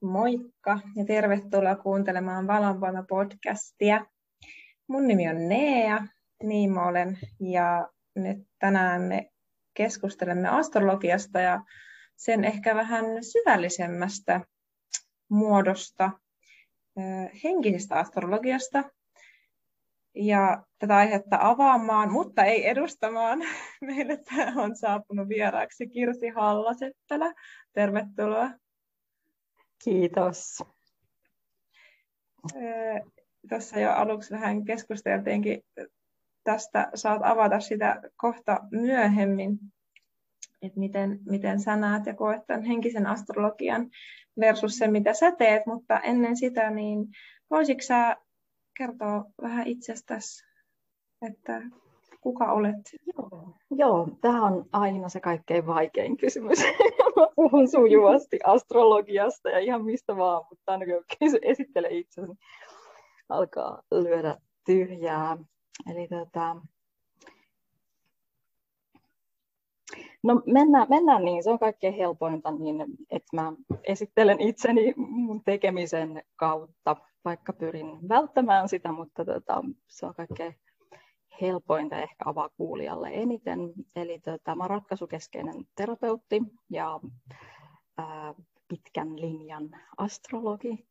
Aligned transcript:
Moikka 0.00 0.80
ja 0.96 1.04
tervetuloa 1.04 1.76
kuuntelemaan 1.76 2.46
Valonpano 2.46 3.04
podcastia. 3.08 4.06
Mun 4.86 5.06
nimi 5.06 5.28
on 5.28 5.48
Nea, 5.48 6.06
niin 6.42 6.72
mä 6.72 6.86
olen, 6.86 7.18
ja 7.40 7.88
nyt 8.14 8.38
tänään 8.58 9.02
me 9.02 9.30
keskustelemme 9.74 10.48
astrologiasta 10.48 11.40
ja 11.40 11.60
sen 12.16 12.44
ehkä 12.44 12.74
vähän 12.74 13.04
syvällisemmästä 13.04 14.40
muodosta, 15.28 16.10
henkisestä 17.44 17.94
astrologiasta. 17.94 18.84
Ja 20.14 20.64
tätä 20.78 20.96
aihetta 20.96 21.38
avaamaan, 21.40 22.12
mutta 22.12 22.44
ei 22.44 22.68
edustamaan, 22.68 23.38
meille 23.86 24.18
on 24.56 24.76
saapunut 24.76 25.28
vieraaksi 25.28 25.88
Kirsi 25.88 26.28
Hallaseppälä. 26.28 27.34
Tervetuloa. 27.72 28.50
Kiitos. 29.84 30.62
Tuossa 33.48 33.80
jo 33.80 33.92
aluksi 33.92 34.34
vähän 34.34 34.64
keskusteltiinkin 34.64 35.62
tästä. 36.44 36.90
Saat 36.94 37.20
avata 37.24 37.60
sitä 37.60 38.02
kohta 38.16 38.60
myöhemmin, 38.70 39.58
että 40.62 40.80
miten, 40.80 41.18
miten 41.26 41.60
sä 41.60 41.76
näet 41.76 42.06
ja 42.06 42.14
koet 42.14 42.46
tämän 42.46 42.62
henkisen 42.62 43.06
astrologian 43.06 43.90
versus 44.40 44.78
se, 44.78 44.88
mitä 44.88 45.14
sä 45.14 45.32
teet, 45.32 45.66
mutta 45.66 46.00
ennen 46.00 46.36
sitä, 46.36 46.70
niin 46.70 46.98
voisitko 47.50 47.82
sä 47.82 48.16
kertoa 48.78 49.24
vähän 49.42 49.66
itsestäsi, 49.66 50.44
että 51.22 51.62
kuka 52.26 52.52
olet? 52.52 52.76
Joo, 53.06 53.56
Joo 53.70 54.08
tämä 54.20 54.44
on 54.44 54.64
aina 54.72 55.08
se 55.08 55.20
kaikkein 55.20 55.66
vaikein 55.66 56.16
kysymys. 56.16 56.58
Mä 57.16 57.26
puhun 57.36 57.68
sujuvasti 57.68 58.38
astrologiasta 58.44 59.50
ja 59.50 59.58
ihan 59.58 59.84
mistä 59.84 60.16
vaan, 60.16 60.44
mutta 60.50 60.72
aina 60.72 60.84
kun 60.84 61.04
esittele 61.42 61.88
itsesi, 61.90 62.26
niin 62.26 62.38
alkaa 63.28 63.82
lyödä 63.90 64.36
tyhjää. 64.64 65.38
Eli 65.92 66.08
tota, 66.08 66.56
No 70.22 70.42
mennään, 70.46 70.86
mennään 70.90 71.24
niin, 71.24 71.42
se 71.42 71.50
on 71.50 71.58
kaikkein 71.58 71.94
helpointa 71.94 72.50
niin, 72.50 72.84
että 73.10 73.36
mä 73.36 73.52
esittelen 73.84 74.40
itseni 74.40 74.94
mun 74.96 75.42
tekemisen 75.44 76.22
kautta, 76.36 76.96
vaikka 77.24 77.52
pyrin 77.52 78.08
välttämään 78.08 78.68
sitä, 78.68 78.92
mutta 78.92 79.24
tota, 79.24 79.64
se 79.88 80.06
on 80.06 80.14
kaikkein 80.14 80.54
helpointa 81.40 81.96
ehkä 81.96 82.24
avaa 82.24 82.48
kuulijalle 82.48 83.08
eniten. 83.12 83.72
Eli 83.96 84.18
tota, 84.18 84.54
mä 84.54 84.62
olen 84.62 84.70
ratkaisukeskeinen 84.70 85.54
terapeutti 85.74 86.42
ja 86.70 87.00
ää, 87.98 88.34
pitkän 88.68 89.20
linjan 89.20 89.70
astrologi 89.96 90.88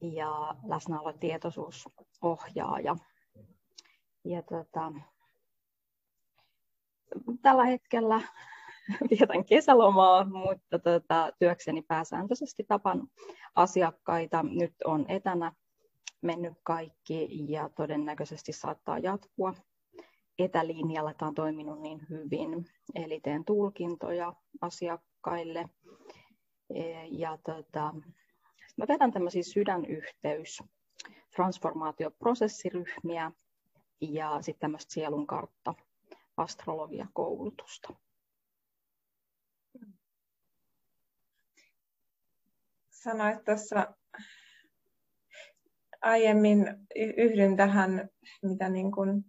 ja 0.00 0.54
läsnäolo 0.66 1.12
tietoisuusohjaaja. 1.12 2.96
Ja 4.24 4.42
tota, 4.42 4.92
tällä 7.42 7.64
hetkellä 7.64 8.20
vietän 9.10 9.44
kesälomaa, 9.44 10.24
mutta 10.24 10.78
tota, 10.78 11.32
työkseni 11.38 11.82
pääsääntöisesti 11.82 12.64
tapan 12.64 13.08
asiakkaita. 13.54 14.42
Nyt 14.42 14.74
on 14.84 15.04
etänä 15.08 15.52
mennyt 16.22 16.54
kaikki 16.62 17.28
ja 17.52 17.68
todennäköisesti 17.68 18.52
saattaa 18.52 18.98
jatkua. 18.98 19.54
Etälinjalla 20.38 21.14
tämä 21.14 21.28
on 21.28 21.34
toiminut 21.34 21.80
niin 21.80 22.06
hyvin, 22.10 22.66
eli 22.94 23.20
teen 23.20 23.44
tulkintoja 23.44 24.32
asiakkaille. 24.60 25.68
E, 26.74 27.04
ja 27.04 27.38
tota, 27.44 27.94
mä 28.76 28.84
vedän 28.88 29.12
tämmöisiä 29.12 29.42
sydänyhteys, 29.42 30.62
transformaatioprosessiryhmiä 31.36 33.32
ja 34.00 34.42
sitten 34.42 34.60
tämmöistä 34.60 34.92
sielunkartta 34.92 35.74
astrologiakoulutusta. 36.36 37.94
Sanoit 42.90 43.44
tuossa 43.44 43.94
aiemmin 46.06 46.66
yhdyn 47.16 47.56
tähän, 47.56 48.08
mitä 48.42 48.68
niin 48.68 48.92
kuin 48.92 49.24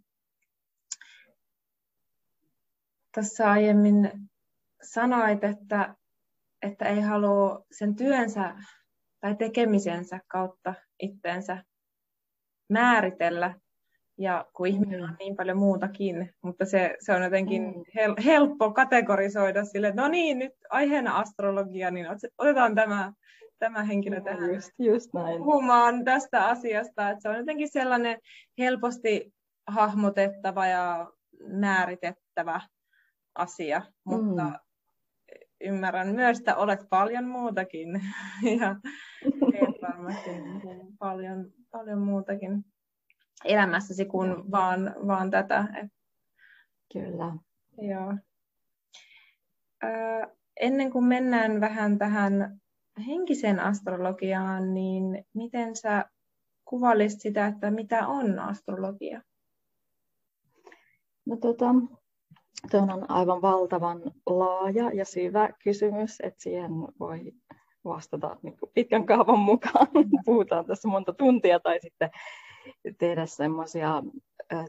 tuossa 3.14 3.52
aiemmin 3.52 4.12
sanoit, 4.84 5.44
että, 5.44 5.96
että 6.62 6.86
ei 6.86 7.02
halua 7.02 7.66
sen 7.72 7.96
työnsä 7.96 8.56
tai 9.20 9.36
tekemisensä 9.36 10.20
kautta 10.28 10.74
itteensä 11.00 11.64
määritellä, 12.70 13.54
ja 14.18 14.46
kun 14.54 14.68
ihminen 14.68 15.04
on 15.04 15.16
niin 15.20 15.36
paljon 15.36 15.58
muutakin, 15.58 16.34
mutta 16.42 16.66
se, 16.66 16.98
se 17.00 17.14
on 17.14 17.24
jotenkin 17.24 17.64
mm. 17.64 17.84
hel, 17.96 18.16
helppo 18.26 18.72
kategorisoida 18.72 19.66
sille, 19.66 19.88
että 19.88 20.02
no 20.02 20.08
niin, 20.08 20.40
nyt 20.40 20.54
aiheena 20.70 21.18
astrologia, 21.18 21.92
niin 21.92 22.08
otetaan 22.38 22.76
tämä 22.76 23.14
tämä 23.60 23.84
henkilö 23.84 24.22
tähän 24.22 24.54
just, 24.54 24.72
just 24.80 25.14
näin. 25.14 25.38
puhumaan 25.38 26.04
tästä 26.04 26.48
asiasta. 26.48 27.10
Että 27.10 27.22
se 27.22 27.30
on 27.30 27.38
jotenkin 27.38 27.72
sellainen 27.72 28.20
helposti 28.58 29.34
hahmotettava 29.68 30.68
ja 30.68 31.12
määritettävä 31.48 32.62
asia, 33.36 33.82
mutta 34.04 34.44
mm. 34.44 34.54
ymmärrän 35.62 36.16
myös, 36.16 36.40
että 36.40 36.56
olet 36.56 36.80
paljon 36.90 37.26
muutakin 37.28 37.90
ja 38.60 38.76
teet 39.52 39.82
varmasti 39.82 40.30
niin 40.30 40.98
paljon, 41.00 41.52
paljon 41.72 42.00
muutakin 42.00 42.66
elämässäsi 43.46 44.06
kuin 44.06 44.52
vaan, 44.52 44.96
vaan 45.08 45.32
tätä. 45.32 45.66
Kyllä. 46.94 47.38
Joo. 47.82 48.14
ennen 50.60 50.92
kuin 50.92 51.06
mennään 51.06 51.62
vähän 51.62 51.98
tähän 51.98 52.60
henkiseen 53.08 53.60
astrologiaan, 53.60 54.74
niin 54.74 55.26
miten 55.34 55.76
sä 55.76 56.06
kuvailisit 56.66 57.22
sitä, 57.22 57.48
että 57.48 57.72
mitä 57.72 58.08
on 58.08 58.40
astrologia? 58.40 59.22
No 61.26 61.36
tota, 61.36 61.66
Tuo 62.72 62.82
on 62.82 63.12
aivan 63.12 63.42
valtavan 63.42 64.02
laaja 64.26 64.92
ja 64.94 65.06
syvä 65.06 65.50
kysymys, 65.64 66.18
että 66.24 66.44
siihen 66.44 66.72
voi 67.00 67.32
vastata 67.86 68.38
niin 68.44 68.58
pitkän 68.74 69.06
kaavan 69.06 69.40
mukaan. 69.40 69.88
Puhutaan 70.26 70.66
tässä 70.66 70.88
monta 70.88 71.14
tuntia 71.14 71.60
tai 71.60 71.80
sitten 71.82 72.10
tehdä 72.98 73.26
semmoisia 73.26 74.04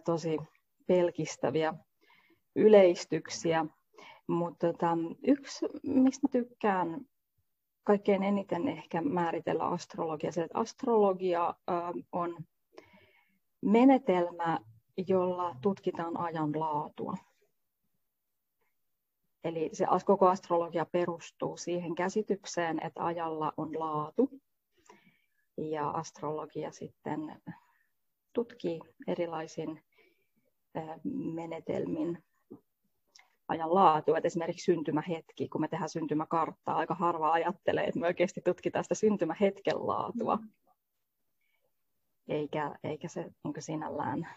tosi 0.04 0.38
pelkistäviä 0.86 1.74
yleistyksiä. 2.56 3.66
Mutta 4.26 4.66
tota, 4.66 4.98
yksi, 5.26 5.66
mistä 5.82 6.28
tykkään 6.30 7.00
kaikkein 7.88 8.22
eniten 8.22 8.68
ehkä 8.68 9.00
määritellä 9.00 9.64
astrologia. 9.64 10.32
Se, 10.32 10.42
että 10.42 10.58
astrologia 10.58 11.54
on 12.12 12.36
menetelmä, 13.60 14.58
jolla 15.06 15.56
tutkitaan 15.62 16.16
ajan 16.16 16.60
laatua. 16.60 17.14
Eli 19.44 19.70
se 19.72 19.86
koko 20.06 20.28
astrologia 20.28 20.84
perustuu 20.84 21.56
siihen 21.56 21.94
käsitykseen, 21.94 22.86
että 22.86 23.04
ajalla 23.04 23.52
on 23.56 23.78
laatu. 23.78 24.30
Ja 25.56 25.90
astrologia 25.90 26.72
sitten 26.72 27.42
tutkii 28.32 28.80
erilaisin 29.06 29.82
menetelmin 31.34 32.24
ajan 33.48 33.74
laatu. 33.74 34.14
Et 34.14 34.24
esimerkiksi 34.24 34.64
syntymähetki, 34.64 35.48
kun 35.48 35.60
me 35.60 35.68
tehdään 35.68 35.88
syntymäkarttaa, 35.88 36.76
aika 36.76 36.94
harva 36.94 37.32
ajattelee, 37.32 37.84
että 37.84 38.00
me 38.00 38.06
oikeasti 38.06 38.40
tutkitaan 38.44 38.84
sitä 38.84 38.94
syntymähetken 38.94 39.86
laatua. 39.86 40.38
Eikä, 42.28 42.74
eikä 42.84 43.08
se 43.08 43.30
niin 43.44 43.54
sinällään 43.58 44.28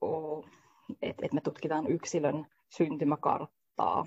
ole, 0.00 0.46
että 1.02 1.26
et 1.26 1.32
me 1.32 1.40
tutkitaan 1.40 1.86
yksilön 1.86 2.46
syntymäkarttaa. 2.76 4.06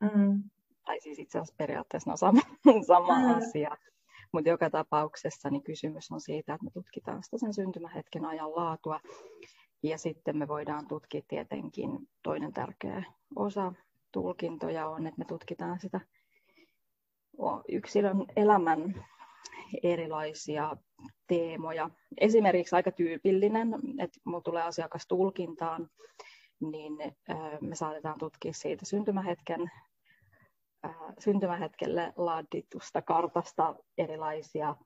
Mm. 0.00 0.42
Tai 0.84 1.00
siis 1.00 1.18
itse 1.18 1.38
asiassa 1.38 1.54
periaatteessa 1.58 2.10
on 2.10 2.18
sama, 2.18 2.40
sama 2.86 3.18
mm. 3.18 3.36
asia. 3.36 3.76
Mutta 4.32 4.50
joka 4.50 4.70
tapauksessa 4.70 5.50
niin 5.50 5.62
kysymys 5.62 6.10
on 6.10 6.20
siitä, 6.20 6.54
että 6.54 6.64
me 6.64 6.70
tutkitaan 6.70 7.22
sitä 7.22 7.38
sen 7.38 7.54
syntymähetken 7.54 8.24
ajan 8.24 8.56
laatua 8.56 9.00
ja 9.82 9.98
sitten 9.98 10.36
me 10.36 10.48
voidaan 10.48 10.88
tutkia 10.88 11.22
tietenkin 11.28 11.90
toinen 12.22 12.52
tärkeä 12.52 13.02
osa 13.36 13.72
tulkintoja 14.12 14.88
on, 14.88 15.06
että 15.06 15.18
me 15.18 15.24
tutkitaan 15.24 15.80
sitä 15.80 16.00
yksilön 17.68 18.24
elämän 18.36 19.04
erilaisia 19.82 20.76
teemoja. 21.26 21.90
Esimerkiksi 22.20 22.76
aika 22.76 22.92
tyypillinen, 22.92 23.74
että 23.98 24.20
minulla 24.24 24.42
tulee 24.42 24.62
asiakas 24.62 25.06
tulkintaan, 25.06 25.90
niin 26.60 26.92
me 27.60 27.74
saatetaan 27.74 28.18
tutkia 28.18 28.52
siitä 28.52 28.86
syntymähetken 28.86 29.70
syntymähetkelle 31.18 32.12
laaditusta 32.16 33.02
kartasta 33.02 33.74
erilaisia 33.98 34.76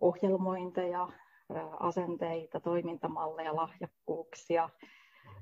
ohjelmointeja, 0.00 1.08
asenteita, 1.80 2.60
toimintamalleja, 2.60 3.56
lahjakkuuksia, 3.56 4.68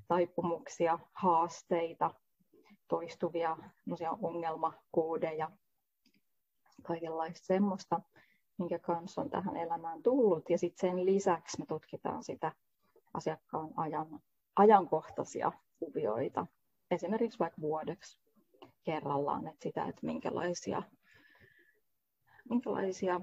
taipumuksia, 0.08 0.98
haasteita, 1.12 2.14
toistuvia 2.88 3.56
ongelmakoodeja, 4.22 5.50
kaikenlaista 6.82 7.46
semmoista, 7.46 8.00
minkä 8.58 8.78
kanssa 8.78 9.20
on 9.20 9.30
tähän 9.30 9.56
elämään 9.56 10.02
tullut. 10.02 10.50
Ja 10.50 10.58
sitten 10.58 10.90
sen 10.90 11.06
lisäksi 11.06 11.58
me 11.58 11.66
tutkitaan 11.66 12.24
sitä 12.24 12.52
asiakkaan 13.14 13.70
ajan, 13.76 14.20
ajankohtaisia 14.56 15.52
kuvioita, 15.78 16.46
esimerkiksi 16.90 17.38
vaikka 17.38 17.60
vuodeksi 17.60 18.20
kerrallaan, 18.84 19.46
että 19.46 19.62
sitä, 19.62 19.86
että 19.86 20.06
minkälaisia, 20.06 20.82
minkälaisia 22.50 23.20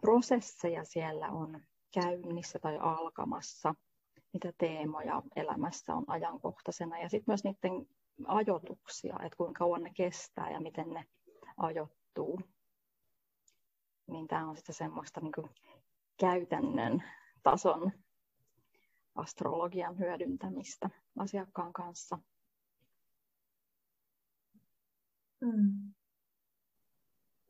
prosesseja 0.00 0.84
siellä 0.84 1.28
on 1.28 1.60
käynnissä 1.94 2.58
tai 2.58 2.78
alkamassa, 2.78 3.74
mitä 4.32 4.52
teemoja 4.58 5.22
elämässä 5.36 5.94
on 5.94 6.04
ajankohtaisena 6.06 6.98
ja 6.98 7.08
sitten 7.08 7.32
myös 7.32 7.44
niiden 7.44 7.86
ajoituksia, 8.26 9.16
että 9.24 9.36
kuinka 9.36 9.58
kauan 9.58 9.82
ne 9.82 9.92
kestää 9.94 10.50
ja 10.50 10.60
miten 10.60 10.90
ne 10.90 11.04
ajoittuu. 11.56 12.40
Niin 14.06 14.28
tämä 14.28 14.48
on 14.48 14.56
sitten 14.56 14.74
semmoista 14.74 15.20
niin 15.20 15.32
kuin 15.32 15.50
käytännön 16.20 17.02
tason 17.42 17.92
astrologian 19.14 19.98
hyödyntämistä 19.98 20.90
asiakkaan 21.18 21.72
kanssa. 21.72 22.18
Mm. 25.40 25.92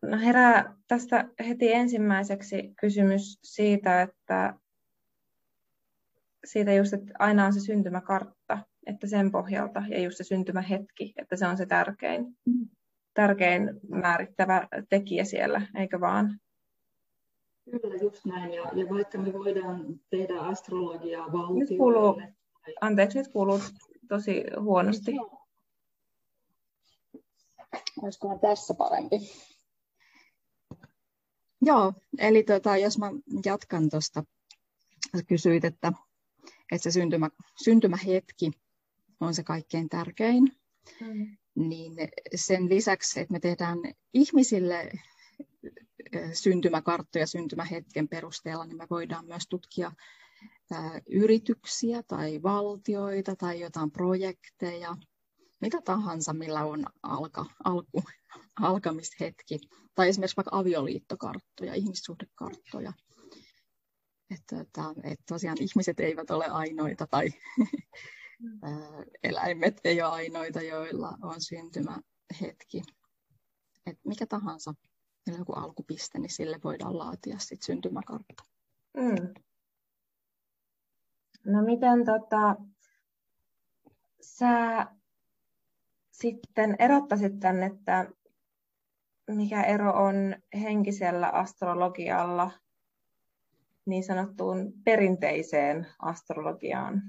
No 0.02 0.18
herää 0.18 0.76
tästä 0.88 1.28
heti 1.48 1.72
ensimmäiseksi 1.72 2.74
kysymys 2.80 3.38
siitä, 3.42 4.02
että 4.02 4.54
siitä 6.44 6.72
just, 6.72 6.92
että 6.92 7.14
aina 7.18 7.46
on 7.46 7.52
se 7.52 7.60
syntymäkartta, 7.60 8.58
että 8.86 9.06
sen 9.06 9.32
pohjalta 9.32 9.82
ja 9.88 10.00
just 10.00 10.16
se 10.16 10.24
syntymähetki, 10.24 11.12
että 11.16 11.36
se 11.36 11.46
on 11.46 11.56
se 11.56 11.66
tärkein, 11.66 12.36
mm. 12.44 12.68
tärkein 13.14 13.70
määrittävä 13.88 14.68
tekijä 14.88 15.24
siellä, 15.24 15.62
eikö 15.76 16.00
vaan? 16.00 16.40
Kyllä, 17.70 17.96
just 17.96 18.24
näin. 18.24 18.52
Ja, 18.52 18.62
ja 18.74 18.88
vaikka 18.90 19.18
me 19.18 19.32
voidaan 19.32 20.00
tehdä 20.10 20.40
astrologiaa 20.40 21.32
valtioille... 21.32 21.58
Nyt 21.58 21.78
kuuluu, 21.78 22.22
anteeksi, 22.80 23.18
nyt 23.18 23.28
kuuluu 23.28 23.58
tosi 24.08 24.44
huonosti. 24.60 25.12
Olisikohan 28.02 28.40
tässä 28.40 28.74
parempi? 28.74 29.16
Joo, 31.64 31.92
eli 32.18 32.42
tota, 32.42 32.76
jos 32.76 32.98
mä 32.98 33.10
jatkan 33.44 33.90
tuosta, 33.90 34.24
kysyit, 35.28 35.64
että, 35.64 35.92
että 36.72 36.82
se 36.82 36.90
syntymä, 36.90 37.30
syntymähetki 37.64 38.50
on 39.20 39.34
se 39.34 39.42
kaikkein 39.42 39.88
tärkein, 39.88 40.56
mm. 41.00 41.36
niin 41.54 41.92
sen 42.34 42.68
lisäksi, 42.68 43.20
että 43.20 43.32
me 43.32 43.40
tehdään 43.40 43.78
ihmisille 44.14 44.90
syntymäkarttoja 46.32 47.26
syntymähetken 47.26 48.08
perusteella, 48.08 48.64
niin 48.66 48.76
me 48.76 48.86
voidaan 48.90 49.26
myös 49.26 49.46
tutkia 49.48 49.92
yrityksiä 51.10 52.02
tai 52.02 52.42
valtioita 52.42 53.36
tai 53.36 53.60
jotain 53.60 53.90
projekteja, 53.90 54.96
mitä 55.60 55.82
tahansa, 55.84 56.32
millä 56.32 56.64
on 56.64 56.84
alka, 57.02 57.46
alku, 57.64 58.02
alkamishetki. 58.60 59.58
Tai 59.94 60.08
esimerkiksi 60.08 60.36
vaikka 60.36 60.58
avioliittokarttoja, 60.58 61.74
ihmissuhdekarttoja. 61.74 62.92
Että, 64.30 64.60
että, 64.60 64.82
että 65.02 65.24
tosiaan 65.28 65.56
ihmiset 65.60 66.00
eivät 66.00 66.30
ole 66.30 66.46
ainoita 66.46 67.06
tai 67.06 67.28
eläimet 69.22 69.80
ei 69.84 70.02
ole 70.02 70.10
ainoita, 70.10 70.62
joilla 70.62 71.18
on 71.22 71.40
syntymähetki. 71.40 72.82
Et 73.86 73.98
mikä 74.04 74.26
tahansa, 74.26 74.74
millä 75.26 75.38
joku 75.38 75.52
alkupiste, 75.52 76.18
niin 76.18 76.30
sille 76.30 76.58
voidaan 76.64 76.98
laatia 76.98 77.38
sit 77.38 77.62
syntymäkartta. 77.62 78.44
Mm. 78.96 79.34
No 81.46 81.62
miten 81.62 82.04
tota, 82.04 82.56
sä 84.20 84.86
sitten 86.10 86.76
erottaisit 86.78 87.40
tämän, 87.40 87.62
että 87.62 88.10
mikä 89.30 89.62
ero 89.62 89.92
on 89.92 90.36
henkisellä 90.62 91.28
astrologialla 91.28 92.50
niin 93.86 94.04
sanottuun 94.04 94.72
perinteiseen 94.84 95.86
astrologiaan? 95.98 97.02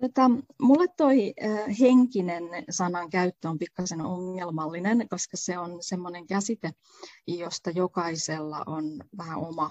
Tota, 0.00 0.30
mulle 0.62 0.86
toi 0.96 1.34
henkinen 1.80 2.44
sanan 2.70 3.10
käyttö 3.10 3.48
on 3.48 3.58
pikkasen 3.58 4.00
ongelmallinen, 4.00 5.08
koska 5.08 5.36
se 5.36 5.58
on 5.58 5.82
semmoinen 5.82 6.26
käsite, 6.26 6.70
josta 7.26 7.70
jokaisella 7.70 8.62
on 8.66 8.84
vähän 9.18 9.38
oma, 9.38 9.70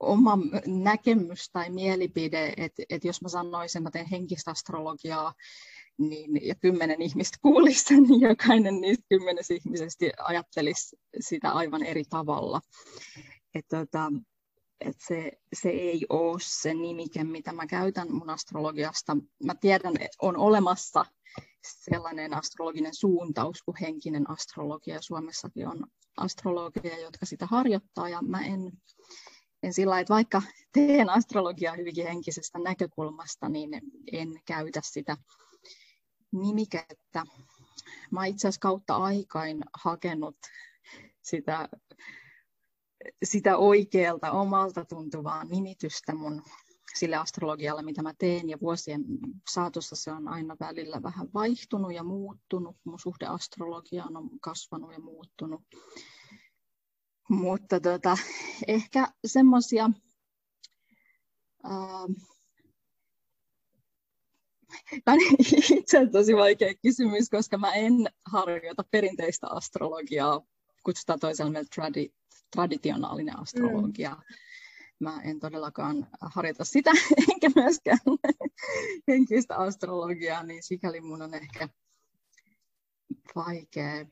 oma 0.00 0.38
näkemys 0.66 1.50
tai 1.52 1.70
mielipide, 1.70 2.54
että 2.56 2.82
et 2.90 3.04
jos 3.04 3.22
mä 3.22 3.28
sanoisin, 3.28 3.80
että 3.82 3.90
teen 3.90 4.10
henkistä 4.10 4.50
astrologiaa, 4.50 5.34
niin, 5.98 6.46
ja 6.46 6.54
kymmenen 6.54 7.02
ihmistä 7.02 7.38
kuulisi 7.42 8.00
niin 8.00 8.20
jokainen 8.20 8.80
niistä 8.80 9.04
kymmenestä 9.08 9.54
ihmisestä 9.54 10.06
ajattelisi 10.18 10.96
sitä 11.20 11.50
aivan 11.50 11.82
eri 11.82 12.04
tavalla. 12.10 12.60
Et, 13.54 13.64
tota, 13.68 14.12
et 14.80 14.96
se, 15.06 15.32
se 15.52 15.68
ei 15.68 16.06
ole 16.08 16.38
se 16.42 16.74
nimike, 16.74 17.24
mitä 17.24 17.52
mä 17.52 17.66
käytän 17.66 18.12
mun 18.12 18.30
astrologiasta. 18.30 19.16
Mä 19.44 19.54
tiedän, 19.54 19.94
että 19.94 20.16
on 20.22 20.36
olemassa 20.36 21.04
sellainen 21.66 22.34
astrologinen 22.34 22.94
suuntaus 22.94 23.62
kuin 23.62 23.76
henkinen 23.80 24.30
astrologia. 24.30 25.02
Suomessakin 25.02 25.68
on 25.68 25.86
astrologia, 26.16 27.00
jotka 27.00 27.26
sitä 27.26 27.46
harjoittaa, 27.46 28.08
ja 28.08 28.22
mä 28.22 28.40
en, 28.46 28.72
en 29.62 29.72
sillä 29.72 30.00
että 30.00 30.14
vaikka 30.14 30.42
teen 30.72 31.10
astrologiaa 31.10 31.76
hyvinkin 31.76 32.06
henkisestä 32.06 32.58
näkökulmasta, 32.58 33.48
niin 33.48 33.70
en 34.12 34.28
käytä 34.44 34.80
sitä 34.84 35.16
nimikettä. 36.32 37.24
Mä 38.10 38.26
itse 38.26 38.48
asiassa 38.48 38.60
kautta 38.60 38.96
aikain 38.96 39.60
hakenut 39.74 40.36
sitä, 41.22 41.68
sitä 43.24 43.56
oikealta 43.56 44.30
omalta 44.30 44.84
tuntuvaa 44.84 45.44
nimitystä 45.44 46.14
mun 46.14 46.42
sille 46.94 47.16
astrologialle, 47.16 47.82
mitä 47.82 48.02
mä 48.02 48.14
teen, 48.18 48.48
ja 48.48 48.58
vuosien 48.60 49.04
saatossa 49.50 49.96
se 49.96 50.12
on 50.12 50.28
aina 50.28 50.56
välillä 50.60 51.02
vähän 51.02 51.28
vaihtunut 51.34 51.94
ja 51.94 52.04
muuttunut. 52.04 52.76
Mun 52.84 52.98
suhde 52.98 53.26
astrologiaan 53.26 54.16
on 54.16 54.30
kasvanut 54.40 54.92
ja 54.92 55.00
muuttunut. 55.00 55.62
Mutta 57.28 57.80
tota, 57.80 58.16
ehkä 58.68 59.08
semmoisia 59.26 59.90
Tämä 65.04 65.14
on 65.14 65.20
itse 65.78 66.06
tosi 66.12 66.36
vaikea 66.36 66.74
kysymys, 66.82 67.30
koska 67.30 67.58
mä 67.58 67.72
en 67.72 67.92
harjoita 68.24 68.84
perinteistä 68.90 69.46
astrologiaa, 69.50 70.42
kutsutaan 70.82 71.20
toisella 71.20 71.50
meillä 71.50 71.68
tradi- 71.74 72.12
traditionaalinen 72.56 73.38
astrologia. 73.38 74.10
Mm. 74.10 74.34
Mä 75.00 75.20
en 75.22 75.40
todellakaan 75.40 76.06
harjoita 76.20 76.64
sitä, 76.64 76.90
enkä 77.32 77.50
myöskään 77.56 77.98
henkistä 79.08 79.56
astrologiaa, 79.56 80.42
niin 80.42 80.62
sikäli 80.62 81.00
mun 81.00 81.22
on 81.22 81.34
ehkä 81.34 81.68
vaikea 83.34 84.06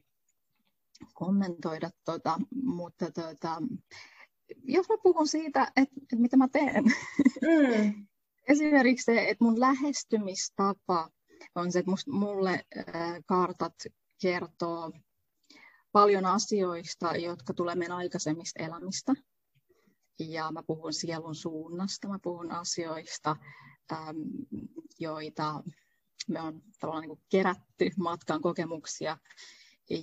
kommentoida 1.14 1.90
tota, 2.04 2.40
mutta 2.62 3.10
tota, 3.10 3.62
jos 4.64 4.88
mä 4.88 4.94
puhun 5.02 5.28
siitä, 5.28 5.62
että, 5.76 5.94
että 6.02 6.16
mitä 6.16 6.36
mä 6.36 6.48
teen, 6.48 6.84
mm 6.84 8.06
esimerkiksi 8.48 9.04
se, 9.04 9.28
että 9.28 9.44
mun 9.44 9.60
lähestymistapa 9.60 11.10
on 11.54 11.72
se, 11.72 11.78
että 11.78 11.92
mulle 12.06 12.64
kartat 13.26 13.74
kertoo 14.20 14.92
paljon 15.92 16.26
asioista, 16.26 17.16
jotka 17.16 17.54
tulee 17.54 17.74
meidän 17.74 17.96
aikaisemmista 17.96 18.62
elämistä. 18.62 19.12
Ja 20.18 20.52
mä 20.52 20.62
puhun 20.66 20.92
sielun 20.92 21.34
suunnasta, 21.34 22.08
mä 22.08 22.18
puhun 22.22 22.52
asioista, 22.52 23.36
joita 25.00 25.62
me 26.28 26.40
on 26.40 26.62
tavallaan 26.80 27.08
niin 27.08 27.22
kerätty 27.30 27.90
matkan 27.98 28.42
kokemuksia, 28.42 29.18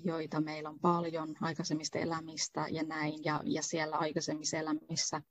joita 0.03 0.41
meillä 0.41 0.69
on 0.69 0.79
paljon 0.79 1.35
aikaisemmista 1.41 1.99
elämistä 1.99 2.67
ja 2.71 2.83
näin, 2.83 3.23
ja, 3.23 3.41
ja 3.45 3.63
siellä 3.63 3.97
aikaisemmissa 3.97 4.57
elämissä 4.57 5.21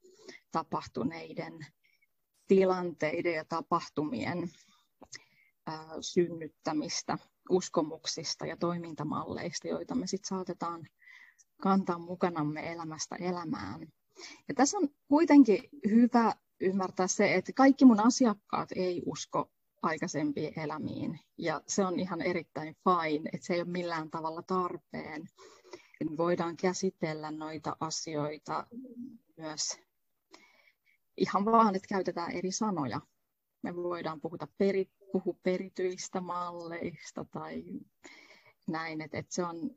tapahtuneiden 0.51 1.59
tilanteiden 2.47 3.33
ja 3.33 3.45
tapahtumien 3.45 4.49
synnyttämistä 6.01 7.17
uskomuksista 7.49 8.45
ja 8.45 8.57
toimintamalleista, 8.57 9.67
joita 9.67 9.95
me 9.95 10.07
sitten 10.07 10.27
saatetaan 10.27 10.87
kantaa 11.61 11.97
mukanamme 11.97 12.71
elämästä 12.71 13.15
elämään. 13.15 13.87
Ja 14.47 14.53
tässä 14.53 14.77
on 14.77 14.89
kuitenkin 15.07 15.63
hyvä 15.89 16.33
ymmärtää 16.61 17.07
se, 17.07 17.35
että 17.35 17.53
kaikki 17.53 17.85
mun 17.85 17.99
asiakkaat 17.99 18.69
ei 18.75 19.03
usko 19.05 19.51
aikaisempiin 19.81 20.59
elämiin. 20.59 21.19
Ja 21.37 21.61
se 21.67 21.85
on 21.85 21.99
ihan 21.99 22.21
erittäin 22.21 22.75
fine, 22.75 23.29
että 23.33 23.47
se 23.47 23.53
ei 23.53 23.61
ole 23.61 23.69
millään 23.69 24.09
tavalla 24.09 24.41
tarpeen. 24.41 25.29
Voidaan 26.17 26.57
käsitellä 26.57 27.31
noita 27.31 27.77
asioita 27.79 28.67
myös 29.37 29.79
ihan 31.17 31.45
vaan, 31.45 31.75
että 31.75 31.87
käytetään 31.87 32.31
eri 32.31 32.51
sanoja. 32.51 33.01
Me 33.61 33.75
voidaan 33.75 34.21
puhuta 34.21 34.47
peri, 34.57 34.91
puhua 35.11 35.35
perityistä 35.43 36.21
malleista 36.21 37.25
tai 37.31 37.63
näin, 38.67 39.01
että, 39.01 39.17
että 39.17 39.35
se 39.35 39.43
on 39.43 39.75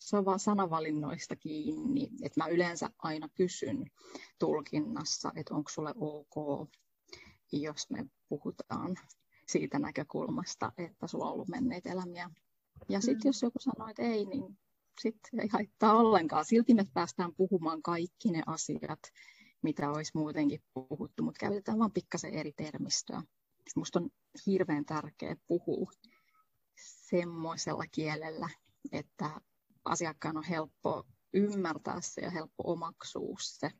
se 0.00 0.16
on 0.16 0.24
vaan 0.24 0.38
sanavalinnoista 0.38 1.36
kiinni. 1.36 2.10
Että 2.22 2.40
mä 2.40 2.48
yleensä 2.48 2.90
aina 2.98 3.28
kysyn 3.28 3.90
tulkinnassa, 4.38 5.32
että 5.36 5.54
onko 5.54 5.70
sulle 5.70 5.94
ok, 5.96 6.68
jos 7.52 7.90
me 7.90 8.06
puhutaan 8.28 8.96
siitä 9.46 9.78
näkökulmasta, 9.78 10.72
että 10.78 11.06
sulla 11.06 11.26
on 11.26 11.32
ollut 11.32 11.48
menneitä 11.48 11.92
elämiä. 11.92 12.30
Ja 12.88 13.00
sitten 13.00 13.24
mm. 13.24 13.28
jos 13.28 13.42
joku 13.42 13.58
sanoo, 13.58 13.88
että 13.88 14.02
ei, 14.02 14.24
niin 14.24 14.58
sitten 15.00 15.40
ei 15.40 15.48
haittaa 15.48 15.94
ollenkaan. 15.94 16.44
Silti 16.44 16.74
me 16.74 16.86
päästään 16.94 17.34
puhumaan 17.34 17.82
kaikki 17.82 18.30
ne 18.30 18.42
asiat, 18.46 19.00
mitä 19.62 19.90
olisi 19.90 20.12
muutenkin 20.14 20.62
puhuttu, 20.74 21.22
mutta 21.22 21.38
käytetään 21.38 21.78
vain 21.78 21.92
pikkasen 21.92 22.34
eri 22.34 22.52
termistöä. 22.52 23.22
Minusta 23.76 23.98
on 23.98 24.10
hirveän 24.46 24.84
tärkeää 24.84 25.36
puhua 25.46 25.90
semmoisella 27.06 27.84
kielellä, 27.92 28.48
että 28.92 29.40
asiakkaan 29.84 30.36
on 30.36 30.44
helppo 30.44 31.06
ymmärtää 31.32 31.98
se 32.00 32.20
ja 32.20 32.30
helppo 32.30 32.62
omaksua 32.66 33.36
se, 33.40 33.70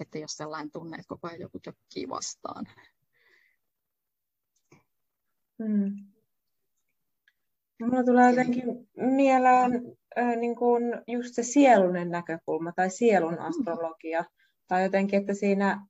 että 0.00 0.18
jos 0.18 0.36
sellainen 0.36 0.70
tunne, 0.70 0.96
että 0.96 1.08
koko 1.08 1.28
ajan 1.28 1.40
joku 1.40 1.58
tökkii 1.60 2.08
vastaan. 2.08 2.66
Hmm. 5.58 5.96
Mulla 7.80 8.04
tulee 8.04 8.30
jotenkin 8.30 8.64
mieleen 8.96 9.72
äh, 10.18 10.36
niin 10.36 10.56
kuin 10.56 10.82
just 11.06 11.34
se 11.34 11.42
sielunen 11.42 12.10
näkökulma 12.10 12.72
tai 12.72 12.90
sielun 12.90 13.34
hmm. 13.34 13.44
astrologia. 13.44 14.22
Hmm. 14.22 14.39
Tai 14.70 14.82
jotenkin, 14.82 15.20
että 15.20 15.34
siinä 15.34 15.86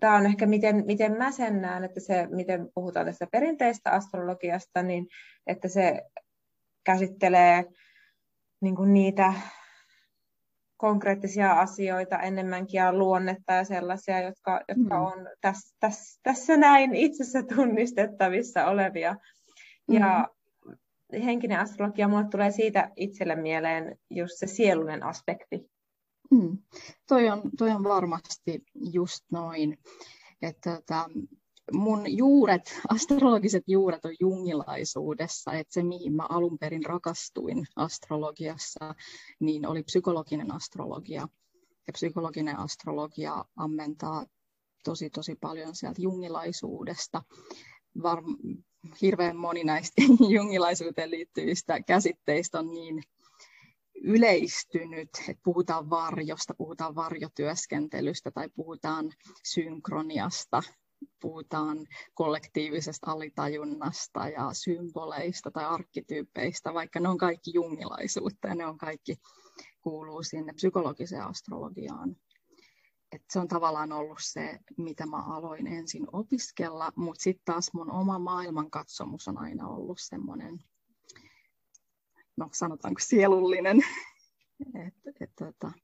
tämä 0.00 0.16
on 0.16 0.26
ehkä 0.26 0.46
miten, 0.46 0.86
miten 0.86 1.12
mä 1.12 1.32
sen 1.32 1.62
näen, 1.62 1.84
että 1.84 2.00
se, 2.00 2.26
miten 2.30 2.68
puhutaan 2.74 3.06
tästä 3.06 3.26
perinteistä 3.32 3.90
astrologiasta, 3.90 4.82
niin 4.82 5.06
että 5.46 5.68
se 5.68 6.02
käsittelee 6.84 7.64
niin 8.60 8.76
kuin 8.76 8.94
niitä 8.94 9.32
konkreettisia 10.76 11.52
asioita 11.52 12.18
enemmänkin 12.18 12.78
ja 12.78 12.92
luonnetta 12.92 13.52
ja 13.52 13.64
sellaisia, 13.64 14.22
jotka, 14.22 14.60
jotka 14.68 14.98
mm. 14.98 15.04
on 15.04 15.28
tässä, 15.40 15.76
tässä, 15.80 16.20
tässä 16.22 16.56
näin 16.56 16.94
itsessä 16.94 17.42
tunnistettavissa 17.54 18.66
olevia. 18.66 19.16
Mm. 19.88 19.94
Ja 19.94 20.28
henkinen 21.12 21.60
astrologia, 21.60 22.08
mulle 22.08 22.28
tulee 22.30 22.50
siitä 22.50 22.90
itselle 22.96 23.36
mieleen 23.36 23.98
just 24.10 24.32
se 24.36 24.46
sielunen 24.46 25.02
aspekti. 25.02 25.70
Mm. 26.30 26.58
Toi, 27.08 27.28
on, 27.28 27.42
toi 27.58 27.70
on 27.70 27.84
varmasti 27.84 28.62
just 28.92 29.24
noin. 29.32 29.78
Että, 30.42 30.74
että 30.74 31.04
mun 31.72 32.16
juuret, 32.16 32.80
astrologiset 32.88 33.64
juuret 33.66 34.04
on 34.04 34.14
jungilaisuudessa, 34.20 35.52
että 35.52 35.72
se 35.74 35.82
mihin 35.82 36.12
mä 36.12 36.26
alun 36.28 36.58
perin 36.58 36.84
rakastuin 36.84 37.66
astrologiassa, 37.76 38.94
niin 39.40 39.66
oli 39.66 39.82
psykologinen 39.82 40.52
astrologia. 40.52 41.28
Ja 41.86 41.92
psykologinen 41.92 42.58
astrologia 42.58 43.44
ammentaa 43.56 44.26
tosi 44.84 45.10
tosi 45.10 45.36
paljon 45.40 45.74
sieltä 45.74 46.02
jungilaisuudesta. 46.02 47.22
Var, 48.02 48.22
hirveän 49.02 49.36
moni 49.36 49.64
näistä 49.64 50.02
jungilaisuuteen 50.36 51.10
liittyvistä 51.10 51.82
käsitteistä 51.82 52.58
on 52.58 52.70
niin 52.70 53.02
yleistynyt, 54.02 55.08
että 55.28 55.42
puhutaan 55.44 55.90
varjosta, 55.90 56.54
puhutaan 56.54 56.94
varjotyöskentelystä 56.94 58.30
tai 58.30 58.48
puhutaan 58.48 59.12
synkroniasta, 59.44 60.62
puhutaan 61.22 61.86
kollektiivisesta 62.14 63.10
alitajunnasta 63.10 64.28
ja 64.28 64.50
symboleista 64.52 65.50
tai 65.50 65.64
arkkityypeistä, 65.64 66.74
vaikka 66.74 67.00
ne 67.00 67.08
on 67.08 67.18
kaikki 67.18 67.50
jungilaisuutta 67.54 68.48
ja 68.48 68.54
ne 68.54 68.66
on 68.66 68.78
kaikki 68.78 69.16
kuuluu 69.80 70.22
sinne 70.22 70.52
psykologiseen 70.52 71.24
astrologiaan. 71.24 72.16
Et 73.12 73.22
se 73.30 73.38
on 73.38 73.48
tavallaan 73.48 73.92
ollut 73.92 74.18
se, 74.20 74.58
mitä 74.76 75.06
mä 75.06 75.16
aloin 75.16 75.66
ensin 75.66 76.06
opiskella, 76.12 76.92
mutta 76.96 77.22
sitten 77.22 77.44
taas 77.44 77.72
mun 77.72 77.90
oma 77.90 78.18
maailmankatsomus 78.18 79.28
on 79.28 79.38
aina 79.38 79.68
ollut 79.68 79.98
semmoinen 80.00 80.64
no 82.36 82.48
sanotaanko 82.52 83.00
sielullinen, 83.00 83.80
että 84.86 85.10
et, 85.20 85.32
et, 85.40 85.74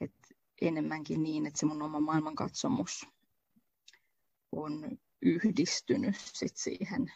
et 0.00 0.12
enemmänkin 0.60 1.22
niin, 1.22 1.46
että 1.46 1.60
se 1.60 1.66
mun 1.66 1.82
oma 1.82 2.00
maailmankatsomus 2.00 3.06
on 4.52 4.98
yhdistynyt 5.22 6.16
sit 6.16 6.56
siihen 6.56 7.12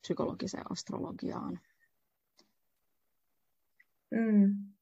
psykologiseen 0.00 0.72
astrologiaan. 0.72 1.60
Mm. 4.10 4.75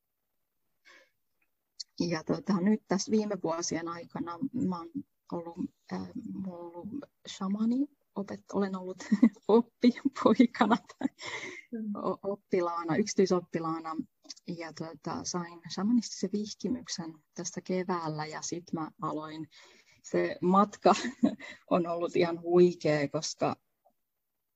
Ja 2.01 2.25
tota, 2.25 2.61
nyt 2.61 2.83
tässä 2.89 3.11
viime 3.11 3.37
vuosien 3.43 3.89
aikana 3.89 4.39
mä 4.69 4.79
oon 4.79 4.91
ollut, 5.33 5.71
äh, 5.93 6.09
ollut 6.47 6.89
shamani 7.29 7.87
opet, 8.15 8.41
olen 8.53 8.77
ollut 8.77 9.05
oppipoikana 9.49 10.77
tai 10.77 11.09
mm. 11.73 11.93
oppilaana, 12.23 12.97
yksityisoppilaana 12.97 13.97
ja 14.59 14.73
tuota, 14.73 15.25
sain 15.25 15.61
shamanistisen 15.75 16.31
vihkimyksen 16.33 17.15
tästä 17.35 17.61
keväällä 17.61 18.27
ja 18.27 18.43
sitten 18.43 18.81
mä 18.81 18.91
aloin. 19.03 19.49
Se 20.03 20.37
matka 20.43 20.95
on 21.71 21.87
ollut 21.87 22.17
ihan 22.17 22.41
huikea, 22.41 23.09
koska 23.09 23.57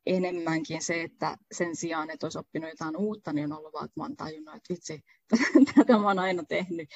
enemmänkin 0.07 0.83
se, 0.83 1.03
että 1.03 1.37
sen 1.53 1.77
sijaan, 1.77 2.11
että 2.11 2.27
olisi 2.27 2.39
oppinut 2.39 2.71
jotain 2.71 2.97
uutta, 2.97 3.33
niin 3.33 3.53
on 3.53 3.59
ollut 3.59 3.73
vaan, 3.73 3.85
että 3.85 4.01
mä 4.01 4.05
oon 4.05 4.17
tajunnut, 4.17 4.55
että 4.55 4.75
vitsi, 4.75 5.05
tätä 5.75 5.99
mä 5.99 6.07
oon 6.07 6.19
aina 6.19 6.45
tehnyt. 6.45 6.89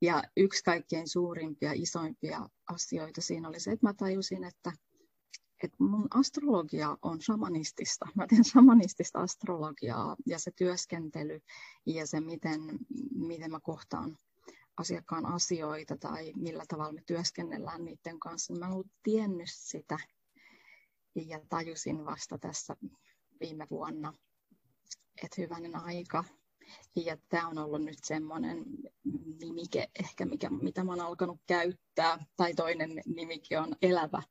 Ja 0.00 0.22
yksi 0.36 0.64
kaikkein 0.64 1.08
suurimpia, 1.08 1.72
isoimpia 1.74 2.48
asioita 2.66 3.20
siinä 3.20 3.48
oli 3.48 3.60
se, 3.60 3.70
että 3.70 3.86
mä 3.86 3.94
tajusin, 3.94 4.44
että 4.44 4.72
että 5.62 5.76
mun 5.80 6.06
astrologia 6.14 6.98
on 7.02 7.22
shamanistista. 7.22 8.06
Mä 8.14 8.26
teen 8.26 8.44
shamanistista 8.44 9.20
astrologiaa 9.20 10.16
ja 10.26 10.38
se 10.38 10.50
työskentely 10.56 11.40
ja 11.86 12.06
se, 12.06 12.20
miten, 12.20 12.60
miten 13.14 13.50
mä 13.50 13.60
kohtaan 13.60 14.18
asiakkaan 14.76 15.26
asioita 15.26 15.96
tai 15.96 16.32
millä 16.36 16.64
tavalla 16.68 16.92
me 16.92 17.02
työskennellään 17.06 17.84
niiden 17.84 18.20
kanssa. 18.20 18.54
Mä 18.54 18.66
en 18.66 18.72
ollut 18.72 18.92
tiennyt 19.02 19.48
sitä 19.52 19.98
ja 21.14 21.40
tajusin 21.48 22.04
vasta 22.04 22.38
tässä 22.38 22.76
viime 23.40 23.66
vuonna, 23.70 24.14
että 25.22 25.34
hyvänen 25.38 25.76
aika. 25.76 26.24
Ja 26.96 27.16
tämä 27.28 27.48
on 27.48 27.58
ollut 27.58 27.82
nyt 27.82 27.98
semmoinen 28.04 28.64
nimike 29.40 29.88
ehkä, 30.04 30.26
mikä, 30.26 30.50
mitä 30.50 30.84
mä 30.84 30.92
oon 30.92 31.00
alkanut 31.00 31.40
käyttää. 31.46 32.26
Tai 32.36 32.54
toinen 32.54 33.02
nimike 33.06 33.58
on 33.58 33.76
elävä 33.82 34.22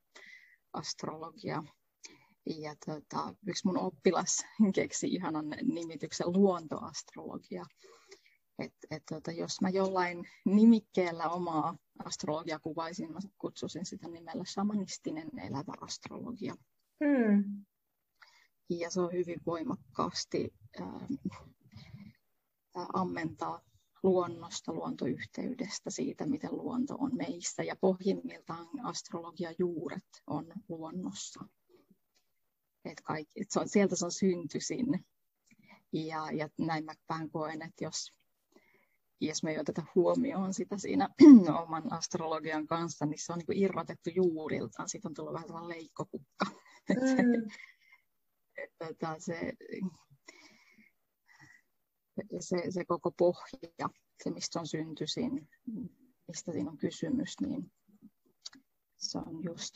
astrologia. 0.74 1.63
Ja 2.46 2.75
tota, 2.86 3.36
yksi 3.48 3.67
mun 3.67 3.79
oppilas 3.79 4.46
keksi 4.75 5.08
ihanan 5.08 5.46
nimityksen 5.63 6.34
luontoastrologia. 6.34 7.65
Et, 8.60 8.74
et 8.91 9.03
tota, 9.10 9.32
jos 9.32 9.62
mä 9.62 9.70
jollain 9.70 10.29
nimikkeellä 10.46 11.29
omaa 11.29 11.77
astrologia 12.06 12.60
kuvaisin, 12.60 13.13
mä 13.13 13.20
kutsusin 13.38 13.86
sitä 13.86 14.08
nimellä 14.08 14.46
shamanistinen 14.46 15.39
elävä 15.39 15.74
astrologia. 15.82 16.56
Hmm. 17.06 17.65
Ja 18.70 18.89
se 18.89 19.01
on 19.01 19.13
hyvin 19.13 19.39
voimakkaasti 19.46 20.53
äh, 22.77 22.88
ammentaa 22.93 23.62
luonnosta, 24.03 24.74
luontoyhteydestä, 24.74 25.89
siitä 25.89 26.25
miten 26.25 26.57
luonto 26.57 26.96
on 27.00 27.15
meissä 27.15 27.63
ja 27.63 27.75
pohjimmiltaan 27.81 28.67
astrologia 28.84 29.51
juuret 29.60 30.24
on 30.27 30.53
luonnossa. 30.69 31.46
Et 32.86 33.01
kaikki, 33.01 33.41
et 33.41 33.51
se 33.51 33.60
on, 33.60 33.69
sieltä 33.69 33.96
se 33.96 34.05
on 34.05 34.12
syntyisin. 34.12 35.05
Ja, 35.93 36.31
ja 36.31 36.50
näin 36.57 36.86
mä 36.86 36.93
vähän 37.10 37.29
koen, 37.29 37.62
että 37.62 37.84
jos, 37.84 38.13
jos 39.22 39.43
me 39.43 39.51
ei 39.51 39.60
oteta 39.60 39.84
huomioon 39.96 40.53
sitä 40.53 40.77
siinä 40.77 41.10
oman 41.63 41.93
astrologian 41.93 42.67
kanssa, 42.67 43.05
niin 43.05 43.25
se 43.25 43.34
on 43.34 43.39
niin 43.48 43.63
irrotettu 43.63 44.10
juuriltaan. 44.15 44.89
Siitä 44.89 45.07
on 45.07 45.13
tullut 45.13 45.34
vähän 45.34 45.48
sellainen 45.48 45.77
leikkokukka. 45.77 46.46
Mm. 46.89 47.51
Tätä, 48.77 49.15
se, 49.19 49.53
se, 52.39 52.71
se 52.71 52.86
koko 52.86 53.12
pohja, 53.12 53.89
se 54.24 54.29
mistä 54.29 54.59
on 54.59 54.67
syntyisin, 54.67 55.50
mistä 56.27 56.51
siinä 56.51 56.71
on 56.71 56.77
kysymys, 56.77 57.41
niin 57.41 57.71
se 58.97 59.17
on 59.17 59.43
just 59.43 59.75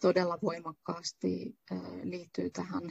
todella 0.00 0.38
voimakkaasti 0.42 1.58
liittyy 2.02 2.50
tähän 2.50 2.82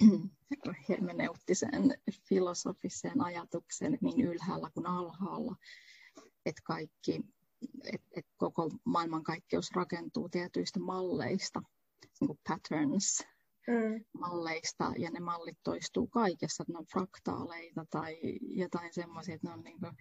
hermeneuttiseen 0.88 1.94
filosofiseen 2.28 3.20
ajatukseen, 3.24 3.98
niin 4.00 4.20
ylhäällä 4.26 4.70
kuin 4.74 4.86
alhaalla, 4.86 5.56
että 6.46 6.62
kaikki, 6.64 7.20
että, 7.84 8.06
että 8.16 8.32
koko 8.36 8.70
maailmankaikkeus 8.84 9.70
rakentuu 9.74 10.28
tietyistä 10.28 10.80
malleista, 10.80 11.62
niin 12.20 12.26
kuin 12.26 12.38
patterns, 12.48 13.26
mm. 13.66 14.04
malleista, 14.18 14.92
ja 14.98 15.10
ne 15.10 15.20
mallit 15.20 15.58
toistuu 15.62 16.06
kaikessa, 16.06 16.62
että 16.62 16.72
ne 16.72 16.78
on 16.78 16.86
fraktaaleita 16.92 17.84
tai 17.90 18.18
jotain 18.42 18.94
semmoisia, 18.94 19.34
että 19.34 19.48
ne 19.48 19.54
on 19.54 19.62
niin 19.64 19.80
kuin, 19.80 19.92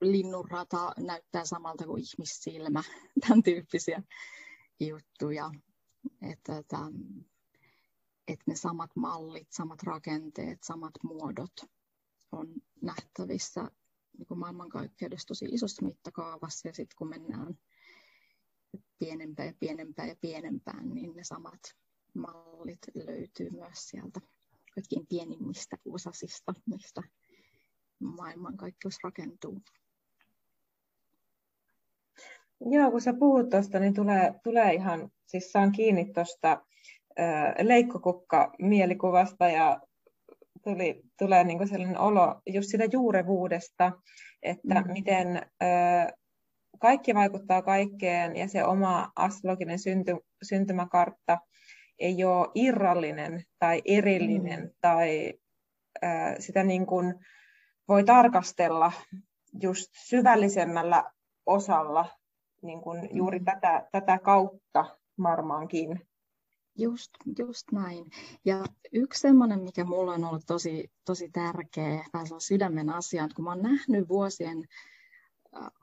linnunrata 0.00 0.92
näyttää 0.98 1.44
samalta 1.44 1.84
kuin 1.84 2.02
ihmissilmä, 2.02 2.82
tämän 3.28 3.42
tyyppisiä 3.42 4.02
juttuja. 4.80 5.50
Että, 6.22 6.58
että, 6.58 6.78
että 8.28 8.44
ne 8.46 8.56
samat 8.56 8.90
mallit, 8.96 9.48
samat 9.50 9.82
rakenteet, 9.82 10.58
samat 10.62 10.94
muodot 11.02 11.52
on 12.32 12.54
nähtävissä 12.82 13.70
niin 14.18 14.26
kuin 14.26 14.38
maailmankaikkeudessa 14.38 15.28
tosi 15.28 15.44
isossa 15.44 15.84
mittakaavassa 15.84 16.68
ja 16.68 16.74
sitten 16.74 16.96
kun 16.98 17.08
mennään 17.08 17.58
pienempään 18.98 19.48
ja 19.48 19.54
pienempään 19.60 20.08
ja 20.08 20.16
pienempään, 20.20 20.94
niin 20.94 21.16
ne 21.16 21.24
samat 21.24 21.60
mallit 22.14 22.78
löytyy 22.94 23.50
myös 23.50 23.88
sieltä 23.88 24.20
kaikkein 24.74 25.06
pienimmistä 25.06 25.76
osasista, 25.88 26.54
mistä 26.66 27.02
maailmankaikkeus 27.98 28.98
rakentuu. 29.04 29.62
Joo, 32.60 32.90
kun 32.90 33.00
sä 33.00 33.14
puhut 33.18 33.50
tuosta, 33.50 33.78
niin 33.78 33.94
tulee, 33.94 34.34
tulee 34.44 34.74
ihan, 34.74 35.10
siis 35.26 35.52
saan 35.52 35.72
kiinni 35.72 36.12
tuosta 36.12 36.64
leikkokukka-mielikuvasta 37.62 39.48
ja 39.48 39.80
tuli, 40.64 41.02
tulee 41.18 41.44
niinku 41.44 41.66
sellainen 41.66 41.98
olo 41.98 42.40
just 42.46 42.68
sitä 42.68 42.84
juurevuudesta, 42.92 43.92
että 44.42 44.80
mm. 44.80 44.92
miten 44.92 45.36
ö, 45.36 45.66
kaikki 46.78 47.14
vaikuttaa 47.14 47.62
kaikkeen 47.62 48.36
ja 48.36 48.48
se 48.48 48.64
oma 48.64 49.12
astrologinen 49.16 49.78
synty, 49.78 50.16
syntymäkartta 50.42 51.38
ei 51.98 52.24
ole 52.24 52.48
irrallinen 52.54 53.44
tai 53.58 53.82
erillinen 53.84 54.60
mm. 54.60 54.70
tai 54.80 55.34
ö, 56.04 56.06
sitä 56.38 56.64
niin 56.64 56.86
kuin 56.86 57.14
voi 57.88 58.04
tarkastella 58.04 58.92
just 59.62 59.90
syvällisemmällä 59.92 61.04
osalla 61.46 62.06
niin 62.62 62.80
kuin 62.80 63.08
juuri 63.12 63.38
mm. 63.38 63.44
tätä, 63.44 63.88
tätä 63.92 64.18
kautta 64.18 64.98
varmaankin. 65.22 66.08
Just, 66.78 67.10
just 67.38 67.72
näin. 67.72 68.04
Ja 68.44 68.64
yksi 68.92 69.20
semmoinen, 69.20 69.60
mikä 69.60 69.84
mulla 69.84 70.12
on 70.12 70.24
ollut 70.24 70.46
tosi, 70.46 70.90
tosi 71.04 71.30
tärkeä, 71.32 72.04
tai 72.12 72.26
se 72.26 72.34
on 72.34 72.40
sydämen 72.40 72.90
asia, 72.90 73.24
että 73.24 73.34
kun 73.34 73.44
mä 73.44 73.50
oon 73.50 73.62
nähnyt 73.62 74.08
vuosien 74.08 74.64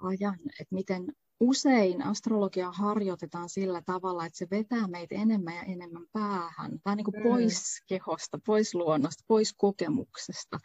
ajan, 0.01 0.39
että 0.59 0.75
miten 0.75 1.13
usein 1.39 2.01
astrologia 2.05 2.71
harjoitetaan 2.71 3.49
sillä 3.49 3.81
tavalla, 3.85 4.25
että 4.25 4.37
se 4.37 4.47
vetää 4.51 4.87
meitä 4.87 5.15
enemmän 5.15 5.55
ja 5.55 5.63
enemmän 5.63 6.05
päähän, 6.13 6.79
tai 6.83 6.95
niin 6.95 7.05
kuin 7.05 7.15
mm. 7.15 7.23
pois 7.23 7.81
kehosta, 7.87 8.39
pois 8.45 8.75
luonnosta, 8.75 9.23
pois 9.27 9.53
kokemuksesta 9.57 10.59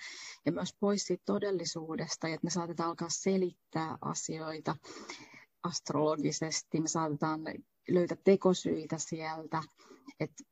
ja 0.47 0.53
myös 0.53 0.75
pois 0.81 1.03
siitä 1.03 1.23
todellisuudesta, 1.27 2.29
että 2.29 2.45
me 2.45 2.51
saatetaan 2.51 2.89
alkaa 2.89 3.09
selittää 3.11 3.99
asioita 4.01 4.77
astrologisesti, 5.63 6.81
me 6.81 6.89
saatetaan 6.89 7.41
löytää 7.89 8.17
tekosyitä 8.25 8.99
sieltä, 8.99 9.63
että 10.21 10.45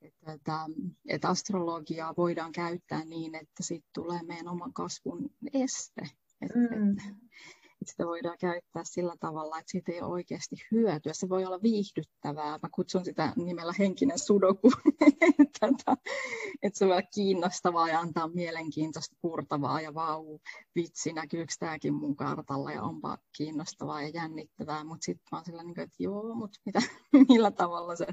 että, 0.00 0.32
että, 0.32 0.66
että 1.08 1.28
astrologiaa 1.28 2.14
voidaan 2.16 2.52
käyttää 2.52 3.04
niin, 3.04 3.34
että 3.34 3.62
siitä 3.62 3.88
tulee 3.94 4.22
meidän 4.22 4.48
oman 4.48 4.72
kasvun 4.72 5.30
este. 5.54 6.21
Että, 6.42 6.58
mm. 6.58 6.90
että, 6.90 7.02
sitä 7.90 8.06
voidaan 8.06 8.38
käyttää 8.40 8.82
sillä 8.84 9.14
tavalla, 9.20 9.58
että 9.58 9.70
siitä 9.70 9.92
ei 9.92 10.02
ole 10.02 10.12
oikeasti 10.12 10.56
hyötyä. 10.70 11.12
Se 11.14 11.28
voi 11.28 11.44
olla 11.44 11.62
viihdyttävää. 11.62 12.58
Mä 12.62 12.68
kutsun 12.74 13.04
sitä 13.04 13.32
nimellä 13.36 13.72
henkinen 13.78 14.18
sudoku, 14.18 14.72
että, 15.42 15.96
että 16.62 16.78
se 16.78 16.86
voi 16.86 16.92
olla 16.92 17.08
kiinnostavaa 17.14 17.88
ja 17.88 18.00
antaa 18.00 18.28
mielenkiintoista 18.28 19.16
purtavaa 19.20 19.80
ja 19.80 19.94
vau, 19.94 20.38
vitsi, 20.74 21.12
näkyykö 21.12 21.52
tämäkin 21.58 21.94
mun 21.94 22.16
kartalla 22.16 22.72
ja 22.72 22.82
onpa 22.82 23.18
kiinnostavaa 23.36 24.02
ja 24.02 24.08
jännittävää. 24.08 24.84
Mutta 24.84 25.04
sitten 25.04 25.24
mä 25.32 25.38
oon 25.38 25.44
sillä 25.44 25.62
niin 25.62 25.74
kuin, 25.74 25.84
että 25.84 25.96
joo, 26.02 26.34
mutta 26.34 26.60
mitä, 26.64 26.80
millä 27.28 27.50
tavalla 27.50 27.96
se 27.96 28.06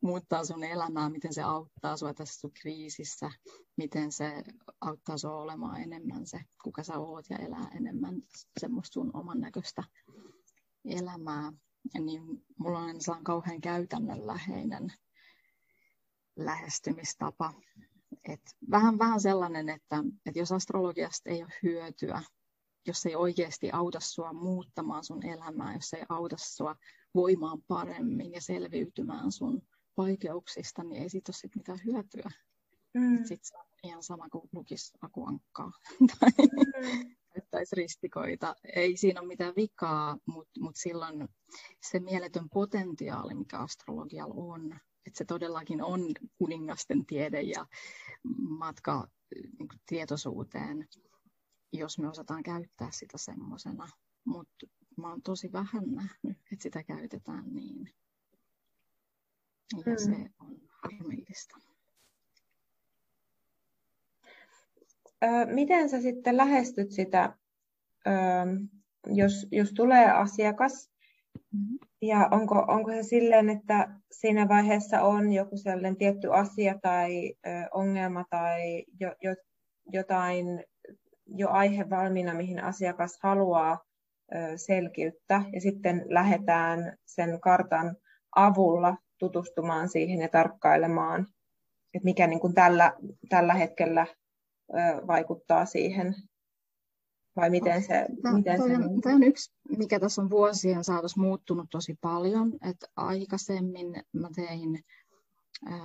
muuttaa 0.00 0.44
sun 0.44 0.64
elämää, 0.64 1.10
miten 1.10 1.34
se 1.34 1.42
auttaa 1.42 1.96
sua 1.96 2.14
tässä 2.14 2.40
sun 2.40 2.52
kriisissä, 2.60 3.30
miten 3.76 4.12
se 4.12 4.42
auttaa 4.80 5.18
sua 5.18 5.36
olemaan 5.36 5.80
enemmän 5.80 6.26
se, 6.26 6.40
kuka 6.62 6.82
sä 6.82 6.98
oot 6.98 7.24
ja 7.30 7.36
elää 7.36 7.70
enemmän 7.76 8.22
semmoista 8.60 8.92
sun 8.92 9.13
oman 9.14 9.40
näköistä 9.40 9.82
elämää. 10.84 11.52
Niin 11.98 12.22
mulla 12.58 12.78
on 12.78 13.00
sellainen 13.00 13.24
kauhean 13.24 13.60
käytännönläheinen 13.60 14.92
lähestymistapa. 16.36 17.54
Et 18.28 18.40
vähän, 18.70 18.98
vähän 18.98 19.20
sellainen, 19.20 19.68
että, 19.68 19.96
että 20.26 20.38
jos 20.38 20.52
astrologiasta 20.52 21.30
ei 21.30 21.42
ole 21.42 21.52
hyötyä, 21.62 22.22
jos 22.86 23.06
ei 23.06 23.14
oikeasti 23.14 23.70
auta 23.70 24.00
sua 24.00 24.32
muuttamaan 24.32 25.04
sun 25.04 25.26
elämää, 25.26 25.74
jos 25.74 25.92
ei 25.92 26.02
auta 26.08 26.36
sua 26.38 26.76
voimaan 27.14 27.62
paremmin 27.68 28.32
ja 28.32 28.40
selviytymään 28.40 29.32
sun 29.32 29.62
vaikeuksista, 29.96 30.84
niin 30.84 31.02
ei 31.02 31.08
siitä 31.08 31.30
ole 31.30 31.36
sit 31.36 31.56
mitään 31.56 31.80
hyötyä. 31.84 32.30
Mm. 32.94 33.16
Sitten 33.16 33.38
se 33.42 33.56
on 33.58 33.64
ihan 33.82 34.02
sama 34.02 34.28
kuin 34.28 34.48
lukisi 34.52 34.98
akuankkaa 35.02 35.72
mm. 36.00 37.16
Käyttäisi 37.54 37.76
ristikoita. 37.76 38.56
Ei 38.76 38.96
siinä 38.96 39.20
ole 39.20 39.28
mitään 39.28 39.52
vikaa, 39.56 40.18
mutta 40.26 40.60
mut 40.60 40.76
silloin 40.76 41.28
se 41.82 42.00
mieletön 42.00 42.48
potentiaali, 42.50 43.34
mikä 43.34 43.58
astrologialla 43.58 44.34
on, 44.36 44.72
että 45.06 45.18
se 45.18 45.24
todellakin 45.24 45.82
on 45.82 46.00
kuningasten 46.38 47.06
tiede 47.06 47.42
ja 47.42 47.66
matka 48.58 49.08
niin 49.58 49.68
tietoisuuteen, 49.86 50.88
jos 51.72 51.98
me 51.98 52.08
osataan 52.08 52.42
käyttää 52.42 52.88
sitä 52.90 53.18
semmoisena. 53.18 53.88
Mutta 54.24 54.66
mä 54.96 55.10
oon 55.10 55.22
tosi 55.22 55.52
vähän 55.52 55.84
nähnyt, 55.86 56.38
että 56.52 56.62
sitä 56.62 56.82
käytetään 56.82 57.44
niin. 57.54 57.94
Ja 59.86 59.92
mm. 59.92 59.98
se 59.98 60.30
on 60.40 60.56
harmillista. 60.68 61.56
miten 65.54 65.88
sä 65.88 66.00
sitten 66.00 66.36
lähestyt 66.36 66.90
sitä, 66.90 67.36
jos, 69.06 69.46
jos 69.50 69.72
tulee 69.72 70.10
asiakas, 70.10 70.90
mm-hmm. 71.52 71.78
ja 72.02 72.28
onko, 72.30 72.64
onko 72.68 72.90
se 72.90 73.02
silleen, 73.02 73.50
että 73.50 73.88
siinä 74.10 74.48
vaiheessa 74.48 75.02
on 75.02 75.32
joku 75.32 75.56
sellainen 75.56 75.96
tietty 75.96 76.32
asia 76.32 76.78
tai 76.82 77.34
ongelma 77.74 78.24
tai 78.30 78.84
jo, 79.00 79.14
jo, 79.22 79.34
jotain 79.92 80.64
jo 81.26 81.50
aihe 81.50 81.90
valmiina, 81.90 82.34
mihin 82.34 82.64
asiakas 82.64 83.18
haluaa 83.22 83.78
selkiyttä, 84.56 85.42
ja 85.52 85.60
sitten 85.60 86.04
lähdetään 86.08 86.96
sen 87.06 87.40
kartan 87.40 87.96
avulla 88.36 88.96
tutustumaan 89.18 89.88
siihen 89.88 90.20
ja 90.20 90.28
tarkkailemaan, 90.28 91.26
että 91.94 92.04
mikä 92.04 92.26
niin 92.26 92.40
kuin 92.40 92.54
tällä, 92.54 92.92
tällä 93.28 93.54
hetkellä 93.54 94.06
vaikuttaa 95.06 95.64
siihen? 95.64 96.14
Vai 97.36 97.50
miten 97.50 97.82
se... 97.82 98.06
Tämä, 98.22 98.36
miten 98.36 98.58
toi, 98.58 98.68
se 98.68 98.74
on, 98.74 99.00
toi 99.00 99.12
on 99.12 99.22
yksi, 99.22 99.52
mikä 99.78 100.00
tässä 100.00 100.22
on 100.22 100.30
vuosien 100.30 100.84
saatossa 100.84 101.20
muuttunut 101.20 101.66
tosi 101.70 101.98
paljon. 102.00 102.52
Että 102.70 102.86
aikaisemmin 102.96 104.02
mä 104.12 104.28
tein... 104.34 104.84
Äh, 105.72 105.80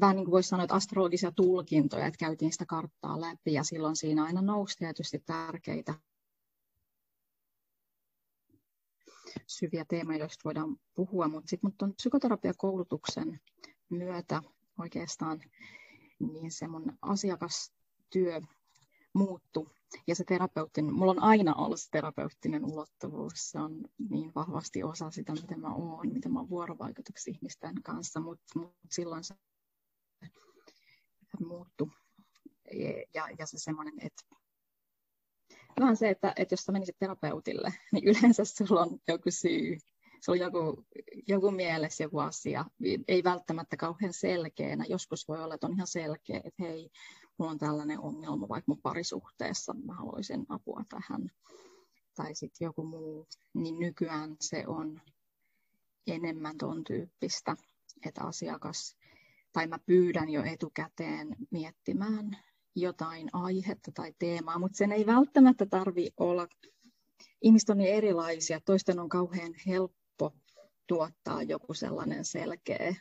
vähän 0.00 0.16
niin 0.16 0.24
kuin 0.24 0.32
voisi 0.32 0.48
sanoa, 0.48 0.64
että 0.64 0.74
astrologisia 0.74 1.32
tulkintoja, 1.32 2.06
että 2.06 2.18
käytiin 2.18 2.52
sitä 2.52 2.66
karttaa 2.66 3.20
läpi 3.20 3.52
ja 3.52 3.64
silloin 3.64 3.96
siinä 3.96 4.24
aina 4.24 4.42
nousi 4.42 4.78
tietysti 4.78 5.22
tärkeitä 5.26 5.94
syviä 9.46 9.84
teemoja, 9.88 10.18
joista 10.18 10.44
voidaan 10.44 10.76
puhua, 10.94 11.28
mutta 11.28 11.48
sitten 11.48 11.70
mut 11.70 11.82
on 11.82 11.94
psykoterapiakoulutuksen 11.94 13.40
myötä 13.90 14.42
oikeastaan 14.78 15.40
niin 16.18 16.50
se 16.50 16.68
mun 16.68 16.98
asiakastyö 17.02 18.40
muuttu. 19.14 19.68
Ja 20.06 20.14
se 20.14 20.24
terapeuttinen, 20.24 20.94
mulla 20.94 21.10
on 21.10 21.22
aina 21.22 21.54
ollut 21.54 21.80
se 21.80 21.90
terapeuttinen 21.90 22.64
ulottuvuus, 22.64 23.32
se 23.36 23.58
on 23.58 23.80
niin 24.10 24.32
vahvasti 24.34 24.82
osa 24.82 25.10
sitä, 25.10 25.32
miten 25.32 25.60
mä 25.60 25.74
oon, 25.74 26.12
miten 26.12 26.32
mä 26.32 26.38
oon 26.38 26.48
vuorovaikutuksessa 26.48 27.30
ihmisten 27.30 27.82
kanssa, 27.82 28.20
mutta 28.20 28.58
mut 28.58 28.74
silloin 28.90 29.24
se 29.24 29.34
muuttu. 31.46 31.90
Ja, 33.14 33.28
ja 33.38 33.46
se 33.46 33.58
semmoinen, 33.58 33.94
että 34.00 34.22
vähän 35.80 35.96
se, 35.96 36.08
että, 36.08 36.32
että 36.36 36.52
jos 36.52 36.60
sä 36.60 36.72
menisit 36.72 36.98
terapeutille, 36.98 37.74
niin 37.92 38.04
yleensä 38.04 38.44
sulla 38.44 38.80
on 38.80 38.98
joku 39.08 39.30
syy, 39.30 39.76
sulla 40.24 40.36
on 40.36 40.54
joku, 40.54 40.84
joku 41.28 41.50
mielessä 41.50 42.04
joku 42.04 42.18
asia, 42.18 42.64
ei 43.08 43.24
välttämättä 43.24 43.76
kauhean 43.76 44.12
selkeänä. 44.12 44.84
Joskus 44.88 45.28
voi 45.28 45.42
olla, 45.42 45.54
että 45.54 45.66
on 45.66 45.72
ihan 45.72 45.86
selkeä, 45.86 46.36
että 46.36 46.62
hei, 46.62 46.90
mulla 47.38 47.50
on 47.50 47.58
tällainen 47.58 48.00
ongelma 48.00 48.48
vaikka 48.48 48.72
mun 48.72 48.82
parisuhteessa, 48.82 49.74
mä 49.74 49.94
haluaisin 49.94 50.46
apua 50.48 50.84
tähän. 50.88 51.30
Tai 52.14 52.34
sitten 52.34 52.66
joku 52.66 52.84
muu, 52.84 53.26
niin 53.54 53.78
nykyään 53.78 54.36
se 54.40 54.64
on 54.66 55.00
enemmän 56.06 56.58
ton 56.58 56.84
tyyppistä, 56.84 57.56
että 58.06 58.24
asiakas, 58.24 58.96
tai 59.52 59.66
mä 59.66 59.78
pyydän 59.78 60.28
jo 60.28 60.42
etukäteen 60.44 61.36
miettimään 61.50 62.38
jotain 62.76 63.28
aihetta 63.32 63.92
tai 63.94 64.14
teemaa, 64.18 64.58
mutta 64.58 64.76
sen 64.76 64.92
ei 64.92 65.06
välttämättä 65.06 65.66
tarvi 65.66 66.10
olla, 66.16 66.48
ihmiset 67.42 67.70
on 67.70 67.78
niin 67.78 67.94
erilaisia, 67.94 68.60
toisten 68.60 69.00
on 69.00 69.08
kauhean 69.08 69.54
helppo 69.66 70.32
tuottaa 70.86 71.42
joku 71.42 71.74
sellainen 71.74 72.24
selkeä 72.24 72.94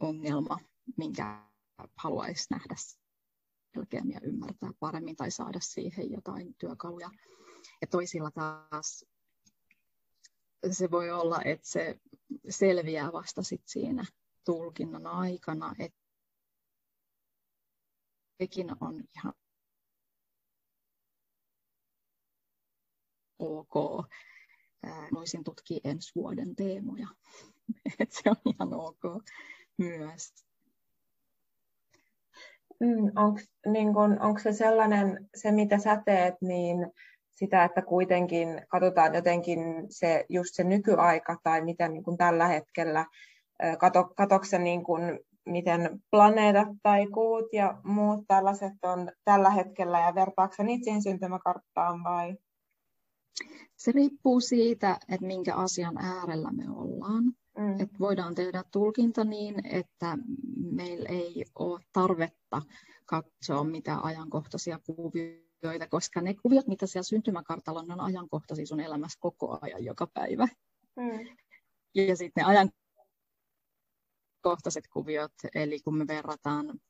ongelma, 0.00 0.58
minkä 0.96 1.46
haluaisi 1.96 2.46
nähdä 2.50 2.74
selkeämmin 3.74 4.14
ja 4.14 4.20
ymmärtää 4.22 4.70
paremmin 4.80 5.16
tai 5.16 5.30
saada 5.30 5.60
siihen 5.60 6.10
jotain 6.10 6.54
työkaluja. 6.54 7.10
Ja 7.80 7.86
toisilla 7.86 8.30
taas 8.30 9.04
se 10.70 10.90
voi 10.90 11.10
olla, 11.10 11.42
että 11.44 11.68
se 11.68 12.00
selviää 12.48 13.12
vasta 13.12 13.42
sit 13.42 13.62
siinä 13.66 14.04
tulkinnan 14.44 15.06
aikana, 15.06 15.74
että 15.78 15.98
sekin 18.38 18.66
on 18.80 19.04
ihan 19.16 19.34
ok. 23.38 24.06
Voisin 25.12 25.44
tutkia 25.44 25.80
ensi 25.84 26.12
vuoden 26.14 26.56
teemoja. 26.56 27.08
Et 27.98 28.12
se 28.12 28.30
on 28.30 28.36
ihan 28.54 28.74
ok 28.74 29.24
myös. 29.78 30.49
Mm, 32.80 33.12
Onko 33.16 33.40
niin 33.66 33.96
onko 34.20 34.38
se 34.38 34.52
sellainen, 34.52 35.28
se 35.36 35.52
mitä 35.52 35.78
sä 35.78 36.02
teet, 36.06 36.34
niin 36.40 36.92
sitä, 37.34 37.64
että 37.64 37.82
kuitenkin 37.82 38.62
katsotaan 38.68 39.14
jotenkin 39.14 39.58
se, 39.90 40.26
just 40.28 40.54
se 40.54 40.64
nykyaika 40.64 41.36
tai 41.42 41.64
miten 41.64 41.92
niin 41.92 42.04
kuin 42.04 42.16
tällä 42.16 42.46
hetkellä, 42.46 43.06
kato, 43.78 44.04
katokse 44.16 44.58
niin 44.58 44.84
kuin 44.84 45.20
miten 45.46 46.02
planeetat 46.10 46.68
tai 46.82 47.06
kuut 47.06 47.52
ja 47.52 47.80
muut 47.84 48.24
tällaiset 48.28 48.72
on 48.82 49.12
tällä 49.24 49.50
hetkellä 49.50 50.00
ja 50.00 50.14
vertaako 50.14 50.62
niitä 50.62 50.84
siihen 50.84 51.02
syntymäkarttaan 51.02 52.04
vai? 52.04 52.36
Se 53.76 53.92
riippuu 53.92 54.40
siitä, 54.40 54.98
että 55.08 55.26
minkä 55.26 55.54
asian 55.54 55.98
äärellä 55.98 56.50
me 56.52 56.64
ollaan. 56.76 57.24
Mm. 57.58 57.80
Et 57.80 58.00
voidaan 58.00 58.34
tehdä 58.34 58.64
tulkinta 58.70 59.24
niin, 59.24 59.66
että 59.66 60.18
meillä 60.56 61.08
ei 61.08 61.44
ole 61.58 61.80
tarvetta 61.92 62.62
katsoa 63.06 63.64
mitä 63.64 63.98
ajankohtaisia 64.02 64.78
kuvioita, 64.78 65.88
koska 65.90 66.20
ne 66.20 66.34
kuviot, 66.34 66.66
mitä 66.66 66.86
siellä 66.86 67.02
syntymäkartalla 67.02 67.80
on, 67.80 67.92
on 67.92 68.00
ajankohtaisia 68.00 68.66
sun 68.66 68.80
elämässä 68.80 69.18
koko 69.20 69.58
ajan, 69.60 69.84
joka 69.84 70.06
päivä. 70.06 70.48
Mm. 70.96 71.36
Ja 71.94 72.16
sitten 72.16 72.42
ne 72.42 72.50
ajan 72.50 72.70
kohtaiset 74.40 74.84
kuviot, 74.92 75.32
eli 75.54 75.80
kun 75.80 75.96
me 75.96 76.06
verrataan 76.06 76.80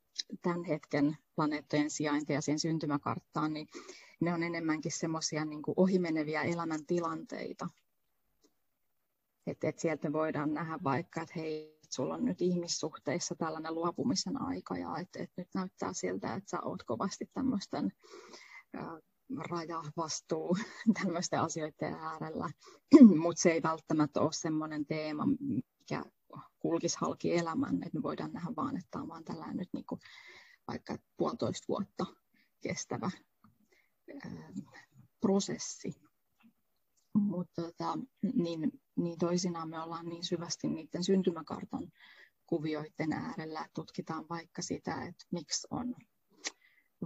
tämän 0.43 0.65
hetken 0.65 1.17
planeettojen 1.37 1.91
sijaintia 1.91 2.41
siihen 2.41 2.59
syntymäkarttaan, 2.59 3.53
niin 3.53 3.69
ne 4.21 4.35
on 4.35 4.43
enemmänkin 4.43 4.93
semmoisia 4.93 5.45
niin 5.45 5.63
ohimeneviä 5.77 6.43
elämäntilanteita. 6.43 7.69
Että 9.47 9.69
et 9.69 9.79
sieltä 9.79 10.13
voidaan 10.13 10.55
nähdä 10.55 10.79
vaikka, 10.85 11.23
että 11.23 11.35
hei, 11.37 11.81
sulla 11.91 12.15
on 12.15 12.25
nyt 12.25 12.43
ihmissuhteissa 12.43 13.35
tällainen 13.35 13.75
luopumisen 13.75 14.43
aika 14.43 14.77
ja 14.77 14.99
että 14.99 15.23
et 15.23 15.31
nyt 15.37 15.49
näyttää 15.55 15.93
siltä, 15.93 16.35
että 16.35 16.51
sä 16.51 16.61
oot 16.61 16.83
kovasti 16.83 17.31
tämmöisten 17.35 17.93
raja, 19.39 19.83
vastuu, 19.97 20.57
tämmöisten 21.03 21.41
asioiden 21.41 21.95
äärellä, 21.95 22.51
mutta 23.23 23.43
se 23.43 23.51
ei 23.51 23.63
välttämättä 23.63 24.21
ole 24.21 24.33
semmoinen 24.33 24.87
teema, 24.87 25.27
mikä 25.41 26.05
kulkisi 26.59 26.99
halki 27.01 27.37
elämän, 27.37 27.75
että 27.75 27.99
me 27.99 28.03
voidaan 28.03 28.33
nähdä 28.33 28.49
vaan, 28.57 28.77
että 28.77 28.89
tämä 28.91 29.03
on 29.03 29.09
vaan 29.09 29.25
tällainen 29.25 29.57
nyt 29.57 29.69
niin 29.73 29.87
kuin 29.87 30.01
vaikka 30.69 30.97
puolitoista 31.17 31.65
vuotta 31.69 32.07
kestävä 32.61 33.11
ää, 34.25 34.53
prosessi. 35.21 36.10
Mutta 37.15 37.63
tota, 37.63 37.99
niin, 38.35 38.73
niin 38.97 39.19
toisinaan 39.19 39.69
me 39.69 39.83
ollaan 39.83 40.09
niin 40.09 40.25
syvästi 40.25 40.69
niiden 40.69 41.05
syntymäkartan 41.05 41.93
kuvioiden 42.47 43.13
äärellä, 43.13 43.69
tutkitaan 43.75 44.27
vaikka 44.31 44.63
sitä, 44.63 45.03
että 45.05 45.25
miksi 45.31 45.67
on 45.71 45.95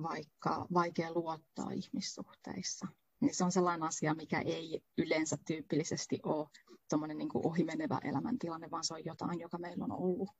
vaikka 0.02 0.66
vaikea 0.74 1.12
luottaa 1.12 1.70
ihmissuhteissa. 1.70 2.86
Niin 3.20 3.34
se 3.34 3.44
on 3.44 3.52
sellainen 3.52 3.82
asia, 3.82 4.14
mikä 4.14 4.40
ei 4.40 4.80
yleensä 4.98 5.36
tyypillisesti 5.46 6.20
ole 6.22 6.48
tuommoinen 6.90 7.18
niin 7.18 7.30
ohimenevä 7.34 7.98
elämäntilanne, 8.04 8.70
vaan 8.70 8.84
se 8.84 8.94
on 8.94 9.04
jotain, 9.04 9.40
joka 9.40 9.58
meillä 9.58 9.84
on 9.84 9.92
ollut, 9.92 10.30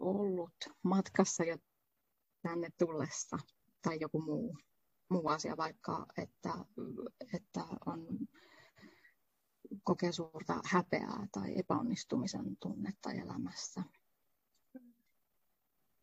ollut 0.00 0.54
matkassa 0.82 1.44
jo 1.44 1.56
tänne 2.42 2.68
tullessa 2.78 3.38
tai 3.82 3.98
joku 4.00 4.20
muu, 4.20 4.56
muu 5.10 5.28
asia, 5.28 5.56
vaikka 5.56 6.06
että, 6.16 6.54
että 7.34 7.64
on 7.86 8.06
kokee 9.84 10.12
suurta 10.12 10.60
häpeää 10.64 11.26
tai 11.32 11.58
epäonnistumisen 11.58 12.56
tunnetta 12.60 13.12
elämässä. 13.12 13.82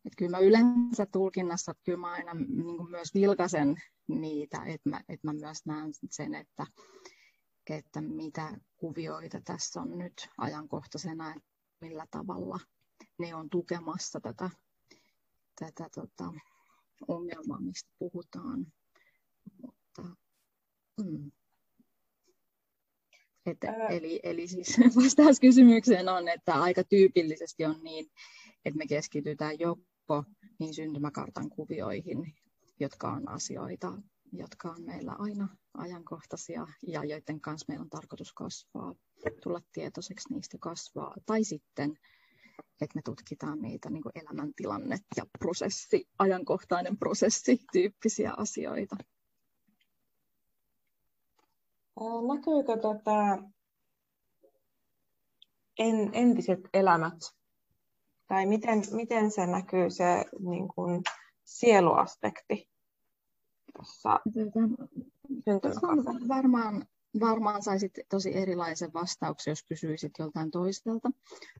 Et 0.04 0.12
kyllä 0.16 0.30
mä 0.30 0.38
yleensä 0.38 1.06
tulkinnassa, 1.06 1.74
kyllä 1.84 1.98
mä 1.98 2.10
aina 2.10 2.34
niin 2.34 2.90
myös 2.90 3.14
vilkaisen 3.14 3.76
niitä, 4.08 4.64
että 4.64 4.90
mä, 4.90 5.00
että 5.08 5.26
mä 5.26 5.32
myös 5.32 5.66
näen 5.66 5.92
sen, 6.10 6.34
että, 6.34 6.66
että 7.70 8.00
mitä 8.00 8.58
kuvioita 8.76 9.40
tässä 9.44 9.80
on 9.80 9.98
nyt 9.98 10.28
ajankohtaisena, 10.38 11.30
että 11.30 11.48
millä 11.80 12.06
tavalla 12.10 12.60
ne 13.18 13.34
on 13.34 13.50
tukemassa 13.50 14.20
tätä, 14.20 14.50
tätä 15.58 15.88
tota, 15.94 16.32
ongelmaa, 17.08 17.60
mistä 17.60 17.90
puhutaan. 17.98 18.72
Mutta, 19.62 20.02
mm. 21.04 21.30
Että, 23.46 23.70
Ää... 23.70 23.88
eli, 23.88 24.20
eli 24.22 24.46
siis 24.46 24.78
vastaus 24.96 25.40
kysymykseen 25.40 26.08
on, 26.08 26.28
että 26.28 26.54
aika 26.54 26.84
tyypillisesti 26.84 27.64
on 27.64 27.80
niin, 27.82 28.06
että 28.64 28.78
me 28.78 28.86
keskitytään 28.86 29.58
joko 29.58 30.24
niin 30.58 30.74
syntymäkartan 30.74 31.50
kuvioihin, 31.50 32.34
jotka 32.80 33.12
on 33.12 33.28
asioita, 33.28 33.92
jotka 34.32 34.70
on 34.70 34.82
meillä 34.82 35.16
aina 35.18 35.48
ajankohtaisia 35.74 36.66
ja 36.86 37.04
joiden 37.04 37.40
kanssa 37.40 37.64
meillä 37.68 37.82
on 37.82 37.90
tarkoitus 37.90 38.32
kasvaa, 38.32 38.94
tulla 39.42 39.60
tietoiseksi 39.72 40.34
niistä 40.34 40.56
kasvaa. 40.60 41.14
Tai 41.26 41.44
sitten, 41.44 41.90
että 42.80 42.94
me 42.94 43.02
tutkitaan 43.04 43.62
niitä 43.62 43.90
niin 43.90 44.02
kuin 44.02 44.12
elämäntilanne 44.14 44.98
ja 45.16 45.26
prosessi, 45.38 46.08
ajankohtainen 46.18 46.98
prosessi 46.98 47.58
tyyppisiä 47.72 48.32
asioita. 48.36 48.96
Näkyykö 52.28 52.76
tota 52.76 53.38
en, 55.78 56.10
entiset 56.12 56.60
elämät? 56.74 57.18
Tai 58.26 58.46
miten, 58.46 58.82
miten 58.92 59.30
se 59.30 59.46
näkyy 59.46 59.90
se 59.90 60.24
niin 60.38 60.68
kuin, 60.68 61.02
sieluaspekti 61.44 62.68
tuossa 63.76 64.20
varmaan, 66.28 66.86
varmaan 67.20 67.62
saisit 67.62 67.92
tosi 68.08 68.36
erilaisen 68.36 68.92
vastauksen, 68.92 69.52
jos 69.52 69.62
kysyisit 69.62 70.12
joltain 70.18 70.50
toiselta 70.50 71.10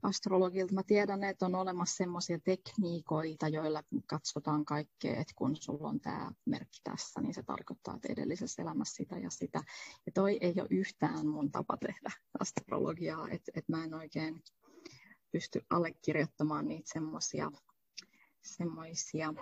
astrologilta. 0.03 0.75
Mä 0.75 0.83
tiedän, 0.83 1.25
että 1.25 1.47
on 1.47 1.55
olemassa 1.55 1.97
sellaisia 1.97 2.39
tekniikoita, 2.45 3.49
joilla 3.49 3.83
katsotaan 4.07 4.65
kaikkea, 4.65 5.13
että 5.13 5.33
kun 5.37 5.57
sulla 5.57 5.89
on 5.89 6.01
tämä 6.01 6.33
merkki 6.47 6.81
tässä, 6.85 7.21
niin 7.21 7.35
se 7.35 7.43
tarkoittaa, 7.43 7.95
että 7.95 8.13
edellisessä 8.13 8.63
elämässä 8.63 8.95
sitä 8.95 9.19
ja 9.19 9.31
sitä. 9.31 9.63
Ja 10.07 10.13
toi 10.15 10.39
ei 10.41 10.55
ole 10.61 10.69
yhtään 10.71 11.27
mun 11.27 11.51
tapa 11.51 11.77
tehdä 11.77 12.11
astrologiaa, 12.41 13.29
että 13.31 13.53
et 13.55 13.69
mä 13.69 13.85
en 13.85 13.95
oikein 13.95 14.43
pysty 15.33 15.61
allekirjoittamaan 15.71 16.69
niitä 16.69 16.91
semmoisia 16.93 17.51
semmoisia 18.43 19.35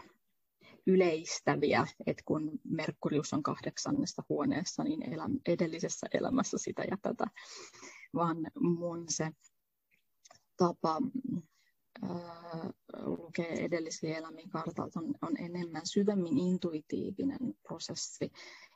yleistäviä, 0.88 1.86
että 2.06 2.22
kun 2.26 2.60
Merkurius 2.64 3.32
on 3.32 3.42
kahdeksannessa 3.42 4.22
huoneessa, 4.28 4.84
niin 4.84 5.02
edellisessä 5.46 6.06
elämässä 6.14 6.58
sitä 6.58 6.82
ja 6.90 6.96
tätä, 7.02 7.26
vaan 8.14 8.36
mun 8.60 9.04
se 9.08 9.30
tapa 10.56 11.00
lukee 13.02 13.64
edellisiä 13.64 14.18
elämiä 14.18 14.46
kartalta 14.50 15.00
on, 15.00 15.14
on 15.22 15.36
enemmän 15.36 15.86
syvemmin 15.86 16.38
intuitiivinen 16.38 17.54
prosessi. 17.62 18.32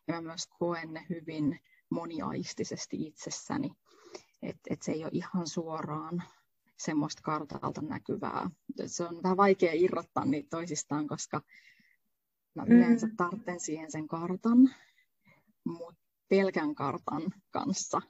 Ja 0.08 0.14
mä 0.14 0.20
myös 0.20 0.46
koen 0.58 0.92
ne 0.92 1.06
hyvin 1.08 1.60
moniaistisesti 1.90 3.06
itsessäni. 3.06 3.70
Että 4.42 4.60
et 4.70 4.82
se 4.82 4.92
ei 4.92 5.04
ole 5.04 5.10
ihan 5.12 5.46
suoraan 5.46 6.22
semmoista 6.78 7.22
kartalta 7.22 7.82
näkyvää. 7.82 8.50
Se 8.86 9.04
on 9.04 9.22
vähän 9.22 9.36
vaikea 9.36 9.72
irrottaa 9.74 10.24
niitä 10.24 10.48
toisistaan, 10.50 11.08
koska 11.08 11.42
mä 12.54 12.64
yleensä 12.66 13.06
mm. 13.06 13.16
tarvitsen 13.16 13.60
siihen 13.60 13.90
sen 13.90 14.08
kartan, 14.08 14.74
mutta 15.64 16.00
pelkän 16.28 16.74
kartan 16.74 17.22
kanssa 17.50 18.00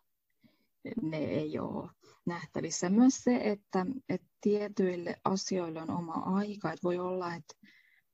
ne 1.03 1.19
ei 1.19 1.59
ole 1.59 1.91
nähtävissä. 2.27 2.91
Myös 2.91 3.15
se, 3.17 3.37
että, 3.37 3.87
että 4.09 4.29
tietyille 4.41 5.17
asioille 5.25 5.83
on 5.83 5.91
oma 5.91 6.13
aika. 6.13 6.73
Että 6.73 6.85
voi 6.85 6.99
olla, 6.99 7.35
että 7.35 7.55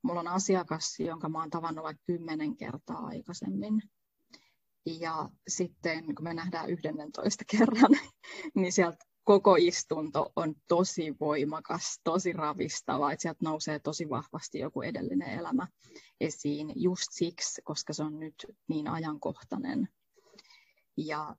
mulla 0.03 0.21
on 0.21 0.29
asiakas, 0.29 1.01
jonka 1.01 1.29
mä 1.29 1.39
oon 1.39 1.51
tavannut 1.51 1.85
vaikka 1.85 2.03
kymmenen 2.07 2.57
kertaa 2.57 3.07
aikaisemmin. 3.07 3.83
Ja 4.87 5.29
sitten 5.49 6.15
kun 6.15 6.25
me 6.25 6.35
nähdään 6.35 6.71
11 6.71 7.45
kerran, 7.51 7.91
niin 8.55 8.73
sieltä 8.73 9.05
koko 9.29 9.57
istunto 9.57 10.33
on 10.37 10.55
tosi 10.69 11.15
voimakas, 11.21 12.01
tosi 12.05 12.33
ravistava, 12.33 13.13
että 13.13 13.23
sieltä 13.23 13.39
nousee 13.43 13.79
tosi 13.79 14.11
vahvasti 14.11 14.59
joku 14.59 14.83
edellinen 14.83 15.39
elämä 15.39 15.69
esiin 16.21 16.73
just 16.77 17.07
siksi, 17.11 17.63
koska 17.63 17.93
se 17.93 18.03
on 18.03 18.19
nyt 18.19 18.35
niin 18.69 18.89
ajankohtainen. 18.89 19.89
Ja 20.97 21.37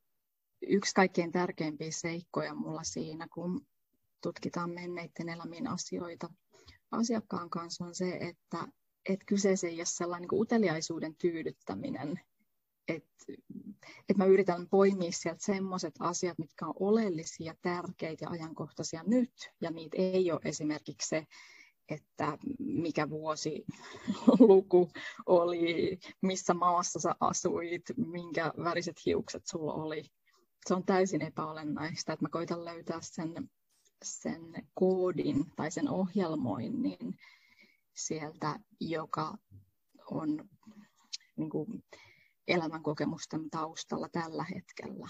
yksi 0.62 0.94
kaikkein 0.94 1.32
tärkeimpiä 1.32 1.92
seikkoja 1.92 2.56
mulla 2.56 2.84
siinä, 2.84 3.28
kun 3.34 3.68
tutkitaan 4.24 4.70
menneiden 4.70 5.30
elämien 5.30 5.68
asioita 5.68 6.30
asiakkaan 6.92 7.50
kanssa, 7.50 7.86
on 7.86 7.96
se, 7.96 8.10
että, 8.10 8.68
että 9.10 9.26
kyseessä 9.26 9.68
ei 9.68 9.80
ole 9.80 9.86
sellainen 9.86 10.30
niin 10.32 10.42
uteliaisuuden 10.42 11.16
tyydyttäminen, 11.16 12.20
että 12.90 13.26
et 14.10 14.18
mä 14.18 14.26
yritän 14.26 14.68
poimia 14.70 15.12
sieltä 15.12 15.46
semmoiset 15.46 15.94
asiat, 16.00 16.40
mitkä 16.40 16.66
on 16.66 16.74
oleellisia, 16.80 17.56
tärkeitä 17.62 18.26
ja 18.26 18.30
ajankohtaisia 18.30 19.04
nyt, 19.08 19.32
ja 19.62 19.72
niitä 19.72 19.98
ei 19.98 20.32
ole 20.32 20.40
esimerkiksi 20.46 21.08
se, 21.08 21.28
että 21.90 22.38
mikä 22.60 23.10
vuosi 23.10 23.66
luku 24.40 24.90
oli, 25.26 26.00
missä 26.22 26.54
maassa 26.54 27.00
sä 27.00 27.16
asuit, 27.20 27.84
minkä 27.98 28.54
väriset 28.64 29.06
hiukset 29.06 29.48
sulla 29.48 29.74
oli. 29.74 30.04
Se 30.68 30.74
on 30.74 30.86
täysin 30.86 31.22
epäolennaista, 31.22 32.14
että 32.14 32.26
mä 32.26 32.30
koitan 32.30 32.66
löytää 32.66 33.00
sen, 33.02 33.50
sen 34.04 34.68
koodin 34.74 35.46
tai 35.56 35.72
sen 35.72 35.90
ohjelmoinnin 35.90 37.18
sieltä, 37.94 38.60
joka 38.80 39.38
on 40.12 40.50
niin 41.36 41.50
kuin, 41.50 41.84
elämänkokemusten 42.50 43.50
taustalla 43.50 44.10
tällä 44.12 44.44
hetkellä. 44.44 45.08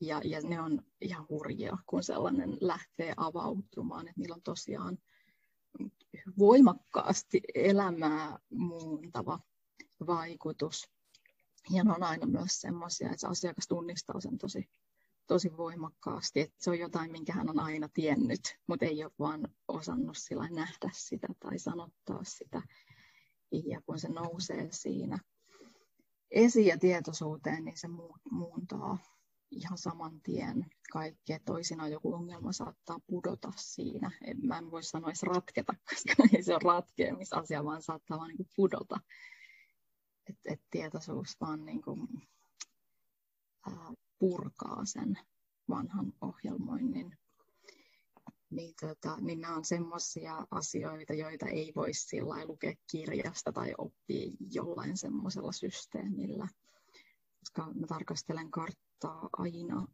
Ja, 0.00 0.20
ja 0.24 0.40
ne 0.40 0.60
on 0.60 0.82
ihan 1.00 1.26
hurjia, 1.28 1.76
kun 1.86 2.02
sellainen 2.02 2.58
lähtee 2.60 3.14
avautumaan, 3.16 4.08
että 4.08 4.20
niillä 4.20 4.34
on 4.34 4.42
tosiaan 4.42 4.98
voimakkaasti 6.38 7.40
elämää 7.54 8.38
muuntava 8.50 9.38
vaikutus. 10.06 10.90
Ja 11.70 11.84
ne 11.84 11.92
on 11.92 12.02
aina 12.02 12.26
myös 12.26 12.60
semmoisia, 12.60 13.06
että 13.06 13.20
se 13.20 13.26
asiakas 13.26 13.68
tunnistaa 13.68 14.20
sen 14.20 14.38
tosi, 14.38 14.68
tosi 15.26 15.56
voimakkaasti, 15.56 16.40
että 16.40 16.56
se 16.58 16.70
on 16.70 16.78
jotain, 16.78 17.12
minkä 17.12 17.32
hän 17.32 17.50
on 17.50 17.60
aina 17.60 17.88
tiennyt, 17.94 18.40
mutta 18.66 18.84
ei 18.84 19.04
ole 19.04 19.12
vaan 19.18 19.48
osannut 19.68 20.16
sillä 20.16 20.48
nähdä 20.50 20.90
sitä 20.92 21.28
tai 21.40 21.58
sanottaa 21.58 22.24
sitä. 22.24 22.62
Ja 23.52 23.80
kun 23.86 23.98
se 23.98 24.08
nousee 24.08 24.68
siinä 24.70 25.18
esiin 26.36 26.66
ja 26.66 26.78
tietoisuuteen, 26.78 27.64
niin 27.64 27.76
se 27.76 27.88
muuntaa 28.30 28.98
ihan 29.50 29.78
saman 29.78 30.20
tien 30.20 30.66
kaikkea. 30.92 31.38
Toisinaan 31.44 31.92
joku 31.92 32.14
ongelma 32.14 32.52
saattaa 32.52 32.98
pudota 33.06 33.52
siinä. 33.56 34.10
En, 34.24 34.46
mä 34.46 34.58
en 34.58 34.70
voi 34.70 34.82
sanoa 34.82 35.10
edes 35.10 35.22
ratketa, 35.22 35.74
koska 35.90 36.14
ei 36.36 36.42
se 36.42 36.54
ole 36.54 36.74
ratkeamisasia, 36.74 37.64
vaan 37.64 37.82
saattaa 37.82 38.18
vaan 38.18 38.28
niin 38.28 38.48
pudota. 38.56 39.00
Et, 40.30 40.36
et 40.44 40.60
tietoisuus 40.70 41.36
vaan 41.40 41.64
niin 41.64 41.82
kuin, 41.82 42.08
ää, 43.66 43.92
purkaa 44.18 44.84
sen 44.84 45.18
vanhan 45.68 46.12
ohjelmoinnin 46.20 47.18
niin, 48.50 48.74
tota, 48.80 49.16
niin 49.20 49.40
nämä 49.40 49.56
on 49.56 49.64
semmoisia 49.64 50.46
asioita, 50.50 51.14
joita 51.14 51.46
ei 51.46 51.72
voi 51.76 51.94
sillä 51.94 52.44
lukea 52.44 52.74
kirjasta 52.90 53.52
tai 53.52 53.74
oppia 53.78 54.30
jollain 54.52 54.96
semmoisella 54.96 55.52
systeemillä. 55.52 56.48
Koska 57.38 57.72
mä 57.74 57.86
tarkastelen 57.86 58.50
karttaa 58.50 59.28
aina 59.32 59.86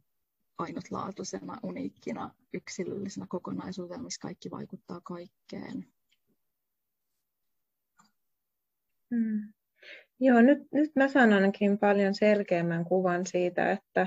ainutlaatuisena, 0.57 1.57
uniikkina, 1.63 2.35
yksilöllisenä 2.53 3.25
kokonaisuutena, 3.29 4.03
missä 4.03 4.21
kaikki 4.21 4.51
vaikuttaa 4.51 5.01
kaikkeen. 5.01 5.87
Hmm. 9.15 9.53
Joo, 10.19 10.41
nyt, 10.41 10.57
nyt 10.71 10.91
mä 10.95 11.07
saan 11.07 11.33
ainakin 11.33 11.79
paljon 11.79 12.15
selkeämmän 12.15 12.85
kuvan 12.85 13.25
siitä, 13.25 13.71
että 13.71 14.01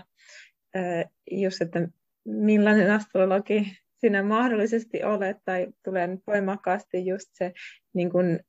äh, 0.76 1.04
just, 1.30 1.62
että 1.62 1.88
millainen 2.24 2.90
astrologi 2.90 3.78
sinä 3.96 4.22
mahdollisesti 4.22 5.04
olet 5.04 5.36
tai 5.44 5.66
tulee 5.84 6.06
nyt 6.06 6.20
voimakkaasti 6.26 7.06
just 7.06 7.28
se, 7.32 7.52
niin 7.94 8.10
kun, 8.10 8.40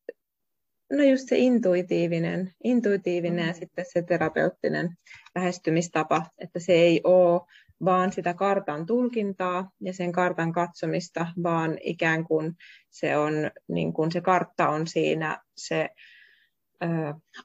no 0.93 1.03
just 1.03 1.29
se 1.29 1.37
intuitiivinen, 1.37 2.53
intuitiivinen 2.63 3.43
mm. 3.43 3.47
ja 3.47 3.53
sitten 3.53 3.85
se 3.93 4.01
terapeuttinen 4.01 4.89
lähestymistapa, 5.35 6.25
että 6.37 6.59
se 6.59 6.73
ei 6.73 7.01
ole 7.03 7.41
vaan 7.85 8.11
sitä 8.11 8.33
kartan 8.33 8.85
tulkintaa 8.85 9.71
ja 9.81 9.93
sen 9.93 10.11
kartan 10.11 10.51
katsomista, 10.51 11.27
vaan 11.43 11.77
ikään 11.81 12.23
kuin 12.23 12.55
se, 12.89 13.17
on, 13.17 13.33
niin 13.67 13.93
kuin 13.93 14.11
se 14.11 14.21
kartta 14.21 14.69
on 14.69 14.87
siinä 14.87 15.37
se 15.57 15.89
ö, 16.83 16.87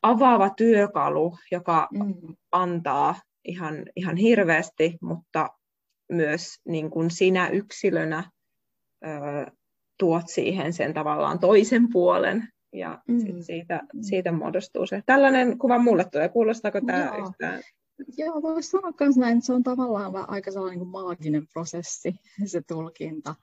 avaava 0.03 0.51
työkalu, 0.51 1.38
joka 1.51 1.88
mm. 1.93 2.15
antaa 2.53 3.15
ihan, 3.45 3.87
ihan 3.97 4.17
hirveästi, 4.17 4.99
mutta 5.01 5.49
myös 6.12 6.61
niin 6.64 6.90
kuin 6.90 7.11
sinä 7.11 7.48
yksilönä 7.48 8.31
ö, 9.05 9.51
tuot 9.98 10.29
siihen 10.29 10.72
sen 10.72 10.94
tavallaan 10.94 11.38
toisen 11.38 11.88
puolen 11.92 12.48
ja 12.72 13.03
mm. 13.09 13.20
sit 13.20 13.46
siitä, 13.46 13.81
siitä 14.01 14.33
muodostuu 14.33 14.87
se. 14.87 15.03
Tällainen 15.07 15.59
kuva 15.59 15.79
mulle 15.79 16.05
tulee. 16.05 16.29
Kuulostaako 16.29 16.81
tämä 16.87 17.05
Joo. 17.05 17.29
yhtään? 17.29 17.62
Joo, 18.16 18.42
voisi 18.42 18.70
sanoa 18.70 18.92
myös 19.01 19.16
näin, 19.16 19.37
että 19.37 19.46
se 19.46 19.53
on 19.53 19.62
tavallaan 19.62 20.31
aika 20.31 20.51
sellainen 20.51 20.79
niin 20.79 20.88
maaginen 20.88 21.46
prosessi, 21.53 22.14
se 22.53 22.62
tulkinta. 22.68 23.35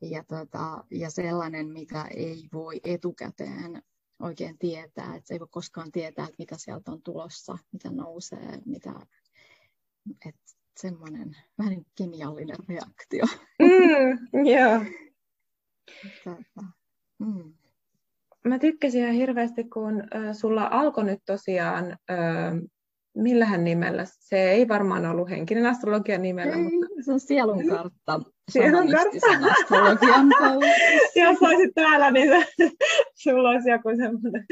Ja, 0.00 0.24
tota, 0.24 0.84
ja 0.90 1.10
sellainen, 1.10 1.68
mitä 1.68 2.04
ei 2.04 2.48
voi 2.52 2.80
etukäteen 2.84 3.82
oikein 4.22 4.58
tietää, 4.58 5.14
että 5.14 5.28
se 5.28 5.34
ei 5.34 5.40
voi 5.40 5.48
koskaan 5.50 5.92
tietää, 5.92 6.24
että 6.24 6.36
mitä 6.38 6.56
sieltä 6.58 6.92
on 6.92 7.02
tulossa, 7.02 7.58
mitä 7.72 7.90
nousee, 7.90 8.58
mitä, 8.64 8.92
että 10.26 10.40
semmoinen 10.76 11.36
vähän 11.58 11.82
kemiallinen 11.98 12.56
reaktio. 12.68 13.24
Mm, 13.62 14.46
joo. 14.46 14.84
mm. 17.18 17.52
Mä 18.44 18.58
tykkäsin 18.58 19.02
ihan 19.02 19.14
hirveästi, 19.14 19.64
kun 19.64 20.00
äh, 20.00 20.32
sulla 20.32 20.68
alkoi 20.70 21.04
nyt 21.04 21.20
tosiaan, 21.26 21.96
äh, 22.10 22.52
millähän 23.14 23.64
nimellä, 23.64 24.04
se 24.06 24.50
ei 24.50 24.68
varmaan 24.68 25.06
ollut 25.06 25.30
henkinen 25.30 25.66
astrologian 25.66 26.22
nimellä, 26.22 26.56
ei, 26.56 26.62
mutta... 26.62 26.86
se 27.04 27.12
on 27.12 27.20
sielun 27.20 27.68
kartta. 27.68 28.20
Sielun 28.50 28.90
kartta. 28.90 29.50
astrologian 29.52 30.28
Jos 31.22 31.42
olisit 31.42 31.74
täällä, 31.74 32.10
niin 32.10 32.28
se, 32.28 32.70
sulla 33.22 33.50
olisi 33.50 33.70
joku 33.70 33.88
semmoinen 33.88 34.46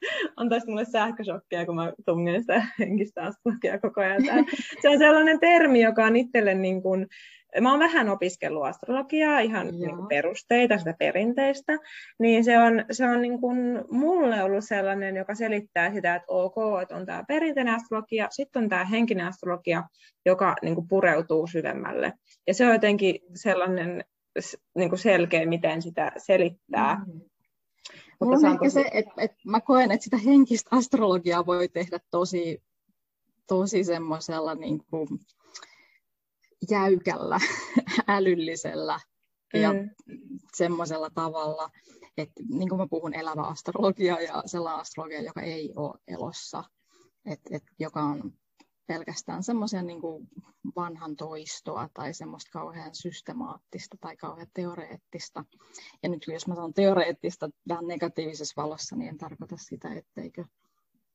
antaisi 0.36 0.66
mulle 0.66 0.84
sähköshokkia, 0.84 1.66
kun 1.66 1.74
mä 1.74 1.92
tungen 2.06 2.40
sitä 2.40 2.66
henkistä 2.78 3.22
astrologiaa 3.22 3.78
koko 3.78 4.00
ajan. 4.00 4.22
Se 4.82 4.88
on 4.88 4.98
sellainen 4.98 5.40
termi, 5.40 5.82
joka 5.82 6.04
on 6.04 6.16
itselle 6.16 6.54
niin 6.54 6.82
kuin, 6.82 7.06
mä 7.60 7.70
oon 7.70 7.78
vähän 7.78 8.08
opiskellut 8.08 8.64
astrologiaa, 8.64 9.40
ihan 9.40 9.66
niin 9.66 9.96
kuin 9.96 10.08
perusteita, 10.08 10.78
sitä 10.78 10.94
perinteistä, 10.98 11.78
niin 12.18 12.44
se 12.44 12.58
on, 12.58 12.84
se 12.90 13.08
on 13.08 13.22
niin 13.22 13.40
kuin 13.40 13.84
mulle 13.90 14.42
ollut 14.42 14.64
sellainen, 14.64 15.16
joka 15.16 15.34
selittää 15.34 15.92
sitä, 15.92 16.14
että 16.14 16.26
ok, 16.28 16.54
että 16.82 16.96
on 16.96 17.06
tämä 17.06 17.24
perinteinen 17.28 17.74
astrologia, 17.74 18.28
sitten 18.30 18.62
on 18.62 18.68
tämä 18.68 18.84
henkinen 18.84 19.26
astrologia, 19.26 19.82
joka 20.26 20.56
niin 20.62 20.74
kuin 20.74 20.88
pureutuu 20.88 21.46
syvemmälle. 21.46 22.12
Ja 22.46 22.54
se 22.54 22.66
on 22.66 22.72
jotenkin 22.72 23.20
sellainen 23.34 24.04
niin 24.76 24.88
kuin 24.88 24.98
selkeä, 24.98 25.46
miten 25.46 25.82
sitä 25.82 26.12
selittää. 26.16 26.94
Mm. 27.06 27.20
Mulla 28.20 28.36
on 28.36 28.44
ehkä 28.44 28.64
tosi... 28.64 28.70
se, 28.70 28.90
että, 28.92 29.12
että 29.18 29.36
mä 29.46 29.60
koen, 29.60 29.90
että 29.90 30.04
sitä 30.04 30.16
henkistä 30.16 30.68
astrologiaa 30.72 31.46
voi 31.46 31.68
tehdä 31.68 32.00
tosi, 32.10 32.62
tosi 33.46 33.84
semmoisella 33.84 34.54
niin 34.54 34.84
kuin 34.90 35.08
jäykällä, 36.70 37.40
älyllisellä 38.08 39.00
ja 39.54 39.72
mm. 39.72 39.90
semmoisella 40.56 41.10
tavalla, 41.10 41.70
että 42.16 42.42
niin 42.48 42.68
kuin 42.68 42.80
mä 42.80 42.86
puhun 42.90 43.14
elävä 43.14 43.42
astrologia 43.42 44.20
ja 44.20 44.42
sellainen 44.46 44.80
astrologia, 44.80 45.22
joka 45.22 45.40
ei 45.40 45.72
ole 45.76 46.00
elossa, 46.08 46.64
että, 47.26 47.56
että 47.56 47.72
joka 47.78 48.02
on 48.02 48.32
pelkästään 48.86 49.42
semmoisia 49.42 49.82
niin 49.82 50.00
vanhan 50.76 51.16
toistoa 51.16 51.88
tai 51.94 52.14
semmoista 52.14 52.50
kauhean 52.52 52.94
systemaattista 52.94 53.96
tai 54.00 54.16
kauhean 54.16 54.48
teoreettista. 54.54 55.44
Ja 56.02 56.08
nyt 56.08 56.24
jos 56.28 56.46
mä 56.46 56.54
sanon 56.54 56.74
teoreettista 56.74 57.50
vähän 57.68 57.86
negatiivisessa 57.86 58.62
valossa, 58.62 58.96
niin 58.96 59.08
en 59.08 59.18
tarkoita 59.18 59.56
sitä, 59.56 59.94
etteikö 59.94 60.44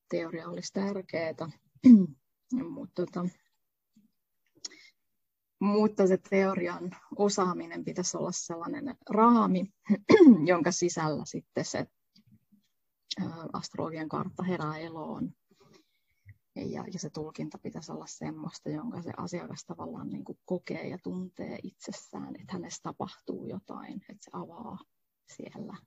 teoria 0.09 0.49
olisi 0.49 0.73
tärkeää. 0.73 1.49
mutta, 2.75 3.05
tota, 3.05 3.27
mutta 5.59 6.07
se 6.07 6.17
teorian 6.29 6.91
osaaminen 7.15 7.85
pitäisi 7.85 8.17
olla 8.17 8.31
sellainen 8.31 8.95
raami, 9.09 9.73
jonka 10.51 10.71
sisällä 10.71 11.25
sitten 11.25 11.65
se 11.65 11.87
astrologian 13.53 14.09
kartta 14.09 14.43
herää 14.43 14.77
eloon 14.77 15.33
ja, 16.55 16.85
ja 16.93 16.99
se 16.99 17.09
tulkinta 17.09 17.57
pitäisi 17.57 17.91
olla 17.91 18.07
semmoista, 18.07 18.69
jonka 18.69 19.01
se 19.01 19.11
asiakas 19.17 19.65
tavallaan 19.65 20.09
niin 20.09 20.23
kuin 20.23 20.39
kokee 20.45 20.87
ja 20.87 20.97
tuntee 21.03 21.59
itsessään, 21.63 22.35
että 22.35 22.53
hänessä 22.53 22.83
tapahtuu 22.83 23.45
jotain, 23.45 24.01
että 24.09 24.23
se 24.23 24.31
avaa 24.33 24.77
siellä 25.35 25.77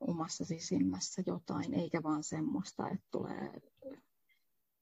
omassa 0.00 0.44
sisimmässä 0.44 1.22
jotain, 1.26 1.74
eikä 1.74 2.02
vaan 2.02 2.22
semmoista, 2.22 2.88
että 2.88 3.06
tulee 3.10 3.52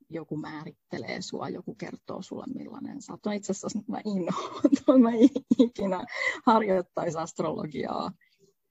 joku 0.09 0.37
määrittelee 0.37 1.23
sua, 1.23 1.49
joku 1.49 1.75
kertoo 1.75 2.23
sulle 2.23 2.45
millainen 2.55 3.03
sä 3.03 3.13
oot. 3.13 3.35
itse 3.35 3.51
asiassa 3.51 3.79
mä 3.89 4.01
inhoan, 4.05 5.03
mä 5.03 5.11
ikinä 5.59 6.05
harjoittaisi 6.47 7.19
astrologiaa, 7.19 8.13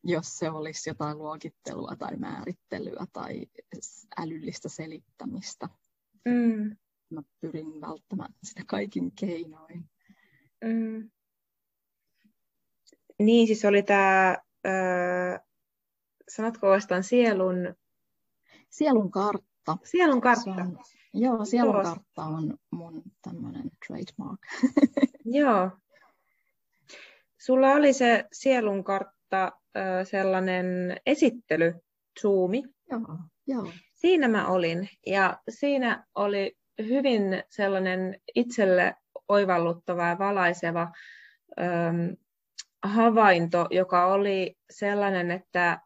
jos 0.04 0.38
se 0.38 0.50
olisi 0.50 0.90
jotain 0.90 1.18
luokittelua 1.18 1.96
tai 2.00 2.18
määrittelyä 2.18 3.06
tai 3.14 3.46
älyllistä 4.18 4.70
selittämistä. 4.70 5.70
Mm. 6.26 6.78
Mä 7.10 7.22
pyrin 7.42 7.82
välttämään 7.82 8.34
sitä 8.44 8.64
kaikin 8.68 9.12
keinoin. 9.12 9.90
Mm. 10.66 11.10
Niin, 13.20 13.48
siis 13.48 13.66
oli 13.66 13.84
tämä, 13.84 14.38
äh, 14.68 15.40
sanotko 16.30 16.70
vastaan 16.70 17.04
sielun... 17.04 17.76
Sielun 18.70 19.12
kartta. 19.12 19.78
Sielun 19.84 20.22
kartta. 20.22 20.52
on, 20.52 20.80
joo, 21.14 21.46
sielun 21.46 21.84
kartta 21.84 22.24
on 22.24 22.58
mun 22.72 23.04
tämmöinen 23.22 23.72
trademark. 23.88 24.40
joo. 25.40 25.72
Sulla 27.38 27.72
oli 27.72 27.94
se 27.94 28.26
sielun 28.34 28.84
kartta 28.84 29.44
äh, 29.44 30.08
sellainen 30.12 30.66
esittely, 31.06 31.74
Zoomi. 32.22 32.64
Joo, 32.92 33.20
joo 33.48 33.72
siinä 34.06 34.28
mä 34.28 34.48
olin. 34.48 34.90
Ja 35.06 35.40
siinä 35.50 36.06
oli 36.16 36.58
hyvin 36.80 37.44
sellainen 37.50 38.20
itselle 38.36 38.96
oivalluttava 39.28 40.08
ja 40.08 40.18
valaiseva 40.18 40.92
ähm, 41.60 42.14
havainto, 42.84 43.68
joka 43.70 44.06
oli 44.06 44.56
sellainen, 44.70 45.32
että, 45.32 45.80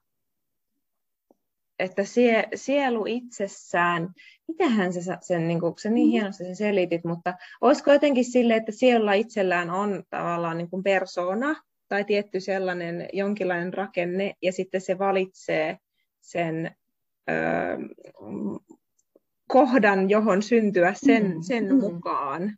että 1.80 2.04
sie, 2.04 2.48
sielu 2.56 3.06
itsessään, 3.08 4.10
mitähän 4.48 4.94
se 4.94 5.02
sen, 5.22 5.48
niin 5.48 5.60
kuin, 5.60 5.74
se 5.78 5.90
niin 5.90 6.10
hienosti 6.10 6.44
sen 6.44 6.56
selitit, 6.56 7.04
mutta 7.04 7.34
olisiko 7.62 7.92
jotenkin 7.92 8.26
sille, 8.26 8.56
että 8.56 8.72
sielulla 8.72 9.14
itsellään 9.14 9.70
on 9.70 10.04
tavallaan 10.10 10.58
niin 10.58 10.70
kuin 10.70 10.84
persona 10.84 11.56
tai 11.88 12.04
tietty 12.04 12.40
sellainen 12.40 13.10
jonkinlainen 13.14 13.74
rakenne, 13.74 14.34
ja 14.42 14.52
sitten 14.52 14.82
se 14.82 15.00
valitsee 15.00 15.78
sen 16.22 16.76
kohdan, 19.48 20.10
johon 20.10 20.44
syntyä 20.44 20.94
sen, 20.96 21.36
mm, 21.36 21.42
sen 21.42 21.74
mm. 21.74 21.80
mukaan. 21.80 22.58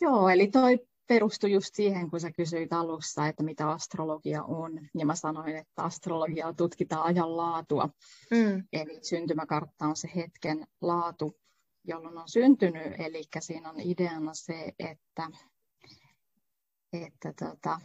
Joo, 0.00 0.28
eli 0.28 0.46
toi 0.46 0.78
perustui 1.08 1.52
just 1.52 1.74
siihen, 1.74 2.10
kun 2.10 2.20
sä 2.20 2.30
kysyit 2.32 2.72
alussa, 2.72 3.26
että 3.26 3.42
mitä 3.42 3.70
astrologia 3.70 4.42
on. 4.42 4.80
Ja 4.94 5.06
mä 5.06 5.14
sanoin, 5.14 5.56
että 5.56 5.82
astrologia 5.82 6.52
tutkitaan 6.52 7.02
ajan 7.02 7.36
laatua. 7.36 7.88
Mm. 8.30 8.64
Eli 8.72 8.98
syntymäkartta 9.02 9.86
on 9.86 9.96
se 9.96 10.08
hetken 10.16 10.66
laatu, 10.80 11.36
jolloin 11.84 12.18
on 12.18 12.28
syntynyt. 12.28 12.92
Eli 12.98 13.22
siinä 13.40 13.70
on 13.70 13.80
ideana 13.80 14.34
se, 14.34 14.72
että, 14.78 15.30
että 16.92 17.32
tota, 17.38 17.80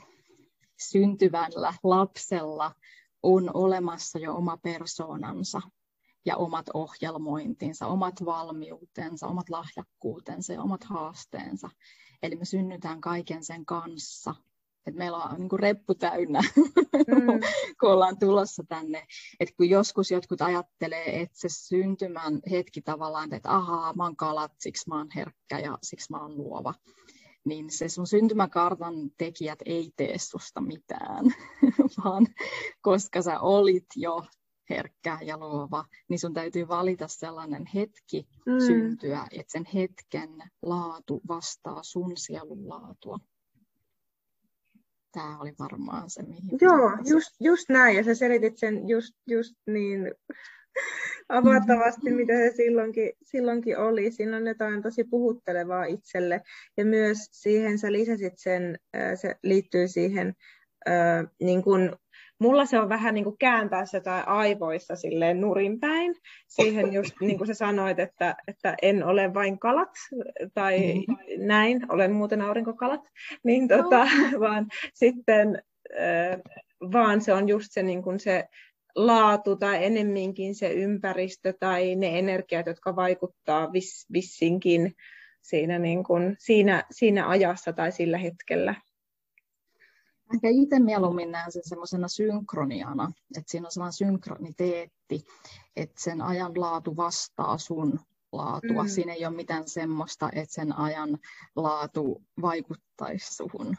syntyvällä 0.82 1.74
lapsella 1.84 2.72
on 3.24 3.52
olemassa 3.54 4.20
jo 4.20 4.36
oma 4.36 4.58
persoonansa 4.58 5.62
ja 6.26 6.38
omat 6.38 6.66
ohjelmointinsa, 6.74 7.88
omat 7.88 8.26
valmiutensa, 8.26 9.28
omat 9.28 9.50
lahjakkuutensa 9.50 10.54
ja 10.54 10.62
omat 10.62 10.84
haasteensa. 10.84 11.70
Eli 12.24 12.36
me 12.36 12.46
synnytään 12.46 13.02
kaiken 13.02 13.44
sen 13.44 13.66
kanssa. 13.66 14.36
Et 14.86 14.96
meillä 14.96 15.18
on 15.18 15.40
niin 15.40 15.50
kuin 15.50 15.60
reppu 15.60 15.96
täynnä, 15.96 16.40
mm. 17.08 17.40
kun 17.80 17.92
ollaan 17.92 18.20
tulossa 18.20 18.64
tänne. 18.70 19.06
Et 19.40 19.50
kun 19.58 19.70
joskus 19.70 20.12
jotkut 20.12 20.42
ajattelee, 20.42 21.22
että 21.22 21.38
se 21.40 21.50
syntymän 21.50 22.40
hetki 22.52 22.82
tavallaan, 22.82 23.34
että 23.34 23.56
ahaa, 23.56 23.94
mä 23.94 24.04
oon 24.04 24.16
kalat, 24.16 24.52
siksi 24.60 24.90
mä 24.90 24.98
oon 24.98 25.10
herkkä 25.16 25.60
ja 25.60 25.78
siksi 25.84 26.12
mä 26.12 26.22
oon 26.22 26.38
luova 26.38 26.74
niin 27.46 27.72
se 27.72 27.90
sun 27.90 28.08
syntymäkartan 28.08 28.94
tekijät 29.18 29.60
ei 29.66 29.92
tee 29.96 30.18
susta 30.18 30.62
mitään, 30.62 31.26
vaan 32.04 32.28
koska 32.82 33.22
sä 33.22 33.40
olit 33.40 33.86
jo 33.96 34.24
herkkä 34.70 35.18
ja 35.22 35.38
luova, 35.38 35.86
niin 36.10 36.20
sun 36.20 36.34
täytyy 36.34 36.68
valita 36.68 37.08
sellainen 37.08 37.66
hetki 37.74 38.28
mm. 38.46 38.60
syntyä, 38.68 39.28
että 39.32 39.52
sen 39.52 39.66
hetken 39.74 40.30
laatu 40.62 41.22
vastaa 41.28 41.84
sun 41.84 42.18
sielun 42.18 42.70
laatua. 42.70 43.20
Tämä 45.12 45.40
oli 45.40 45.54
varmaan 45.60 46.10
se, 46.10 46.24
mihin... 46.24 46.58
Joo, 46.62 46.92
just, 47.06 47.36
just 47.40 47.70
näin, 47.70 47.98
ja 47.98 48.04
sä 48.04 48.16
selitit 48.16 48.58
sen 48.58 48.90
just, 48.90 49.14
just 49.28 49.56
niin 49.68 50.12
avattavasti, 51.30 52.12
mitä 52.12 52.34
se 52.34 52.52
silloinkin, 52.56 53.12
silloinkin 53.24 53.78
oli. 53.78 54.12
Siinä 54.12 54.38
on 54.38 54.48
jotain 54.48 54.82
tosi 54.82 55.04
puhuttelevaa 55.04 55.86
itselle. 55.86 56.42
Ja 56.78 56.86
myös 56.86 57.18
siihen 57.32 57.80
sä 57.80 57.92
lisäsit 57.92 58.34
sen, 58.38 58.80
se 59.16 59.36
liittyy 59.44 59.88
siihen, 59.88 60.34
niin 61.40 61.64
kun, 61.64 61.96
mulla 62.40 62.66
se 62.66 62.80
on 62.80 62.90
vähän 62.90 63.14
niin 63.14 63.24
kuin 63.24 63.38
kääntää 63.38 63.86
sitä 63.86 64.20
aivoissa 64.20 64.96
silleen 64.96 65.42
nurinpäin. 65.42 66.16
Siihen 66.48 66.94
just 66.94 67.14
niin 67.22 67.38
kuin 67.38 67.48
sä 67.48 67.54
sanoit, 67.54 68.00
että, 68.00 68.36
että 68.48 68.76
en 68.82 69.04
ole 69.04 69.34
vain 69.34 69.60
kalat 69.60 69.92
tai 70.54 70.80
mm-hmm. 70.80 71.48
näin, 71.48 71.92
olen 71.92 72.12
muuten 72.12 72.42
aurinkokalat, 72.42 73.02
niin 73.44 73.68
tota, 73.68 74.02
oh. 74.02 74.40
vaan 74.40 74.68
sitten 74.94 75.62
vaan 76.92 77.22
se 77.22 77.34
on 77.34 77.50
just 77.50 77.72
se, 77.72 77.84
niin 77.84 78.04
kuin 78.04 78.20
se 78.20 78.48
laatu 78.96 79.56
tai 79.56 79.86
enemminkin 79.86 80.56
se 80.56 80.74
ympäristö 80.74 81.54
tai 81.60 81.96
ne 81.96 82.20
energiat, 82.20 82.66
jotka 82.66 82.96
vaikuttaa 82.96 83.74
vis, 83.74 84.06
vissinkin 84.14 84.96
siinä, 85.42 85.80
niin 85.80 86.04
kuin, 86.04 86.36
siinä, 86.40 86.84
siinä 86.92 87.30
ajassa 87.30 87.74
tai 87.74 87.92
sillä 87.92 88.18
hetkellä. 88.18 88.76
Ehkä 90.34 90.48
itse 90.50 90.80
mieluummin 90.80 91.32
näen 91.32 91.52
sen 91.52 91.62
semmoisena 91.66 92.08
synkroniana, 92.08 93.12
että 93.38 93.52
siinä 93.52 93.68
on 93.68 93.72
sellainen 93.72 93.94
synkroniteetti, 93.94 95.26
että 95.76 96.02
sen 96.02 96.22
ajan 96.22 96.52
laatu 96.56 96.98
vastaa 96.98 97.58
sun 97.58 98.00
laatua. 98.32 98.84
Mm. 98.84 98.90
Siinä 98.90 99.14
ei 99.14 99.26
ole 99.26 99.36
mitään 99.36 99.70
semmoista, 99.70 100.30
että 100.34 100.54
sen 100.54 100.80
ajan 100.80 101.20
laatu 101.56 102.22
vaikuttaisi 102.42 103.36
suhun 103.36 103.76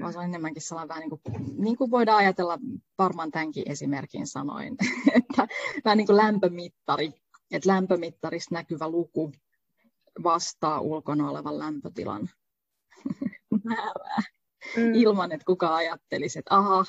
vaan 0.00 0.12
se 0.12 0.18
on 0.18 0.24
enemmänkin 0.24 0.62
sellainen 0.62 0.88
vähän 0.88 1.00
niin 1.00 1.10
kuin, 1.10 1.22
niin 1.62 1.76
kuin 1.76 1.90
voidaan 1.90 2.18
ajatella 2.18 2.58
varmaan 2.98 3.30
tämänkin 3.30 3.70
esimerkin 3.70 4.26
sanoin, 4.26 4.76
että 5.18 5.48
vähän 5.84 5.98
niin 5.98 6.06
kuin 6.06 6.16
lämpömittari, 6.16 7.12
että 7.50 7.68
lämpömittarissa 7.68 8.54
näkyvä 8.54 8.88
luku 8.88 9.32
vastaa 10.22 10.80
ulkona 10.80 11.30
olevan 11.30 11.58
lämpötilan 11.58 12.28
määrää. 13.64 14.22
Mm. 14.76 14.94
Ilman, 14.94 15.32
että 15.32 15.44
kuka 15.44 15.76
ajattelisi, 15.76 16.38
että 16.38 16.54
aha, 16.54 16.84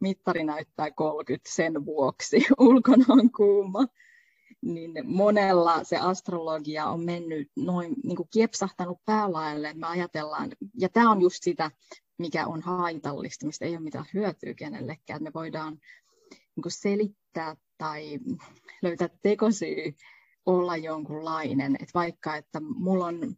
mittari 0.00 0.44
näyttää 0.44 0.90
30 0.90 1.50
sen 1.52 1.86
vuoksi, 1.86 2.36
ulkona 2.58 3.04
on 3.08 3.32
kuuma. 3.32 3.86
Niin 4.62 4.92
monella 5.04 5.84
se 5.84 5.96
astrologia 5.96 6.86
on 6.86 7.04
mennyt 7.04 7.50
noin 7.56 7.94
niin 8.04 8.16
kuin 8.16 8.28
kiepsahtanut 8.32 8.98
päälaelle. 9.04 9.74
Me 9.74 9.86
ajatellaan, 9.86 10.50
ja 10.78 10.88
tämä 10.88 11.10
on 11.10 11.20
just 11.20 11.42
sitä 11.42 11.70
mikä 12.18 12.46
on 12.46 12.62
haitallista, 12.62 13.46
mistä 13.46 13.64
ei 13.64 13.72
ole 13.72 13.80
mitään 13.80 14.06
hyötyä 14.14 14.54
kenellekään. 14.54 15.22
Me 15.22 15.30
voidaan 15.34 15.78
niin 16.30 16.64
selittää 16.68 17.56
tai 17.78 18.18
löytää 18.82 19.08
tekosyy 19.22 19.94
olla 20.46 20.76
jonkunlainen. 20.76 21.76
Et 21.80 21.88
vaikka, 21.94 22.36
että 22.36 22.60
mulla 22.60 23.06
on 23.06 23.36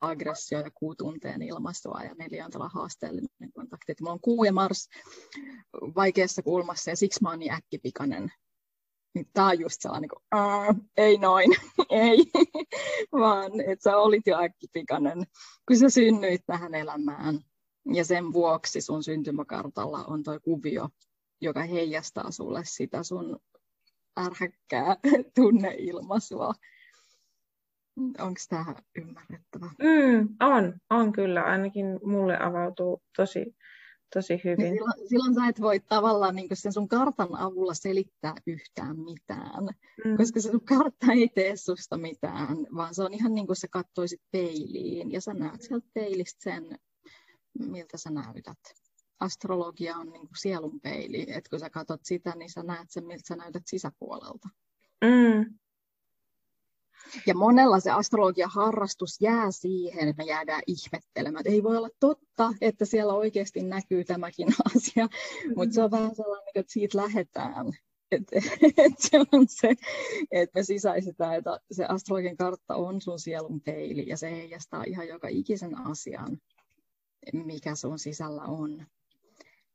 aggressio 0.00 0.60
ja 0.60 0.70
kuutunteen 0.74 1.42
ilmastoa 1.42 2.02
ja 2.02 2.14
neljä 2.14 2.44
on 2.44 2.50
tällä 2.50 2.70
haasteellinen 2.74 3.52
kontakti. 3.54 3.92
Että 3.92 4.04
mulla 4.04 4.12
on 4.12 4.20
kuu 4.20 4.44
ja 4.44 4.52
Mars 4.52 4.88
vaikeassa 5.94 6.42
kulmassa 6.42 6.90
ja 6.90 6.96
siksi 6.96 7.22
mä 7.22 7.30
oon 7.30 7.38
niin 7.38 7.52
äkkipikainen. 7.52 8.32
Niin 9.14 9.26
tää 9.32 9.46
on 9.46 9.60
just 9.60 9.76
sellainen, 9.80 10.10
niin 10.34 10.82
ei 10.96 11.18
noin, 11.18 11.50
ei, 11.90 12.18
vaan 13.12 13.60
että 13.60 13.82
sä 13.82 13.96
olit 13.96 14.26
jo 14.26 14.38
äkkipikainen, 14.38 15.24
kun 15.68 15.76
sä 15.76 15.90
synnyit 15.90 16.42
tähän 16.46 16.74
elämään. 16.74 17.40
Ja 17.94 18.04
sen 18.04 18.32
vuoksi 18.32 18.80
sun 18.80 19.02
syntymäkartalla 19.02 20.04
on 20.04 20.22
tuo 20.22 20.40
kuvio, 20.40 20.88
joka 21.40 21.62
heijastaa 21.62 22.30
sulle 22.30 22.60
sitä 22.64 23.02
sun 23.02 23.38
ärhäkkää 24.20 24.96
tunneilmaisua. 25.36 26.54
Onko 27.96 28.40
tämä 28.48 28.74
ymmärrettävä? 28.98 29.66
Mm, 29.66 30.28
on, 30.40 30.74
on 30.90 31.12
kyllä. 31.12 31.42
Ainakin 31.42 31.86
mulle 32.04 32.38
avautuu 32.38 33.02
tosi, 33.16 33.56
tosi 34.14 34.40
hyvin. 34.44 34.72
silloin, 34.74 35.08
silloin 35.08 35.34
sä 35.34 35.46
et 35.46 35.60
voi 35.60 35.80
tavallaan 35.80 36.36
niin 36.36 36.48
sen 36.52 36.72
sun 36.72 36.88
kartan 36.88 37.36
avulla 37.36 37.74
selittää 37.74 38.34
yhtään 38.46 38.98
mitään, 39.00 39.64
mm. 40.04 40.16
koska 40.16 40.40
se 40.40 40.50
sun 40.50 40.64
kartta 40.64 41.12
ei 41.12 41.28
tee 41.28 41.56
susta 41.56 41.96
mitään, 41.96 42.56
vaan 42.74 42.94
se 42.94 43.02
on 43.02 43.14
ihan 43.14 43.34
niin 43.34 43.46
kuin 43.46 43.56
sä 43.56 43.68
katsoisit 43.70 44.20
peiliin 44.30 45.12
ja 45.12 45.20
sä 45.20 45.34
näet 45.34 45.62
sieltä 45.62 45.86
peilistä 45.94 46.42
sen, 46.42 46.78
miltä 47.58 47.98
sä 47.98 48.10
näytät. 48.10 48.58
Astrologia 49.20 49.96
on 49.96 50.06
niin 50.06 50.26
kuin 50.26 50.38
sielun 50.38 50.80
peili, 50.80 51.26
että 51.28 51.50
kun 51.50 51.60
sä 51.60 51.70
katsot 51.70 52.00
sitä, 52.04 52.34
niin 52.36 52.50
sä 52.50 52.62
näet 52.62 52.90
sen, 52.90 53.06
miltä 53.06 53.22
sä 53.28 53.36
näytät 53.36 53.62
sisäpuolelta. 53.66 54.48
Mm. 55.04 55.58
Ja 57.26 57.34
monella 57.34 57.80
se 57.80 57.90
astrologian 57.90 58.50
harrastus 58.50 59.20
jää 59.20 59.50
siihen, 59.50 60.08
että 60.08 60.22
me 60.22 60.28
jäädään 60.28 60.62
ihmettelemään. 60.66 61.40
Että 61.40 61.52
ei 61.52 61.62
voi 61.62 61.76
olla 61.76 61.88
totta, 62.00 62.52
että 62.60 62.84
siellä 62.84 63.14
oikeasti 63.14 63.62
näkyy 63.62 64.04
tämäkin 64.04 64.48
asia, 64.76 65.08
mutta 65.56 65.74
se 65.74 65.82
on 65.82 65.90
vähän 65.90 66.14
sellainen, 66.14 66.48
että 66.54 66.72
siitä 66.72 66.98
lähdetään. 66.98 67.72
Että 68.10 68.36
et 68.84 68.92
se 68.98 69.18
on 69.32 69.46
se, 69.48 69.74
että 70.32 70.58
me 70.58 70.64
sisäistetään, 70.64 71.34
että 71.34 71.60
se 71.70 71.84
astrologian 71.84 72.36
kartta 72.36 72.74
on 72.74 73.00
sun 73.00 73.18
sielun 73.18 73.60
peili 73.60 74.08
ja 74.08 74.16
se 74.16 74.30
heijastaa 74.30 74.84
ihan 74.86 75.08
joka 75.08 75.28
ikisen 75.28 75.78
asian, 75.78 76.38
mikä 77.32 77.74
sun 77.74 77.98
sisällä 77.98 78.42
on. 78.42 78.86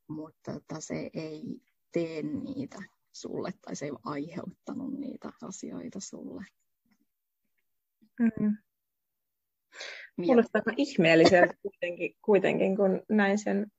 Mutta 0.08 0.52
että 0.52 0.80
se 0.80 1.10
ei 1.14 1.44
tee 1.92 2.22
niitä 2.22 2.84
sulle 3.12 3.54
tai 3.62 3.76
se 3.76 3.86
ei 3.86 3.92
ole 3.92 4.00
aiheuttanut 4.04 4.94
niitä 4.94 5.34
asioita 5.42 6.00
sulle. 6.00 6.46
Mm. 8.20 8.58
Kuulostaa 10.26 10.62
aika 10.66 10.74
ihmeelliseltä 10.78 11.54
kuitenkin, 11.64 12.16
kuitenkin, 12.22 12.78
kun 12.78 13.02
näin 13.10 13.38
sen 13.38 13.72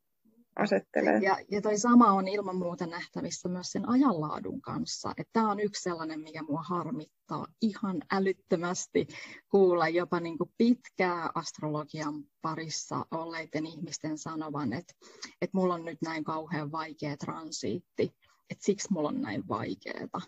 asettelee. 0.57 1.19
Ja, 1.19 1.37
ja 1.51 1.63
toi 1.63 1.79
sama 1.79 2.13
on 2.13 2.29
ilman 2.29 2.57
muuta 2.57 2.87
nähtävissä 2.87 3.49
myös 3.49 3.67
sen 3.67 3.89
ajanlaadun 3.89 4.61
kanssa. 4.61 5.15
Tämä 5.33 5.51
on 5.51 5.61
yksi 5.61 5.83
sellainen, 5.83 6.21
mikä 6.21 6.43
mua 6.43 6.63
harmittaa 6.63 7.47
ihan 7.63 8.03
älyttömästi 8.13 9.07
kuulla 9.49 9.89
jopa 9.89 10.21
niin 10.21 10.39
kuin 10.39 10.51
pitkää 10.59 11.31
astrologian 11.35 12.25
parissa 12.43 13.07
olleiden 13.11 13.67
ihmisten 13.67 14.19
sanovan, 14.19 14.73
että, 14.73 14.95
että 15.43 15.59
mulla 15.59 15.75
on 15.75 15.85
nyt 15.85 15.99
näin 16.03 16.25
kauhean 16.25 16.73
vaikea 16.73 17.17
transiitti, 17.17 18.15
että 18.51 18.65
siksi 18.65 18.93
mulla 18.93 19.09
on 19.09 19.23
näin 19.23 19.49
vaikeaa. 19.49 20.21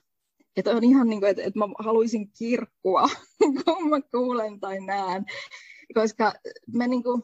Että 0.56 0.70
on 0.70 0.84
ihan 0.84 1.08
niin 1.08 1.20
kuin, 1.20 1.30
että, 1.30 1.42
että 1.42 1.58
mä 1.58 1.64
haluaisin 1.78 2.30
kirkkua, 2.38 3.02
kun 3.64 3.90
mä 3.90 4.00
kuulen 4.00 4.60
tai 4.60 4.80
näen. 4.80 5.24
Koska 5.94 6.32
me 6.72 6.88
niin 6.88 7.02
kuin, 7.02 7.22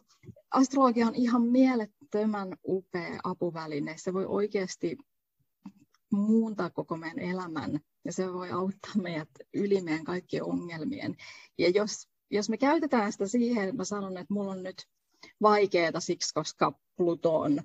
astrologia 0.51 1.07
on 1.07 1.15
ihan 1.15 1.43
mielettömän 1.43 2.57
upea 2.67 3.21
apuväline. 3.25 3.95
Se 3.99 4.15
voi 4.15 4.27
oikeasti 4.27 4.97
muuntaa 6.13 6.71
koko 6.71 6.97
meidän 6.97 7.19
elämän 7.19 7.81
ja 8.05 8.13
se 8.13 8.33
voi 8.33 8.51
auttaa 8.51 9.03
meidät 9.03 9.29
yli 9.55 9.81
meidän 9.81 10.05
kaikkien 10.05 10.45
ongelmien. 10.45 11.17
Ja 11.59 11.69
jos, 11.69 12.09
jos 12.31 12.49
me 12.49 12.57
käytetään 12.57 13.13
sitä 13.13 13.27
siihen, 13.27 13.65
että 13.65 13.77
mä 13.77 13.85
sanon, 13.85 14.17
että 14.17 14.35
mulla 14.35 14.51
on 14.51 14.63
nyt 14.63 14.87
vaikeaa 15.43 16.01
siksi, 16.01 16.35
koska 16.35 16.73
Pluto 16.97 17.41
on 17.41 17.63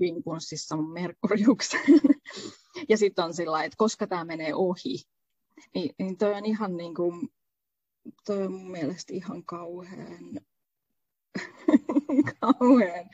vinkunssissa 0.00 0.76
mun 0.76 0.92
Merkuriuksen, 0.92 1.80
ja 2.88 2.96
sitten 2.96 3.24
on 3.24 3.34
sillä 3.34 3.64
että 3.64 3.76
koska 3.76 4.06
tämä 4.06 4.24
menee 4.24 4.54
ohi, 4.54 5.04
niin, 5.74 5.94
niin 5.98 6.16
toi 6.16 6.34
on 6.34 6.46
ihan 6.46 6.76
niin 6.76 6.94
kuin, 6.94 7.28
toi 8.26 8.42
on 8.42 8.52
mun 8.52 8.70
mielestä 8.70 9.14
ihan 9.14 9.44
kauhean, 9.44 10.40
kauhean 12.40 13.10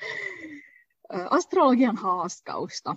astrologian 1.30 1.96
haaskausta, 1.96 2.96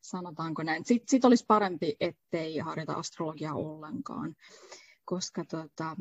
sanotaanko 0.00 0.62
näin. 0.62 0.84
Sitten 0.84 1.08
sit 1.08 1.24
olisi 1.24 1.44
parempi, 1.48 1.96
ettei 2.00 2.58
harjoita 2.58 2.92
astrologiaa 2.92 3.54
ollenkaan, 3.54 4.36
koska 5.04 5.44
tota, 5.44 5.96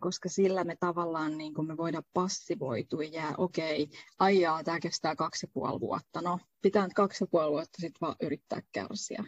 koska 0.00 0.28
sillä 0.28 0.64
me 0.64 0.76
tavallaan 0.80 1.38
niin 1.38 1.54
kuin 1.54 1.68
me 1.68 1.76
voidaan 1.76 2.04
passivoitua 2.14 3.04
ja 3.04 3.34
okei, 3.38 3.82
okay, 3.82 3.96
aijaa, 4.18 4.64
tämä 4.64 4.80
kestää 4.80 5.16
kaksi 5.16 5.46
ja 5.46 5.50
puoli 5.52 5.80
vuotta. 5.80 6.22
No, 6.22 6.38
pitää 6.62 6.84
nyt 6.84 6.94
kaksi 6.94 7.24
ja 7.24 7.28
puoli 7.30 7.50
vuotta 7.50 7.80
sitten 7.80 8.00
vaan 8.00 8.16
yrittää 8.22 8.62
kärsiä. 8.72 9.24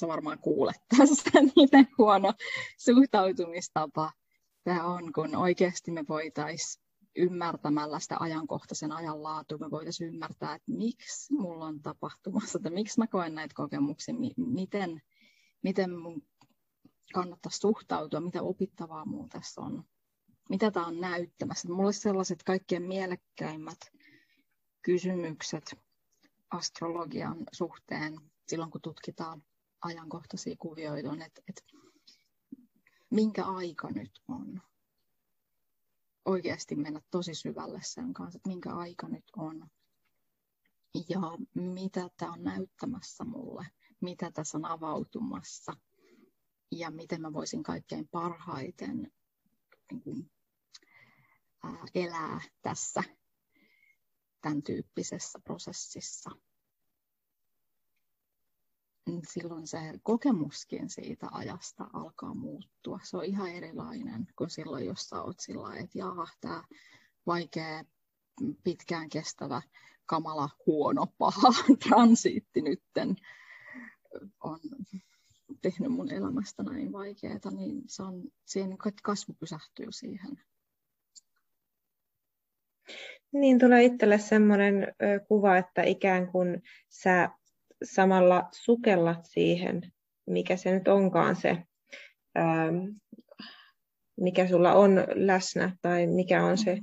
Sä 0.00 0.08
varmaan 0.08 0.38
kuulet 0.38 0.76
tässä, 0.98 1.30
miten 1.56 1.88
huono 1.98 2.32
suhtautumistapa 2.78 4.12
tämä 4.64 4.84
on, 4.84 5.12
kun 5.12 5.36
oikeasti 5.36 5.90
me 5.90 6.04
voitaisiin 6.08 6.86
ymmärtämällä 7.16 8.00
sitä 8.00 8.16
ajankohtaisen 8.20 8.92
ajan 8.92 9.22
laatua, 9.22 9.58
me 9.58 9.70
voitaisiin 9.70 10.08
ymmärtää, 10.08 10.54
että 10.54 10.72
miksi 10.72 11.34
mulla 11.34 11.64
on 11.64 11.82
tapahtumassa, 11.82 12.58
että 12.58 12.70
miksi 12.70 13.00
mä 13.00 13.06
koen 13.06 13.34
näitä 13.34 13.54
kokemuksia, 13.54 14.14
miten, 14.36 15.02
miten 15.62 15.98
mun 15.98 16.22
kannattaisi 17.16 17.58
suhtautua, 17.58 18.20
mitä 18.20 18.42
opittavaa 18.42 19.04
mulla 19.04 19.28
tässä 19.28 19.60
on, 19.60 19.84
mitä 20.48 20.70
tämä 20.70 20.86
on 20.86 21.00
näyttämässä. 21.00 21.68
Mulle 21.68 21.92
sellaiset 21.92 22.42
kaikkein 22.42 22.82
mielekkäimmät 22.82 23.78
kysymykset 24.82 25.74
astrologian 26.50 27.44
suhteen 27.52 28.20
silloin, 28.48 28.70
kun 28.70 28.80
tutkitaan 28.80 29.42
ajankohtaisia 29.80 30.56
kuvioita, 30.58 31.10
on, 31.10 31.22
että, 31.22 31.42
että 31.48 31.62
minkä 33.10 33.44
aika 33.44 33.90
nyt 33.90 34.20
on. 34.28 34.62
Oikeasti 36.24 36.76
mennä 36.76 37.00
tosi 37.10 37.34
syvälle 37.34 37.80
sen 37.82 38.14
kanssa, 38.14 38.36
että 38.36 38.48
minkä 38.48 38.74
aika 38.74 39.08
nyt 39.08 39.24
on. 39.36 39.68
Ja 41.08 41.20
mitä 41.54 42.10
tämä 42.16 42.32
on 42.32 42.44
näyttämässä 42.44 43.24
mulle, 43.24 43.66
mitä 44.00 44.30
tässä 44.30 44.58
on 44.58 44.64
avautumassa– 44.64 45.72
ja 46.70 46.90
miten 46.90 47.20
mä 47.20 47.32
voisin 47.32 47.62
kaikkein 47.62 48.08
parhaiten 48.08 49.12
niin 49.90 50.02
kuin, 50.02 50.30
ää, 51.64 51.84
elää 51.94 52.40
tässä 52.62 53.02
tämän 54.40 54.62
tyyppisessä 54.62 55.38
prosessissa. 55.44 56.30
Silloin 59.28 59.66
se 59.66 59.78
kokemuskin 60.02 60.90
siitä 60.90 61.28
ajasta 61.32 61.90
alkaa 61.92 62.34
muuttua. 62.34 63.00
Se 63.02 63.16
on 63.16 63.24
ihan 63.24 63.50
erilainen 63.50 64.26
kuin 64.38 64.50
silloin, 64.50 64.86
jos 64.86 65.08
sä 65.08 65.22
oot 65.22 65.40
sillä 65.40 65.76
että 65.76 65.98
jaha, 65.98 66.26
tämä 66.40 66.62
vaikea, 67.26 67.84
pitkään 68.64 69.08
kestävä, 69.08 69.62
kamala, 70.06 70.48
huono, 70.66 71.06
paha 71.18 71.52
transiitti 71.88 72.62
nytten 72.62 73.16
on 74.40 74.60
tehnyt 75.62 75.92
mun 75.92 76.12
elämästä 76.12 76.62
näin 76.62 76.92
vaikeaa, 76.92 77.50
niin 77.56 77.82
se 77.86 78.02
on, 78.02 78.22
siihen 78.44 78.78
kaikki 78.78 79.00
kasvu 79.02 79.34
pysähtyy 79.40 79.86
siihen. 79.90 80.38
Niin 83.32 83.58
tulee 83.58 83.84
itselle 83.84 84.18
semmoinen 84.18 84.94
kuva, 85.28 85.56
että 85.56 85.82
ikään 85.82 86.26
kuin 86.32 86.62
sä 86.88 87.30
samalla 87.84 88.48
sukellat 88.52 89.20
siihen, 89.22 89.92
mikä 90.26 90.56
se 90.56 90.74
nyt 90.74 90.88
onkaan 90.88 91.36
se, 91.36 91.50
ähm, 92.38 92.76
mikä 94.20 94.48
sulla 94.48 94.72
on 94.74 95.04
läsnä 95.14 95.76
tai 95.82 96.06
mikä 96.06 96.44
on 96.44 96.58
se 96.58 96.78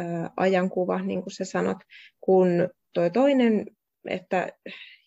äh, 0.00 0.30
ajankuva, 0.36 1.02
niin 1.02 1.22
kuin 1.22 1.32
sä 1.32 1.44
sanot, 1.44 1.78
kun 2.20 2.48
toi 2.92 3.10
toinen, 3.10 3.66
että 4.08 4.48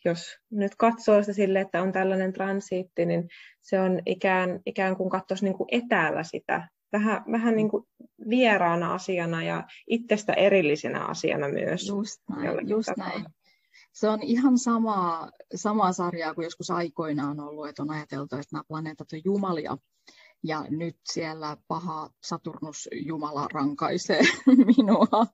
jos 0.09 0.37
nyt 0.51 0.75
katsoo 0.75 1.21
sitä 1.21 1.33
sille, 1.33 1.59
että 1.59 1.81
on 1.81 1.91
tällainen 1.91 2.33
transiitti, 2.33 3.05
niin 3.05 3.29
se 3.61 3.79
on 3.79 3.99
ikään, 4.05 4.59
ikään 4.65 4.95
kuin 4.95 5.09
katsoisi 5.09 5.43
niin 5.43 5.57
kuin 5.57 5.67
etäällä 5.71 6.23
sitä 6.23 6.67
vähän, 6.91 7.23
vähän 7.31 7.55
niin 7.55 7.69
kuin 7.69 7.83
vieraana 8.29 8.93
asiana 8.93 9.43
ja 9.43 9.63
itsestä 9.87 10.33
erillisenä 10.33 11.05
asiana 11.05 11.49
myös. 11.49 11.87
Just 11.87 12.21
näin, 12.29 12.69
just 12.69 12.89
näin. 12.97 13.25
Se 13.93 14.09
on 14.09 14.23
ihan 14.23 14.57
sama, 14.57 15.29
samaa 15.55 15.93
sarjaa 15.93 16.33
kuin 16.33 16.43
joskus 16.43 16.71
aikoinaan 16.71 17.39
ollut, 17.39 17.67
että 17.67 17.81
on 17.81 17.91
ajateltu, 17.91 18.35
että 18.35 18.47
nämä 18.51 18.63
planeetat 18.67 19.13
on 19.13 19.21
jumalia. 19.25 19.77
Ja 20.43 20.65
nyt 20.69 20.97
siellä 21.11 21.57
paha 21.67 22.09
Saturnus 22.23 22.89
Jumala 22.91 23.47
rankaisee 23.53 24.21
minua. 24.77 25.27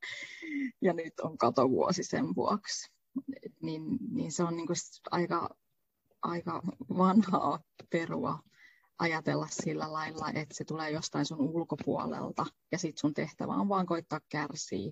Ja 0.82 0.94
nyt 0.94 1.20
on 1.20 1.38
katovuosi 1.38 2.04
sen 2.04 2.36
vuoksi. 2.36 2.93
Niin, 3.62 3.98
niin 4.12 4.32
se 4.32 4.44
on 4.44 4.56
niin 4.56 4.68
kuin 4.68 4.78
aika, 5.12 5.50
aika 6.22 6.62
vanhaa 6.98 7.60
perua 7.90 8.40
ajatella 9.00 9.48
sillä 9.50 9.94
lailla, 9.94 10.30
että 10.30 10.56
se 10.56 10.64
tulee 10.64 10.92
jostain 10.92 11.26
sun 11.26 11.40
ulkopuolelta 11.40 12.46
ja 12.72 12.78
sit 12.78 12.98
sun 12.98 13.14
tehtävä 13.14 13.54
on 13.54 13.70
vaan 13.70 13.86
koittaa 13.86 14.20
kärsiä 14.30 14.92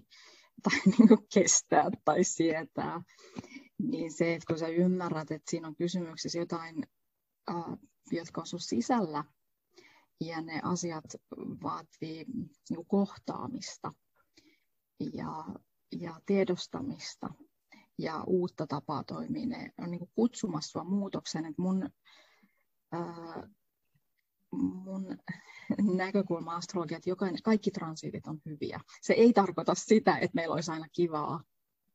tai 0.63 0.79
niin 0.97 1.07
kuin 1.07 1.27
kestää 1.33 1.89
tai 2.05 2.23
sietää. 2.23 3.01
Niin 3.77 4.11
se, 4.11 4.33
että 4.33 4.45
kun 4.47 4.59
sä 4.59 4.67
ymmärrät, 4.67 5.31
että 5.31 5.51
siinä 5.51 5.67
on 5.67 5.75
kysymyksessä 5.75 6.39
jotain, 6.39 6.85
äh, 7.49 7.77
jotka 8.11 8.41
on 8.41 8.47
sun 8.47 8.59
sisällä 8.59 9.23
ja 10.21 10.41
ne 10.41 10.61
asiat 10.63 11.05
vaatii 11.63 12.25
niin 12.69 12.85
kohtaamista 12.87 13.93
ja, 15.13 15.45
ja 15.99 16.19
tiedostamista 16.25 17.29
ja 17.97 18.23
uutta 18.27 18.67
tapaa 18.67 19.03
toimia. 19.03 19.45
Ne 19.45 19.73
on 19.77 19.91
niin 19.91 20.09
kutsumassa 20.15 20.71
sua 20.71 20.83
muutokseen. 20.83 21.45
Että 21.45 21.61
mun, 21.61 21.89
ää, 22.91 23.47
mun 24.51 25.17
näkökulma 25.95 26.55
astrologia, 26.55 26.97
että 26.97 27.09
jokainen, 27.09 27.41
kaikki 27.43 27.71
transiitit 27.71 28.27
on 28.27 28.41
hyviä. 28.45 28.79
Se 29.01 29.13
ei 29.13 29.33
tarkoita 29.33 29.75
sitä, 29.75 30.17
että 30.17 30.35
meillä 30.35 30.53
olisi 30.55 30.71
aina 30.71 30.87
kivaa, 30.91 31.43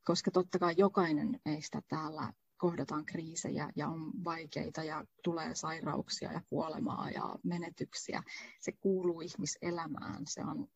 koska 0.04 0.30
totta 0.30 0.58
kai 0.58 0.74
jokainen 0.78 1.40
meistä 1.44 1.82
täällä 1.88 2.32
kohdataan 2.56 3.06
kriisejä 3.06 3.70
ja 3.76 3.88
on 3.88 4.24
vaikeita 4.24 4.84
ja 4.84 5.04
tulee 5.24 5.54
sairauksia 5.54 6.32
ja 6.32 6.40
kuolemaa 6.48 7.10
ja 7.10 7.36
menetyksiä. 7.42 8.22
Se 8.60 8.72
kuuluu 8.72 9.20
ihmiselämään. 9.20 10.22
Se 10.26 10.40
on, 10.44 10.68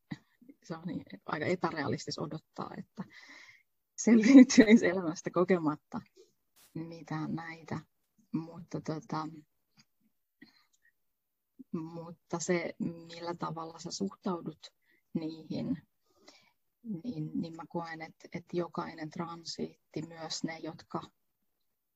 se 0.64 0.76
on 0.76 0.82
niin 0.86 1.04
aika 1.26 1.46
epärealistis 1.46 2.18
odottaa, 2.18 2.70
että 2.78 3.04
selviytyisi 4.02 4.86
elämästä 4.86 5.30
kokematta 5.30 6.00
mitään 6.74 7.34
näitä. 7.34 7.80
Mutta, 8.32 8.80
tota, 8.80 9.28
mutta 11.72 12.38
se, 12.38 12.74
millä 12.78 13.34
tavalla 13.34 13.78
sä 13.78 13.90
suhtaudut 13.90 14.58
niihin, 15.14 15.82
niin, 17.04 17.30
niin 17.34 17.56
mä 17.56 17.62
koen, 17.68 18.02
että, 18.02 18.28
että 18.32 18.56
jokainen 18.56 19.10
transiitti, 19.10 20.02
myös 20.08 20.44
ne, 20.44 20.58
jotka 20.58 21.02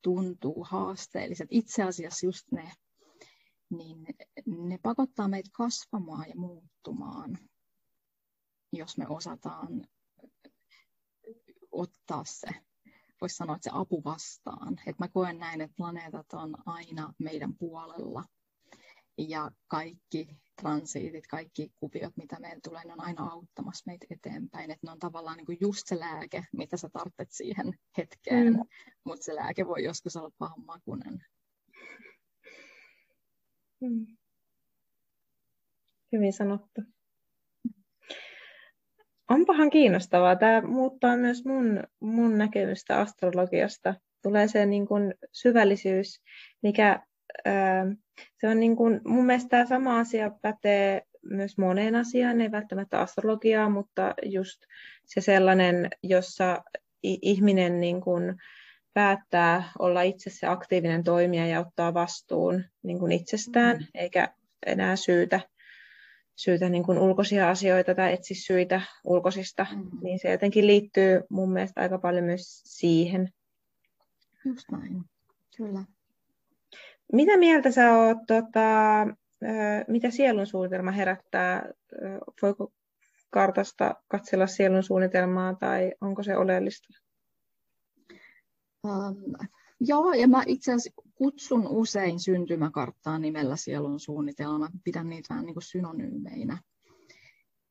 tuntuu 0.01 0.63
haasteelliset, 0.69 1.47
itse 1.51 1.83
asiassa 1.83 2.25
just 2.25 2.51
ne, 2.51 2.71
niin 3.69 4.05
ne 4.47 4.77
pakottaa 4.83 5.27
meitä 5.27 5.49
kasvamaan 5.53 6.29
ja 6.29 6.35
muuttumaan, 6.35 7.37
jos 8.71 8.97
me 8.97 9.07
osataan 9.07 9.87
ottaa 11.81 12.23
se, 12.25 12.47
voisi 13.21 13.35
sanoa, 13.35 13.55
että 13.55 13.69
se 13.69 13.71
apu 13.73 14.03
vastaan. 14.03 14.75
Et 14.87 14.99
mä 14.99 15.07
koen 15.07 15.39
näin, 15.39 15.61
että 15.61 15.75
planeetat 15.77 16.33
on 16.33 16.55
aina 16.65 17.13
meidän 17.19 17.55
puolella 17.57 18.23
ja 19.17 19.51
kaikki 19.67 20.27
transiitit, 20.61 21.27
kaikki 21.27 21.71
kuviot, 21.79 22.17
mitä 22.17 22.39
meillä 22.39 22.59
tulee, 22.63 22.85
ne 22.85 22.93
on 22.93 23.01
aina 23.01 23.23
auttamassa 23.23 23.83
meitä 23.85 24.05
eteenpäin. 24.09 24.71
Että 24.71 24.87
ne 24.87 24.91
on 24.91 24.99
tavallaan 24.99 25.37
niin 25.37 25.45
kuin 25.45 25.57
just 25.61 25.81
se 25.85 25.99
lääke, 25.99 26.45
mitä 26.51 26.77
sä 26.77 26.89
tarvitset 26.89 27.31
siihen 27.31 27.73
hetkeen, 27.97 28.53
mm. 28.53 28.63
mutta 29.03 29.25
se 29.25 29.35
lääke 29.35 29.67
voi 29.67 29.83
joskus 29.83 30.15
olla 30.15 30.31
pahan 30.37 30.65
makunen. 30.65 31.25
Mm. 33.81 34.05
Hyvin 36.11 36.33
sanottu. 36.33 36.81
Onpahan 39.29 39.69
kiinnostavaa. 39.69 40.35
Tämä 40.35 40.61
muuttaa 40.61 41.17
myös 41.17 41.45
mun, 41.45 41.83
mun 41.99 42.37
näkemystä 42.37 42.99
astrologiasta. 42.99 43.95
Tulee 44.23 44.47
se 44.47 44.65
niin 44.65 44.87
kuin 44.87 45.13
syvällisyys, 45.31 46.21
mikä 46.63 46.99
se 48.41 48.47
on 48.47 48.59
niin 48.59 48.75
kuin, 48.75 49.01
mun 49.05 49.25
mielestä 49.25 49.49
tämä 49.49 49.65
sama 49.65 49.99
asia 49.99 50.31
pätee 50.41 51.01
myös 51.23 51.57
moneen 51.57 51.95
asiaan, 51.95 52.41
ei 52.41 52.51
välttämättä 52.51 52.99
astrologiaa, 52.99 53.69
mutta 53.69 54.13
just 54.23 54.61
se 55.05 55.21
sellainen, 55.21 55.89
jossa 56.03 56.63
ihminen 57.03 57.79
niin 57.79 58.01
kuin 58.01 58.35
päättää 58.93 59.63
olla 59.79 60.01
itse 60.01 60.29
se 60.29 60.47
aktiivinen 60.47 61.03
toimija 61.03 61.47
ja 61.47 61.59
ottaa 61.59 61.93
vastuun 61.93 62.63
niin 62.83 62.99
kuin 62.99 63.11
itsestään, 63.11 63.77
mm. 63.77 63.85
eikä 63.93 64.33
enää 64.65 64.95
syytä, 64.95 65.39
syytä 66.35 66.69
niin 66.69 66.83
kuin 66.83 66.99
ulkoisia 66.99 67.49
asioita 67.49 67.95
tai 67.95 68.13
etsi 68.13 68.35
syitä 68.35 68.81
ulkoisista, 69.03 69.67
mm. 69.75 69.89
niin 70.03 70.19
se 70.19 70.31
jotenkin 70.31 70.67
liittyy 70.67 71.21
mun 71.29 71.51
mielestä 71.53 71.81
aika 71.81 71.97
paljon 71.97 72.23
myös 72.23 72.61
siihen. 72.65 73.29
Just 74.45 74.71
näin, 74.71 75.03
kyllä. 75.57 75.83
Mitä 77.13 77.37
mieltä 77.37 77.71
sä 77.71 77.93
oot, 77.97 78.17
tota, 78.27 78.61
mitä 79.87 80.09
sielun 80.09 80.47
suunnitelma 80.47 80.91
herättää? 80.91 81.69
Voiko 82.41 82.71
kartasta 83.29 83.95
katsella 84.07 84.47
sielun 84.47 84.83
suunnitelmaa 84.83 85.53
tai 85.53 85.93
onko 86.01 86.23
se 86.23 86.37
oleellista? 86.37 86.87
Um, 88.83 89.33
joo, 89.79 90.13
ja 90.13 90.27
mä 90.27 90.43
itse 90.47 90.73
asiassa 90.73 91.01
kutsun 91.15 91.67
usein 91.67 92.19
syntymäkarttaa 92.19 93.19
nimellä 93.19 93.55
sielun 93.55 93.99
suunnitelma. 93.99 94.69
Pidän 94.83 95.09
niitä 95.09 95.33
vähän 95.33 95.45
niin 95.45 95.55
kuin 95.55 95.63
synonyymeinä. 95.63 96.57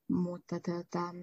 Mutta 0.08 0.60
tota, 0.60 1.14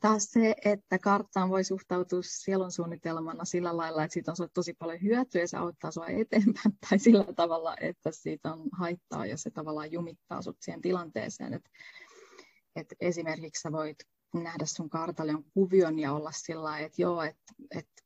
taas 0.00 0.24
se, 0.24 0.54
että 0.64 0.98
karttaan 0.98 1.50
voi 1.50 1.64
suhtautua 1.64 2.20
sielun 2.22 2.72
suunnitelmana 2.72 3.44
sillä 3.44 3.76
lailla, 3.76 4.04
että 4.04 4.12
siitä 4.12 4.32
on 4.40 4.48
tosi 4.54 4.74
paljon 4.74 5.02
hyötyä 5.02 5.40
ja 5.40 5.48
se 5.48 5.56
auttaa 5.56 5.90
sinua 5.90 6.08
eteenpäin, 6.08 6.78
tai 6.90 6.98
sillä 6.98 7.32
tavalla, 7.36 7.76
että 7.80 8.10
siitä 8.12 8.52
on 8.52 8.68
haittaa 8.72 9.26
ja 9.26 9.36
se 9.36 9.50
tavallaan 9.50 9.92
jumittaa 9.92 10.42
sinut 10.42 10.56
siihen 10.60 10.80
tilanteeseen. 10.80 11.54
Että, 11.54 11.70
että 12.76 12.94
esimerkiksi 13.00 13.60
sä 13.60 13.72
voit 13.72 13.98
nähdä 14.34 14.66
sun 14.66 14.90
kartalle 14.90 15.32
kuvion 15.54 15.98
ja 15.98 16.12
olla 16.12 16.32
sillä 16.32 16.62
lailla, 16.62 16.86
että 16.86 17.02
joo, 17.02 17.22
että, 17.22 17.54
että 17.70 18.02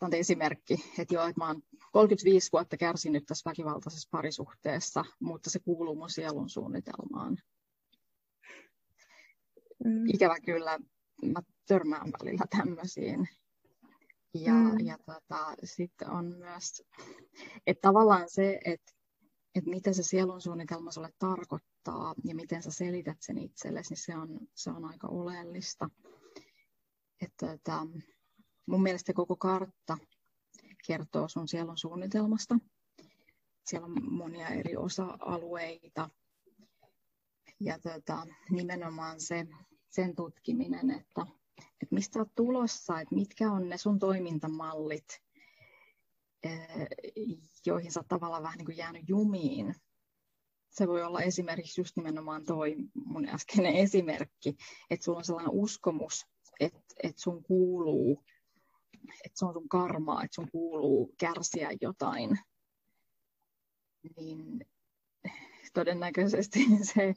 on 0.00 0.14
esimerkki, 0.14 0.74
että 0.98 1.14
joo, 1.14 1.26
että 1.26 1.40
mä 1.40 1.46
oon 1.46 1.62
35 1.92 2.52
vuotta 2.52 2.76
kärsinyt 2.76 3.24
tässä 3.26 3.50
väkivaltaisessa 3.50 4.08
parisuhteessa, 4.10 5.04
mutta 5.20 5.50
se 5.50 5.58
kuuluu 5.58 5.94
mun 5.94 6.10
sielun 6.10 6.48
suunnitelmaan. 6.48 7.38
Mm. 9.84 10.06
Ikävä 10.06 10.40
kyllä 10.40 10.78
mä 11.22 11.40
törmään 11.66 12.12
välillä 12.20 12.44
tämmöisiin. 12.56 13.28
Ja, 14.34 14.52
mm. 14.52 14.86
ja 14.86 14.98
tota, 14.98 15.54
sitten 15.64 16.10
on 16.10 16.24
myös, 16.38 16.82
että 17.66 17.80
tavallaan 17.88 18.24
se, 18.28 18.60
että, 18.64 18.92
että 19.54 19.70
mitä 19.70 19.92
se 19.92 20.02
sielun 20.02 20.40
suunnitelma 20.40 20.90
sulle 20.90 21.12
tarkoittaa 21.18 22.14
ja 22.24 22.34
miten 22.34 22.62
sä 22.62 22.70
selität 22.70 23.16
sen 23.20 23.38
itsellesi, 23.38 23.90
niin 23.90 24.04
se 24.04 24.16
on, 24.16 24.40
se 24.54 24.70
on 24.70 24.84
aika 24.84 25.08
oleellista. 25.08 25.90
Että, 27.22 27.46
tota, 27.46 27.86
mun 28.70 28.82
mielestä 28.82 29.12
koko 29.12 29.36
kartta 29.36 29.98
kertoo 30.86 31.28
sun 31.28 31.48
sielun 31.48 31.78
suunnitelmasta. 31.78 32.58
Siellä 33.66 33.86
on 33.86 34.12
monia 34.12 34.48
eri 34.48 34.76
osa-alueita. 34.76 36.10
Ja 37.60 37.78
tota, 37.78 38.26
nimenomaan 38.50 39.20
se, 39.20 39.46
sen 39.88 40.16
tutkiminen, 40.16 40.90
että, 40.90 41.26
että 41.58 41.94
mistä 41.94 42.18
olet 42.18 42.34
tulossa, 42.34 43.00
että 43.00 43.14
mitkä 43.14 43.52
on 43.52 43.68
ne 43.68 43.78
sun 43.78 43.98
toimintamallit, 43.98 45.22
eh, 46.42 46.86
joihin 47.66 47.92
sä 47.92 48.02
tavallaan 48.08 48.42
vähän 48.42 48.58
niin 48.58 48.66
kuin 48.66 48.76
jäänyt 48.76 49.08
jumiin. 49.08 49.74
Se 50.70 50.88
voi 50.88 51.02
olla 51.02 51.20
esimerkiksi 51.20 51.80
just 51.80 51.96
nimenomaan 51.96 52.44
toi 52.44 52.76
mun 52.94 53.28
äskeinen 53.28 53.74
esimerkki, 53.74 54.56
että 54.90 55.04
sulla 55.04 55.18
on 55.18 55.24
sellainen 55.24 55.52
uskomus, 55.52 56.26
että, 56.60 56.94
että 57.02 57.22
sun 57.22 57.42
kuuluu, 57.42 58.24
että 59.24 59.38
se 59.38 59.46
on 59.46 59.52
sun 59.52 59.68
karmaa, 59.68 60.24
että 60.24 60.34
sun 60.34 60.50
kuuluu 60.52 61.14
kärsiä 61.18 61.70
jotain. 61.80 62.38
Niin 64.16 64.66
todennäköisesti 65.74 66.58
se 66.94 67.14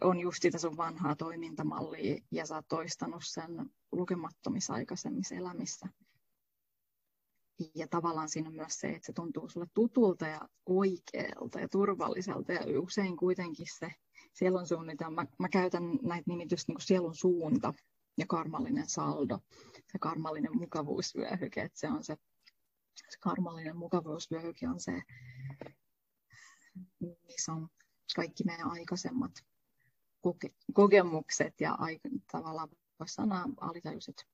on 0.00 0.20
just 0.20 0.42
sitä 0.42 0.58
sun 0.58 0.76
vanhaa 0.76 1.16
toimintamallia 1.16 2.16
ja 2.30 2.46
sä 2.46 2.54
oot 2.54 2.68
toistanut 2.68 3.22
sen 3.26 3.70
lukemattomissa 3.92 4.74
aikaisemmissa 4.74 5.34
elämissä. 5.34 5.88
Ja 7.74 7.88
tavallaan 7.88 8.28
siinä 8.28 8.48
on 8.48 8.54
myös 8.54 8.74
se, 8.74 8.88
että 8.88 9.06
se 9.06 9.12
tuntuu 9.12 9.48
sulle 9.48 9.66
tutulta 9.74 10.26
ja 10.26 10.48
oikealta 10.66 11.60
ja 11.60 11.68
turvalliselta. 11.68 12.52
Ja 12.52 12.80
usein 12.80 13.16
kuitenkin 13.16 13.66
se 13.78 13.90
sielun 14.32 14.66
suunnitelma, 14.66 15.22
mä, 15.22 15.26
mä 15.38 15.48
käytän 15.48 15.82
näitä 16.02 16.24
nimitystä 16.26 16.70
niin 16.70 16.76
kuin 16.76 16.86
sielun 16.86 17.14
suunta 17.14 17.74
ja 18.18 18.26
karmallinen 18.28 18.88
saldo. 18.88 19.38
Se 19.92 19.98
karmallinen 20.00 20.56
mukavuusvyöhyke, 20.56 21.62
että 21.62 21.78
se 21.78 21.88
on 21.88 22.04
se, 22.04 22.16
se 23.10 23.18
karmallinen 23.20 23.76
mukavuusvyöhyke 23.76 24.68
on 24.68 24.80
se, 24.80 25.02
missä 27.26 27.52
on 27.52 27.68
kaikki 28.16 28.44
meidän 28.44 28.70
aikaisemmat 28.70 29.32
koke- 30.26 30.54
kokemukset 30.72 31.60
ja 31.60 31.74
aika, 31.74 32.08
tavallaan 32.32 32.68
voisi 32.98 33.14
sanoa 33.14 33.44
alitajuiset 33.60 34.26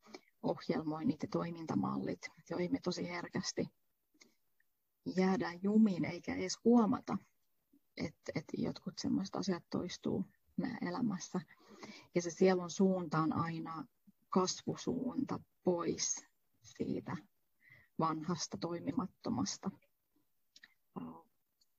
ohjelmoinnit 0.43 1.23
ja 1.23 1.29
toimintamallit, 1.33 2.21
joihin 2.51 2.73
me 2.73 2.79
tosi 2.83 3.09
herkästi 3.09 3.69
jäädään 5.17 5.59
jumiin 5.63 6.05
eikä 6.05 6.35
edes 6.35 6.59
huomata, 6.65 7.19
että, 7.97 8.33
että 8.35 8.53
jotkut 8.59 8.95
sellaiset 8.99 9.37
asiat 9.37 9.65
toistuu 9.71 10.25
meidän 10.57 10.89
elämässä. 10.89 11.41
Ja 12.15 12.23
se 12.23 12.31
sielun 12.31 12.71
suunta 12.71 13.19
on 13.19 13.33
aina 13.33 13.85
kasvusuunta 14.29 15.41
pois 15.65 16.27
siitä 16.63 17.17
vanhasta 17.99 18.57
toimimattomasta 18.61 19.71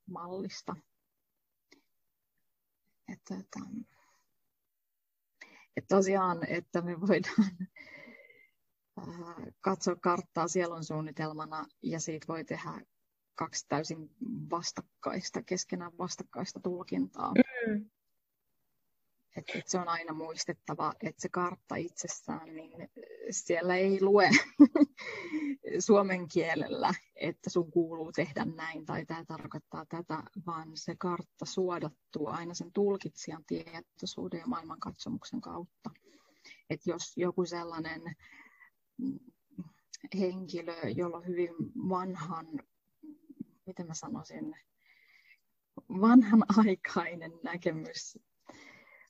mallista. 0.06 0.76
Että, 3.08 3.36
että, 3.36 3.60
että 5.78 5.95
tosiaan, 5.95 6.47
että 6.47 6.82
me 6.82 7.01
voidaan 7.01 7.68
katsoa 9.62 9.95
karttaa 9.95 10.47
sielun 10.47 10.84
suunnitelmana 10.84 11.66
ja 11.84 11.99
siitä 11.99 12.28
voi 12.28 12.45
tehdä 12.45 12.82
kaksi 13.36 13.66
täysin 13.68 14.10
vastakkaista, 14.49 15.43
keskenään 15.43 15.97
vastakkaista 15.97 16.60
tulkintaa. 16.60 17.34
Mm. 17.68 17.89
Et, 19.36 19.46
et 19.56 19.68
se 19.68 19.80
on 19.80 19.88
aina 19.88 20.14
muistettava, 20.14 20.94
että 21.02 21.22
se 21.22 21.30
kartta 21.30 21.76
itsessään, 21.76 22.56
niin 22.56 22.90
siellä 23.30 23.76
ei 23.76 24.02
lue 24.02 24.30
suomen 25.86 26.28
kielellä, 26.28 26.94
että 27.16 27.50
sun 27.50 27.72
kuuluu 27.72 28.12
tehdä 28.12 28.46
näin 28.46 28.86
tai 28.86 29.06
tämä 29.06 29.26
tarkoittaa 29.26 29.86
tätä, 29.86 30.24
vaan 30.46 30.78
se 30.78 30.96
kartta 30.96 31.46
suodattuu 31.46 32.28
aina 32.28 32.54
sen 32.54 32.72
tulkitsijan 32.72 33.44
tietoisuuden 33.48 34.40
ja 34.40 34.48
maailmankatsomuksen 34.48 35.42
kautta. 35.42 35.90
Et 36.70 36.82
jos 36.86 37.18
joku 37.18 37.46
sellainen 37.46 38.02
henkilö, 40.20 40.76
jolla 40.96 41.18
on 41.18 41.28
hyvin 41.28 41.56
vanhan, 41.90 42.48
miten 43.66 43.88
mä 43.88 43.94
sanoisin, 43.94 44.56
vanhanaikainen 45.90 47.32
näkemys 47.44 48.18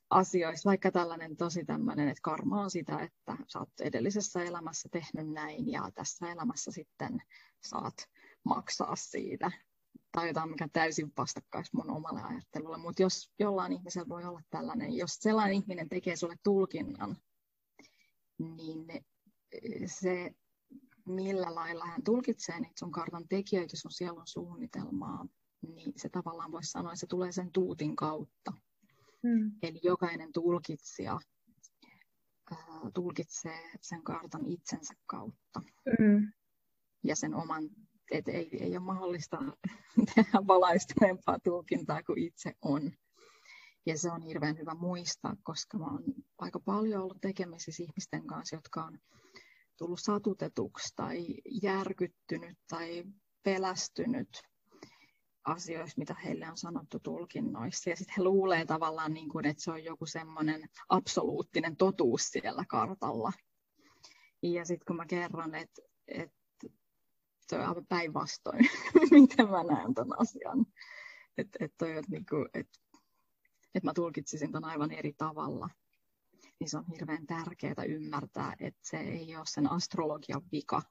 asioissa, 0.10 0.70
vaikka 0.70 0.92
tällainen 0.92 1.38
tosi 1.38 1.66
tämmöinen, 1.66 2.08
että 2.10 2.22
karma 2.22 2.62
on 2.62 2.72
sitä, 2.72 3.00
että 3.00 3.38
sä 3.48 3.60
oot 3.60 3.70
edellisessä 3.82 4.44
elämässä 4.44 4.90
tehnyt 4.92 5.34
näin 5.34 5.72
ja 5.72 5.92
tässä 5.96 6.32
elämässä 6.32 6.72
sitten 6.72 7.22
saat 7.64 7.96
maksaa 8.44 8.96
siitä. 8.96 9.52
Tai 10.12 10.28
jotain, 10.28 10.50
mikä 10.50 10.68
täysin 10.74 11.12
vastakkaisi 11.18 11.72
mun 11.74 11.90
omalle 11.90 12.22
ajattelulle. 12.22 12.78
Mutta 12.78 13.02
jos 13.02 13.32
jollain 13.40 13.72
ihmisellä 13.74 14.10
voi 14.10 14.24
olla 14.24 14.42
tällainen, 14.50 14.94
jos 14.94 15.16
sellainen 15.16 15.56
ihminen 15.56 15.90
tekee 15.90 16.16
sulle 16.16 16.36
tulkinnan, 16.44 17.18
niin 18.38 18.86
se, 19.86 20.32
millä 21.06 21.56
lailla 21.56 21.86
hän 21.86 22.04
tulkitsee 22.04 22.60
niitä 22.60 22.80
sun 22.80 22.92
kartan 22.92 23.28
tekijöitä, 23.28 23.78
sun 23.78 23.92
sielun 23.92 24.28
suunnitelmaa, 24.28 25.28
niin 25.68 25.94
se 25.98 26.10
tavallaan 26.10 26.52
voisi 26.52 26.72
sanoa, 26.72 26.92
että 26.92 27.00
se 27.00 27.08
tulee 27.08 27.32
sen 27.32 27.52
tuutin 27.52 27.96
kautta. 27.96 28.54
Mm. 29.26 29.52
Eli 29.62 29.80
jokainen 29.84 30.34
tulkitsija 30.34 31.20
äh, 32.52 32.58
tulkitsee 32.94 33.72
sen 33.82 34.04
kartan 34.04 34.46
itsensä 34.46 34.94
kautta. 35.06 35.62
Mm. 36.00 36.32
Ja 37.04 37.16
sen 37.16 37.36
oman, 37.36 37.70
että 38.12 38.32
ei, 38.32 38.50
ei 38.60 38.72
ole 38.72 38.86
mahdollista 38.86 39.38
tehdä 40.16 40.48
valaistuneempaa 40.48 41.40
tulkintaa 41.44 42.04
kuin 42.04 42.20
itse 42.20 42.54
on. 42.62 42.92
Ja 43.86 43.98
se 43.98 44.12
on 44.12 44.22
hirveän 44.22 44.58
hyvä 44.58 44.74
muistaa, 44.76 45.36
koska 45.44 45.78
mä 45.78 45.86
oon 45.86 46.04
aika 46.38 46.60
paljon 46.60 47.02
ollut 47.02 47.22
tekemisissä 47.22 47.84
ihmisten 47.84 48.28
kanssa, 48.28 48.56
jotka 48.56 48.84
on 48.84 49.00
tullut 49.78 50.00
satutetuksi 50.00 50.94
tai 50.96 51.26
järkyttynyt 51.62 52.58
tai 52.70 53.04
pelästynyt 53.44 54.42
asioista, 55.46 56.00
mitä 56.00 56.16
heille 56.24 56.50
on 56.50 56.58
sanottu 56.58 57.00
tulkinnoissa. 57.00 57.90
Ja 57.90 57.96
sitten 57.96 58.14
he 58.18 58.24
luulee 58.24 58.66
tavallaan, 58.66 59.14
niin 59.14 59.30
kuin, 59.30 59.46
että 59.46 59.64
se 59.64 59.72
on 59.72 59.84
joku 59.84 60.06
semmoinen 60.06 60.70
absoluuttinen 60.90 61.78
totuus 61.78 62.22
siellä 62.22 62.66
kartalla. 62.70 63.32
Ja 64.42 64.66
sitten 64.66 64.86
kun 64.86 64.96
mä 64.96 65.06
kerron, 65.06 65.56
että, 65.56 65.82
että 66.08 66.68
se 67.48 67.56
on 67.56 67.66
aivan 67.66 67.86
päinvastoin, 67.86 68.70
miten 69.12 69.50
mä 69.50 69.64
näen 69.64 69.94
tämän 69.94 70.20
asian. 70.20 70.66
Että 71.38 71.58
että, 71.66 71.86
niin 72.10 72.26
kuin, 72.30 72.46
että, 72.54 72.80
että 73.76 73.88
mä 73.88 73.94
tulkitsisin 73.94 74.52
tämän 74.52 74.70
aivan 74.70 74.92
eri 74.92 75.14
tavalla 75.14 75.70
niin 76.60 76.70
se 76.70 76.78
on 76.78 76.86
hirveän 76.94 77.28
tärkeää 77.28 77.84
ymmärtää, 77.88 78.54
että 78.60 78.80
se 78.84 78.98
ei 78.98 79.36
ole 79.36 79.46
sen 79.48 79.72
astrologian 79.72 80.42
vika, 80.52 80.82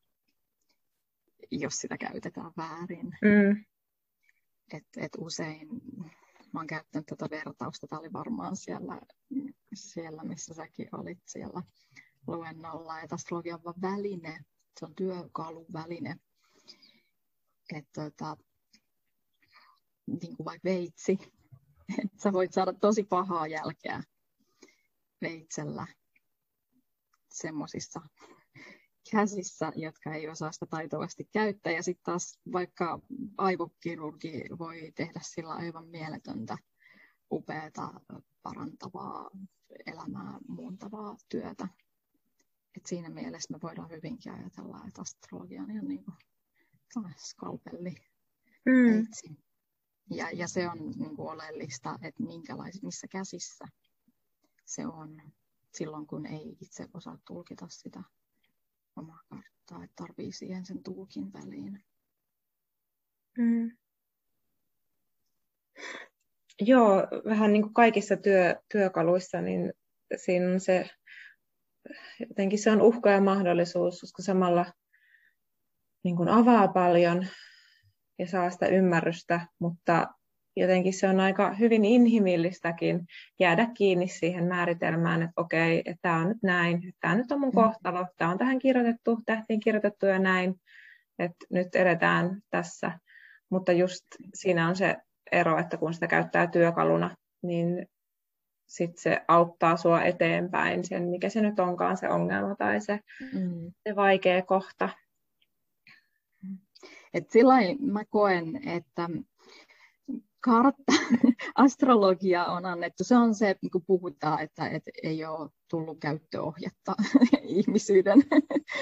jos 1.50 1.74
sitä 1.74 1.98
käytetään 1.98 2.52
väärin. 2.56 3.06
Mm. 3.06 3.64
Et, 4.72 4.86
et 4.96 5.12
usein 5.18 5.68
mä 6.54 6.60
oon 6.60 6.66
käyttänyt 6.66 7.06
tätä 7.06 7.30
vertausta, 7.30 7.86
tämä 7.86 8.00
oli 8.00 8.12
varmaan 8.12 8.56
siellä, 8.56 9.00
siellä 9.74 10.24
missä 10.24 10.54
säkin 10.54 10.88
olit 10.92 11.18
siellä 11.26 11.62
luennolla, 12.26 13.00
että 13.00 13.14
astrologia 13.14 13.58
on 13.64 13.74
väline, 13.82 14.44
se 14.80 14.86
on 14.86 14.94
työkaluväline. 14.94 16.16
Että 17.74 18.02
tota, 18.02 18.36
niin 20.06 20.36
kuin 20.36 20.44
vaikka 20.44 20.68
veitsi, 20.68 21.18
että 21.98 22.22
sä 22.22 22.32
voit 22.32 22.52
saada 22.52 22.72
tosi 22.72 23.04
pahaa 23.04 23.46
jälkeä 23.46 24.02
veitsellä 25.22 25.86
semmoisissa 27.32 28.00
käsissä, 29.10 29.72
jotka 29.76 30.14
ei 30.14 30.28
osaa 30.28 30.52
sitä 30.52 30.66
taitavasti 30.66 31.28
käyttää. 31.32 31.72
Ja 31.72 31.82
sitten 31.82 32.04
taas 32.04 32.40
vaikka 32.52 33.00
aivokirurgi 33.38 34.44
voi 34.58 34.92
tehdä 34.94 35.20
sillä 35.22 35.54
aivan 35.54 35.88
mieletöntä, 35.88 36.58
upeata, 37.32 38.00
parantavaa 38.42 39.30
elämää 39.86 40.38
muuntavaa 40.48 41.16
työtä. 41.28 41.68
Et 42.76 42.86
siinä 42.86 43.10
mielessä 43.10 43.54
me 43.54 43.58
voidaan 43.62 43.90
hyvinkin 43.90 44.32
ajatella, 44.32 44.84
että 44.88 45.00
astrologia 45.02 45.62
on 45.62 45.70
ihan 45.70 45.88
niin 45.88 46.04
kuin 46.04 47.14
skalpelli. 47.16 47.94
Mm. 48.66 49.06
Ja, 50.10 50.30
ja 50.30 50.48
se 50.48 50.68
on 50.68 50.78
niin 50.78 51.16
kuin 51.16 51.28
oleellista, 51.28 51.98
että 52.02 52.22
missä 52.82 53.06
käsissä 53.10 53.64
se 54.64 54.86
on 54.86 55.22
silloin, 55.74 56.06
kun 56.06 56.26
ei 56.26 56.56
itse 56.60 56.88
osaa 56.94 57.18
tulkita 57.26 57.66
sitä 57.68 58.02
omaa 58.96 59.20
karttaa, 59.28 59.84
että 59.84 59.96
tarvii 59.96 60.32
siihen 60.32 60.66
sen 60.66 60.82
tulkin 60.82 61.32
väliin. 61.32 61.84
Mm. 63.38 63.76
Joo, 66.60 67.08
vähän 67.28 67.52
niin 67.52 67.62
kuin 67.62 67.74
kaikissa 67.74 68.16
työ, 68.16 68.56
työkaluissa, 68.72 69.40
niin 69.40 69.72
siinä 70.16 70.52
on 70.52 70.60
se, 70.60 70.90
jotenkin 72.28 72.58
se 72.58 72.70
on 72.70 72.82
uhka 72.82 73.10
ja 73.10 73.20
mahdollisuus, 73.20 74.00
koska 74.00 74.22
samalla 74.22 74.66
niin 76.02 76.16
kuin 76.16 76.28
avaa 76.28 76.68
paljon 76.68 77.26
ja 78.18 78.26
saa 78.26 78.50
sitä 78.50 78.66
ymmärrystä, 78.66 79.46
mutta 79.58 80.14
jotenkin 80.56 80.94
se 80.94 81.08
on 81.08 81.20
aika 81.20 81.52
hyvin 81.52 81.84
inhimillistäkin 81.84 83.06
jäädä 83.40 83.66
kiinni 83.76 84.08
siihen 84.08 84.44
määritelmään, 84.44 85.22
että 85.22 85.40
okei, 85.40 85.78
että 85.78 85.98
tämä 86.02 86.20
on 86.20 86.28
nyt 86.28 86.42
näin, 86.42 86.94
tämä 87.00 87.14
nyt 87.14 87.32
on 87.32 87.40
mun 87.40 87.48
mm. 87.48 87.54
kohtalo, 87.54 88.06
tämä 88.16 88.30
on 88.30 88.38
tähän 88.38 88.58
kirjoitettu, 88.58 89.18
tähtiin 89.26 89.60
kirjoitettu 89.60 90.06
ja 90.06 90.18
näin, 90.18 90.54
että 91.18 91.46
nyt 91.50 91.74
edetään 91.74 92.40
tässä. 92.50 92.98
Mutta 93.50 93.72
just 93.72 94.04
siinä 94.34 94.68
on 94.68 94.76
se 94.76 94.96
ero, 95.32 95.58
että 95.58 95.76
kun 95.76 95.94
sitä 95.94 96.06
käyttää 96.06 96.46
työkaluna, 96.46 97.16
niin 97.42 97.86
sitten 98.66 99.02
se 99.02 99.20
auttaa 99.28 99.76
sua 99.76 100.02
eteenpäin 100.02 100.84
sen, 100.84 101.02
mikä 101.02 101.28
se 101.28 101.40
nyt 101.40 101.60
onkaan 101.60 101.96
se 101.96 102.08
ongelma 102.08 102.54
tai 102.54 102.80
se, 102.80 103.00
mm. 103.32 103.72
se 103.88 103.96
vaikea 103.96 104.42
kohta. 104.42 104.88
Et 107.14 107.30
sillä 107.30 107.54
mä 107.80 108.04
koen, 108.04 108.68
että 108.68 109.08
kartta, 110.44 110.92
astrologia 111.54 112.44
on 112.44 112.66
annettu. 112.66 113.04
Se 113.04 113.16
on 113.16 113.34
se, 113.34 113.56
kun 113.72 113.84
puhutaan, 113.86 114.40
että, 114.42 114.68
että 114.68 114.90
ei 115.02 115.24
ole 115.24 115.50
tullut 115.70 116.00
käyttöohjetta 116.00 116.94
ihmisyyden 117.42 118.18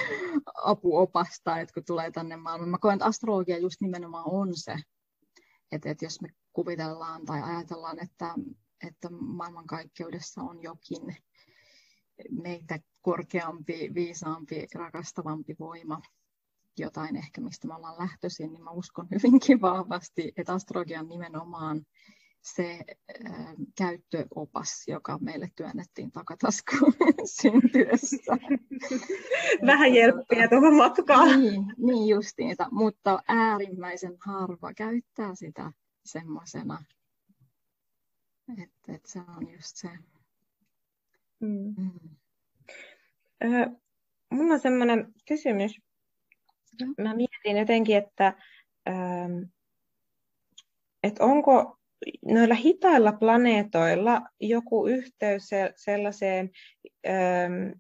apuopasta, 0.64 1.58
että 1.58 1.74
kun 1.74 1.84
tulee 1.86 2.10
tänne 2.10 2.36
maailmaan. 2.36 2.70
Mä 2.70 2.78
koen, 2.78 2.94
että 2.94 3.04
astrologia 3.04 3.58
just 3.58 3.80
nimenomaan 3.80 4.24
on 4.26 4.48
se, 4.54 4.76
että, 5.72 5.90
että 5.90 6.04
jos 6.04 6.20
me 6.20 6.28
kuvitellaan 6.52 7.24
tai 7.24 7.42
ajatellaan, 7.42 7.98
että, 8.02 8.34
että 8.88 9.10
maailmankaikkeudessa 9.10 10.42
on 10.42 10.62
jokin 10.62 11.16
meitä 12.30 12.78
korkeampi, 13.00 13.90
viisaampi, 13.94 14.66
rakastavampi 14.74 15.56
voima, 15.58 16.00
jotain 16.78 17.16
ehkä, 17.16 17.40
mistä 17.40 17.68
me 17.68 17.74
ollaan 17.74 17.98
lähtöisin, 17.98 18.52
niin 18.52 18.64
mä 18.64 18.70
uskon 18.70 19.08
hyvinkin 19.10 19.60
vahvasti, 19.60 20.32
että 20.36 20.52
astrologia 20.52 21.00
on 21.00 21.08
nimenomaan 21.08 21.86
se 22.42 22.84
äh, 23.30 23.54
käyttöopas, 23.78 24.84
joka 24.88 25.18
meille 25.18 25.50
työnnettiin 25.56 26.12
takataskuun 26.12 26.94
syntyessä. 27.40 28.36
Vähän 29.66 29.94
jerppiä 29.94 30.48
tuohon 30.48 30.76
matkaan. 30.76 31.40
Niin, 31.40 31.64
niin 31.76 32.08
justiinsa, 32.08 32.68
mutta 32.70 33.22
äärimmäisen 33.28 34.16
harva 34.20 34.74
käyttää 34.74 35.34
sitä 35.34 35.72
semmoisena, 36.04 36.84
että, 38.62 38.92
että 38.92 39.10
se 39.10 39.18
on 39.36 39.50
just 39.52 39.76
se. 39.76 39.88
Mm. 41.40 41.74
Mm. 41.76 42.16
Öö, 43.44 43.66
mulla 44.30 44.54
on 44.54 44.60
semmoinen 44.60 45.12
kysymys. 45.28 45.80
Mä 46.98 47.14
mietin 47.14 47.56
jotenkin, 47.58 47.96
että, 47.96 48.32
ähm, 48.88 49.42
että 51.02 51.24
onko 51.24 51.76
noilla 52.24 52.54
hitailla 52.54 53.12
planeetoilla 53.12 54.22
joku 54.40 54.86
yhteys 54.86 55.50
sellaiseen 55.76 56.50
ähm, 57.08 57.70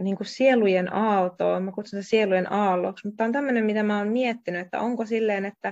niin 0.00 0.16
kuin 0.16 0.26
sielujen 0.26 0.94
aaltoon, 0.94 1.62
mä 1.62 1.72
kutsun 1.72 2.02
sitä 2.02 2.10
sielujen 2.10 2.52
aalloksi, 2.52 3.06
mutta 3.06 3.24
on 3.24 3.32
tämmöinen, 3.32 3.64
mitä 3.64 3.82
mä 3.82 3.98
oon 3.98 4.08
miettinyt, 4.08 4.60
että 4.60 4.80
onko 4.80 5.06
silleen, 5.06 5.44
että, 5.44 5.68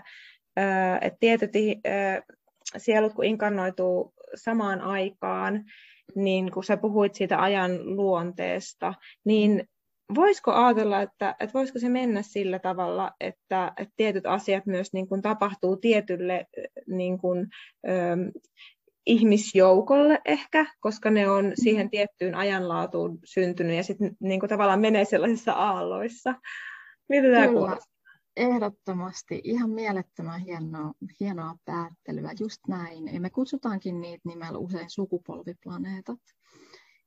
äh, 0.59 0.99
että 1.01 1.17
tietyt 1.21 1.53
äh, 1.57 2.23
sielut, 2.77 3.15
kun 3.15 3.25
inkarnoituu 3.25 4.13
samaan 4.35 4.81
aikaan, 4.81 5.65
niin 6.15 6.51
kun 6.51 6.65
sä 6.65 6.77
puhuit 6.77 7.15
siitä 7.15 7.43
ajan 7.43 7.97
luonteesta, 7.97 8.95
niin 9.25 9.69
voisiko 10.15 10.53
ajatella, 10.53 11.03
että, 11.03 11.37
että 11.41 11.55
voisiko 11.55 11.79
se 11.79 11.89
mennä 11.89 12.23
sillä 12.23 12.59
tavalla, 12.59 13.13
että, 13.21 13.73
että 13.77 13.95
tietyt 13.97 14.27
asiat 14.27 14.67
myös 14.67 14.93
niin 14.93 15.09
kuin 15.09 15.23
tapahtuu 15.23 15.77
tietylle 15.77 16.47
niin 16.87 17.19
kuin, 17.19 17.49
ö, 17.89 18.41
ihmisjoukolle 19.07 20.21
ehkä, 20.25 20.67
koska 20.81 21.11
ne 21.11 21.31
on 21.31 21.53
siihen 21.55 21.91
tiettyyn 21.91 22.35
ajanlaatuun 22.35 23.19
syntynyt 23.25 23.77
ja 23.77 23.83
sitten 23.83 24.17
niin 24.21 24.41
kuin 24.41 24.51
tavallaan 24.51 24.81
menee 24.81 25.05
sellaisissa 25.05 25.53
aalloissa. 25.53 26.35
Mitä 27.09 27.29
tämä 27.33 27.47
kuulostaa? 27.47 27.91
Ehdottomasti. 28.37 29.41
Ihan 29.45 29.71
mielettömän 29.71 30.41
hienoa, 30.41 30.93
hienoa 31.21 31.55
päättelyä. 31.65 32.31
Just 32.41 32.61
näin. 32.69 33.15
Ja 33.15 33.21
me 33.21 33.31
kutsutaankin 33.31 34.01
niitä 34.01 34.23
nimellä 34.25 34.59
usein 34.59 34.91
sukupolviplaneetat 34.91 36.19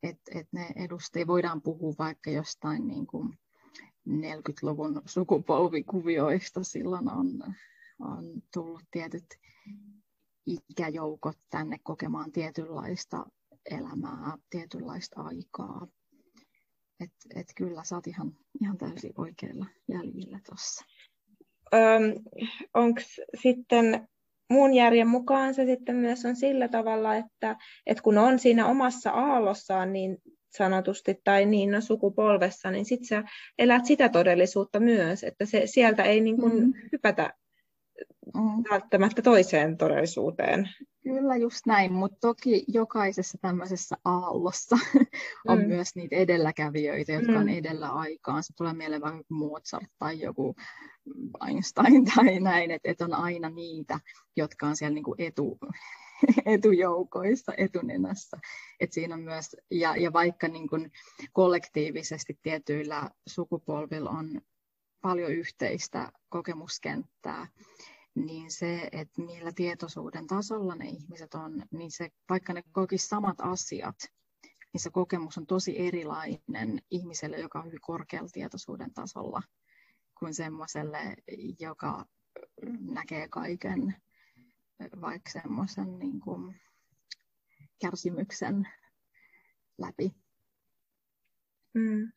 että 0.03 0.39
et 0.39 0.47
ne 0.51 0.67
edustajia 0.75 1.27
voidaan 1.27 1.61
puhua 1.61 1.93
vaikka 1.99 2.31
jostain 2.31 2.87
niin 2.87 3.07
kuin 3.07 3.33
40-luvun 4.09 5.01
sukupolvikuvioista. 5.05 6.63
Silloin 6.63 7.11
on, 7.11 7.27
on 7.99 8.41
tullut 8.53 8.83
tietyt 8.91 9.25
ikäjoukot 10.45 11.37
tänne 11.49 11.77
kokemaan 11.83 12.31
tietynlaista 12.31 13.25
elämää, 13.71 14.37
tietynlaista 14.49 15.21
aikaa. 15.21 15.87
Et, 16.99 17.11
et 17.35 17.47
kyllä 17.55 17.83
sä 17.83 17.95
oot 17.95 18.07
ihan, 18.07 18.31
ihan 18.61 18.77
täysin 18.77 19.13
oikeilla 19.17 19.65
jäljillä 19.87 20.39
tuossa. 20.45 20.85
Onko 22.73 23.01
sitten 23.41 24.07
mun 24.53 24.73
järjen 24.73 25.07
mukaan 25.07 25.53
se 25.53 25.65
sitten 25.65 25.95
myös 25.95 26.25
on 26.25 26.35
sillä 26.35 26.67
tavalla, 26.67 27.15
että, 27.15 27.55
että 27.85 28.03
kun 28.03 28.17
on 28.17 28.39
siinä 28.39 28.67
omassa 28.67 29.11
aallossaan 29.11 29.93
niin 29.93 30.17
sanotusti 30.57 31.21
tai 31.23 31.45
niin 31.45 31.71
no, 31.71 31.81
sukupolvessa, 31.81 32.71
niin 32.71 32.85
sitten 32.85 33.07
sä 33.07 33.23
elät 33.59 33.85
sitä 33.85 34.09
todellisuutta 34.09 34.79
myös, 34.79 35.23
että 35.23 35.45
se, 35.45 35.61
sieltä 35.65 36.03
ei 36.03 36.21
niin 36.21 36.37
kuin 36.37 36.63
mm. 36.63 36.73
hypätä 36.91 37.33
mm. 38.25 38.63
välttämättä 38.71 39.21
toiseen 39.21 39.77
todellisuuteen. 39.77 40.69
Kyllä 41.03 41.35
just 41.35 41.65
näin, 41.65 41.93
mutta 41.93 42.17
toki 42.21 42.65
jokaisessa 42.67 43.37
tämmöisessä 43.41 43.95
aallossa 44.05 44.77
on 45.47 45.59
mm. 45.59 45.67
myös 45.67 45.95
niitä 45.95 46.15
edelläkävijöitä, 46.15 47.11
jotka 47.11 47.31
mm. 47.31 47.37
on 47.37 47.49
edellä 47.49 47.89
aikaan. 47.89 48.43
Se 48.43 48.53
tulee 48.57 48.73
mieleen 48.73 49.01
vaikka 49.01 49.23
Mozart 49.29 49.89
tai 49.99 50.19
joku 50.19 50.55
Einstein 51.47 52.05
tai 52.15 52.39
näin, 52.39 52.71
että 52.71 52.91
et 52.91 53.01
on 53.01 53.13
aina 53.13 53.49
niitä, 53.49 53.99
jotka 54.35 54.67
on 54.67 54.75
siellä 54.75 54.93
niinku 54.93 55.15
etu, 55.17 55.59
etujoukoissa, 56.45 57.53
etunenässä. 57.57 58.37
Et 58.79 58.93
siinä 58.93 59.15
on 59.15 59.21
myös, 59.21 59.55
ja, 59.71 59.95
ja 59.95 60.13
vaikka 60.13 60.47
niin 60.47 60.69
kun 60.69 60.89
kollektiivisesti 61.33 62.39
tietyillä 62.41 63.09
sukupolvilla 63.27 64.09
on 64.09 64.41
paljon 65.01 65.31
yhteistä 65.31 66.11
kokemuskenttää, 66.29 67.47
niin 68.15 68.51
se, 68.51 68.89
että 68.91 69.21
millä 69.21 69.51
tietoisuuden 69.55 70.27
tasolla 70.27 70.75
ne 70.75 70.85
ihmiset 70.85 71.33
on, 71.33 71.63
niin 71.71 71.91
se, 71.91 72.09
vaikka 72.29 72.53
ne 72.53 72.63
kokisivat 72.71 73.09
samat 73.09 73.37
asiat, 73.39 73.95
niin 74.73 74.81
se 74.81 74.89
kokemus 74.89 75.37
on 75.37 75.47
tosi 75.47 75.79
erilainen 75.79 76.81
ihmiselle, 76.91 77.37
joka 77.37 77.59
on 77.59 77.65
hyvin 77.65 77.81
korkealla 77.81 78.29
tietoisuuden 78.33 78.93
tasolla, 78.93 79.41
kuin 80.19 80.33
semmoiselle, 80.33 81.15
joka 81.59 82.05
näkee 82.79 83.27
kaiken 83.27 83.95
vaikka 85.01 85.31
semmoisen 85.31 85.99
niin 85.99 86.19
kuin 86.19 86.61
kärsimyksen 87.81 88.67
läpi. 89.77 90.15
Mm. 91.73 92.11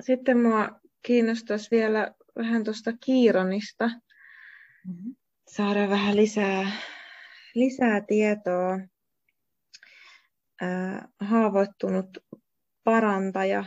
Sitten 0.00 0.38
mua 0.38 0.80
kiinnostaisi 1.02 1.70
vielä 1.70 2.14
vähän 2.36 2.64
tuosta 2.64 2.92
Kiironista. 3.04 3.86
Mm-hmm. 3.86 5.14
Saada 5.48 5.88
vähän 5.88 6.16
lisää, 6.16 6.72
lisää 7.54 8.00
tietoa. 8.00 8.78
Haavoittunut 11.20 12.18
parantaja, 12.84 13.64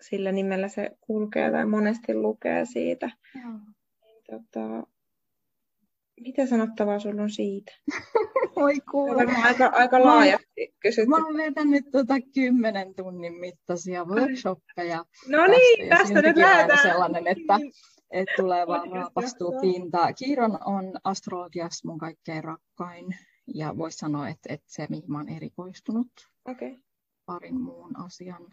sillä 0.00 0.32
nimellä 0.32 0.68
se 0.68 0.90
kulkee 1.00 1.50
tai 1.50 1.66
monesti 1.66 2.14
lukee 2.14 2.64
siitä. 2.64 3.10
Joo. 3.34 3.58
Tota, 4.30 4.86
mitä 6.20 6.46
sanottavaa 6.46 6.98
sinulla 6.98 7.22
on 7.22 7.30
siitä? 7.30 7.72
Oi 8.56 8.80
kuule. 8.90 9.26
aika, 9.44 9.66
aika 9.66 10.04
laajasti 10.04 10.74
kysytty. 10.82 11.08
Mä 11.08 11.16
oon 11.16 11.36
vetänyt 11.36 11.84
tuota 11.90 12.14
kymmenen 12.34 12.94
tunnin 12.94 13.34
mittaisia 13.34 14.04
workshoppeja. 14.04 15.04
No 15.28 15.46
niin, 15.46 15.88
tästä, 15.88 16.04
tästä 16.04 16.22
nyt 16.22 16.36
lähdetään. 16.36 16.82
sellainen, 16.82 17.26
että, 17.26 17.58
että 18.10 18.34
tulee 18.36 18.66
vaan 18.66 18.92
raapastuu 18.92 19.60
pintaa. 19.60 20.12
Kiiron 20.12 20.58
on 20.64 20.92
astrologiassa 21.04 21.88
mun 21.88 21.98
kaikkein 21.98 22.44
rakkain 22.44 23.06
ja 23.54 23.76
voisi 23.76 23.98
sanoa, 23.98 24.28
että, 24.28 24.54
että 24.54 24.66
se 24.68 24.86
mihin 24.90 25.12
mä 25.12 25.18
oon 25.18 25.28
erikoistunut 25.28 26.08
okay. 26.44 26.76
parin 27.26 27.60
muun 27.60 27.96
asian 27.96 28.46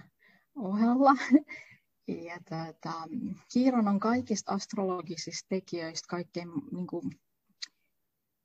ohella. 0.55 1.15
Ja 2.25 2.37
tätä, 2.49 2.91
Kiiron 3.53 3.87
on 3.87 3.99
kaikista 3.99 4.51
astrologisista 4.51 5.45
tekijöistä 5.49 6.07
kaikkein 6.09 6.49
niin 6.71 6.87
kuin, 6.87 7.03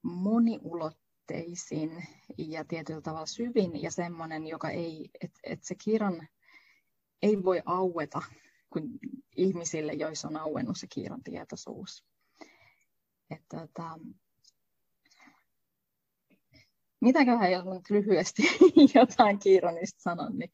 moniulotteisin 0.02 2.04
ja 2.38 2.64
tietyllä 2.64 3.00
tavalla 3.00 3.26
syvin 3.26 3.82
ja 3.82 3.90
semmoinen, 3.90 4.46
joka 4.46 4.70
ei, 4.70 5.10
että 5.20 5.40
et 5.44 5.62
se 5.62 5.74
Kiiron 5.84 6.26
ei 7.22 7.44
voi 7.44 7.62
aueta 7.64 8.22
kuin 8.70 8.88
ihmisille, 9.36 9.92
joissa 9.92 10.28
on 10.28 10.36
auennut 10.36 10.78
se 10.78 10.86
Kiiron 10.86 11.22
tietoisuus. 11.22 12.04
Että, 13.30 13.62
että, 13.62 13.82
mitäköhän 17.00 17.52
jos 17.52 17.64
nyt 17.64 17.90
lyhyesti 17.90 18.42
jotain 18.94 19.38
Kiironista 19.38 20.02
sanon, 20.02 20.38
niin 20.38 20.50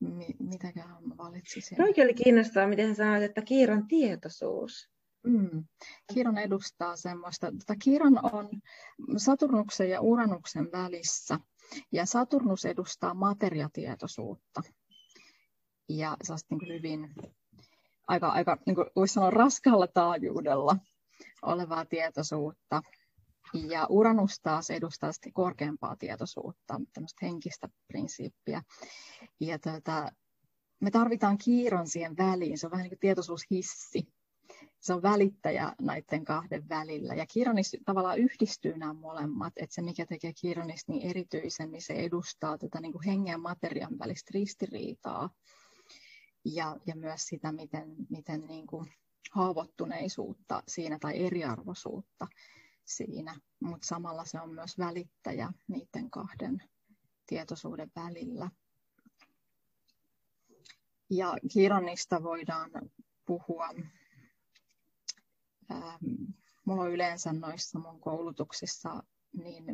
mi- 0.00 0.36
mitäköhän 0.38 1.18
valitsisin? 1.18 1.78
Toikin 1.78 2.04
oli 2.04 2.14
kiinnostavaa, 2.14 2.68
miten 2.68 2.96
sanoit, 2.96 3.22
että 3.22 3.42
Kiiron 3.42 3.88
tietoisuus. 3.88 4.90
Mm. 5.26 5.64
Kiiron 6.14 6.38
edustaa 6.38 6.96
semmoista, 6.96 7.52
tota, 7.52 7.76
Kiiron 7.82 8.20
on 8.34 8.48
Saturnuksen 9.16 9.90
ja 9.90 10.00
Uranuksen 10.00 10.68
välissä, 10.72 11.38
ja 11.92 12.06
Saturnus 12.06 12.64
edustaa 12.64 13.14
materiatietoisuutta. 13.14 14.62
Ja 15.88 16.16
se 16.22 16.32
on 16.32 16.38
niin 16.50 16.74
hyvin, 16.74 17.14
aika, 18.06 18.28
aika 18.28 18.58
niin 18.66 18.76
kuin 18.76 18.86
voisi 18.96 19.14
sanoa 19.14 19.30
raskaalla 19.30 19.86
taajuudella 19.86 20.76
olevaa 21.42 21.84
tietoisuutta. 21.84 22.82
Ja 23.68 23.86
Uranus 23.88 24.40
taas 24.42 24.70
edustaa 24.70 25.10
korkeampaa 25.32 25.96
tietoisuutta, 25.96 26.80
tämmöistä 26.92 27.26
henkistä 27.26 27.68
prinsiippiä. 27.88 28.62
Ja 29.40 29.58
tuota, 29.58 30.12
me 30.80 30.90
tarvitaan 30.90 31.38
kiiron 31.38 31.88
siihen 31.88 32.16
väliin, 32.16 32.58
se 32.58 32.66
on 32.66 32.70
vähän 32.70 32.82
niin 32.82 32.90
kuin 32.90 32.98
tietoisuushissi. 32.98 34.15
Se 34.86 34.94
on 34.94 35.02
välittäjä 35.02 35.72
näiden 35.80 36.24
kahden 36.24 36.68
välillä. 36.68 37.14
Ja 37.14 37.26
Kironis 37.26 37.76
tavallaan 37.84 38.18
yhdistyy 38.18 38.78
nämä 38.78 38.92
molemmat, 38.92 39.52
että 39.56 39.74
se 39.74 39.82
mikä 39.82 40.06
tekee 40.06 40.32
Kironista 40.40 40.92
niin 40.92 41.10
erityisen, 41.10 41.70
niin 41.70 41.82
se 41.82 41.92
edustaa 41.94 42.58
tätä 42.58 42.80
niin 42.80 42.92
kuin 42.92 43.04
hengen 43.04 43.32
ja 43.32 43.38
materian 43.38 43.98
välistä 43.98 44.30
ristiriitaa. 44.34 45.30
Ja, 46.44 46.76
ja 46.86 46.96
myös 46.96 47.26
sitä, 47.26 47.52
miten, 47.52 47.96
miten 48.10 48.46
niin 48.46 48.66
kuin 48.66 48.92
haavoittuneisuutta 49.32 50.62
siinä 50.68 50.98
tai 51.00 51.24
eriarvoisuutta 51.24 52.26
siinä, 52.84 53.36
mutta 53.60 53.86
samalla 53.86 54.24
se 54.24 54.40
on 54.40 54.54
myös 54.54 54.78
välittäjä 54.78 55.52
niiden 55.68 56.10
kahden 56.10 56.62
tietoisuuden 57.26 57.90
välillä. 57.96 58.50
Ja 61.10 61.36
Kironista 61.52 62.22
voidaan 62.22 62.70
puhua. 63.26 63.68
Ähm, 65.70 66.32
mulla 66.64 66.82
on 66.82 66.92
yleensä 66.92 67.32
noissa 67.32 67.78
mun 67.78 68.00
koulutuksissa, 68.00 69.02
niin 69.32 69.64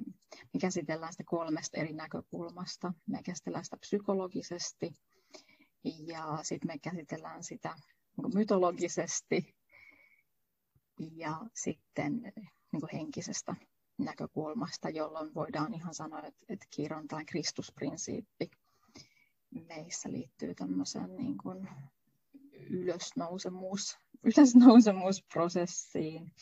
me 0.54 0.60
käsitellään 0.60 1.12
sitä 1.12 1.24
kolmesta 1.26 1.76
eri 1.80 1.92
näkökulmasta. 1.92 2.92
Me 3.06 3.22
käsitellään 3.22 3.64
sitä 3.64 3.76
psykologisesti 3.76 4.96
ja 5.84 6.38
sitten 6.42 6.66
me 6.66 6.78
käsitellään 6.78 7.44
sitä 7.44 7.74
niin 8.16 8.34
mytologisesti 8.34 9.54
ja 11.16 11.40
sitten 11.54 12.32
niin 12.72 12.82
henkisestä 12.92 13.54
näkökulmasta, 13.98 14.90
jolloin 14.90 15.34
voidaan 15.34 15.74
ihan 15.74 15.94
sanoa, 15.94 16.22
että, 16.22 16.44
että 16.48 16.66
kiiron 16.70 17.08
tai 17.08 17.24
kristusprinsiippi 17.24 18.50
meissä 19.68 20.12
liittyy 20.12 20.54
tämmöiseen 20.54 21.16
niin 21.16 21.38
kuin 21.38 21.68
ylösnousemus, 22.52 23.98
ylösnousemusprosessiin. 24.24 26.32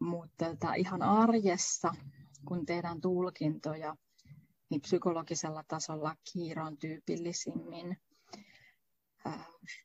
Mutta 0.00 0.44
tota, 0.44 0.74
ihan 0.74 1.02
arjessa, 1.02 1.94
kun 2.48 2.66
tehdään 2.66 3.00
tulkintoja, 3.00 3.96
niin 4.70 4.80
psykologisella 4.80 5.64
tasolla 5.68 6.16
kiiron 6.32 6.78
tyypillisimmin 6.78 7.96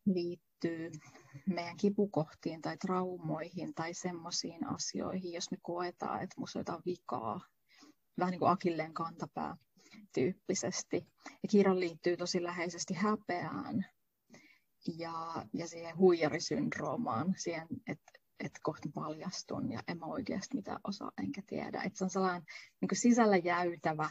liittyy 0.06 0.92
meidän 1.48 1.78
kipukohtiin 1.78 2.62
tai 2.62 2.78
traumoihin 2.78 3.74
tai 3.74 3.94
semmoisiin 3.94 4.68
asioihin, 4.68 5.34
jos 5.34 5.52
me 5.52 5.58
koetaan, 5.62 6.24
että 6.24 6.36
on 6.38 6.48
jotain 6.56 6.82
vikaa, 6.86 7.42
vähän 8.18 8.32
niin 8.32 8.40
kuin 8.40 8.52
akilleen 8.52 8.94
kantapää 8.94 9.58
tyyppisesti. 10.14 11.08
Ja 11.26 11.50
kiiron 11.50 11.80
liittyy 11.80 12.18
tosi 12.18 12.44
läheisesti 12.44 12.94
häpeään 12.94 13.86
ja, 14.98 15.46
ja 15.54 15.68
siihen 15.68 15.98
huijarisyndroomaan, 15.98 17.34
siihen, 17.38 17.68
että 17.88 18.12
että 18.40 18.60
kohta 18.64 18.90
paljastun 18.94 19.72
ja 19.72 19.84
en 19.88 20.00
mä 20.00 20.06
oikeasti 20.06 20.56
mitä 20.56 20.80
osaa 20.84 21.12
enkä 21.18 21.42
tiedä. 21.48 21.82
Että 21.82 21.98
se 21.98 22.04
on 22.04 22.10
sellainen 22.10 22.44
niin 22.82 22.90
sisällä 22.94 23.38
jäytävä 23.38 24.10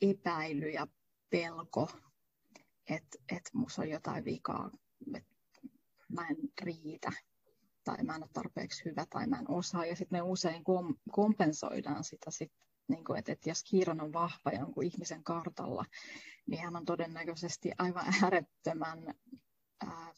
epäily 0.00 0.68
ja 0.70 0.86
pelko 1.30 1.88
että 2.88 3.18
et 3.32 3.50
musta 3.52 3.82
on 3.82 3.90
jotain 3.90 4.24
vikaa, 4.24 4.70
että 5.14 5.30
mä 6.08 6.28
en 6.28 6.36
riitä 6.62 7.10
tai 7.84 8.02
mä 8.02 8.14
en 8.14 8.22
ole 8.22 8.30
tarpeeksi 8.32 8.84
hyvä 8.84 9.06
tai 9.10 9.26
mä 9.26 9.38
en 9.38 9.50
osaa. 9.50 9.86
Ja 9.86 9.96
sitten 9.96 10.18
me 10.18 10.22
usein 10.22 10.64
kom- 10.64 10.96
kompensoidaan 11.10 12.04
sitä 12.04 12.30
sit, 12.30 12.52
niin 12.88 13.18
että, 13.18 13.32
että 13.32 13.50
jos 13.50 13.64
kiiron 13.70 14.00
on 14.00 14.12
vahva 14.12 14.50
jonkun 14.58 14.84
ihmisen 14.84 15.24
kartalla, 15.24 15.84
niin 16.46 16.62
hän 16.62 16.76
on 16.76 16.84
todennäköisesti 16.84 17.70
aivan 17.78 18.04
äärettömän 18.22 18.98
ää, 19.06 19.14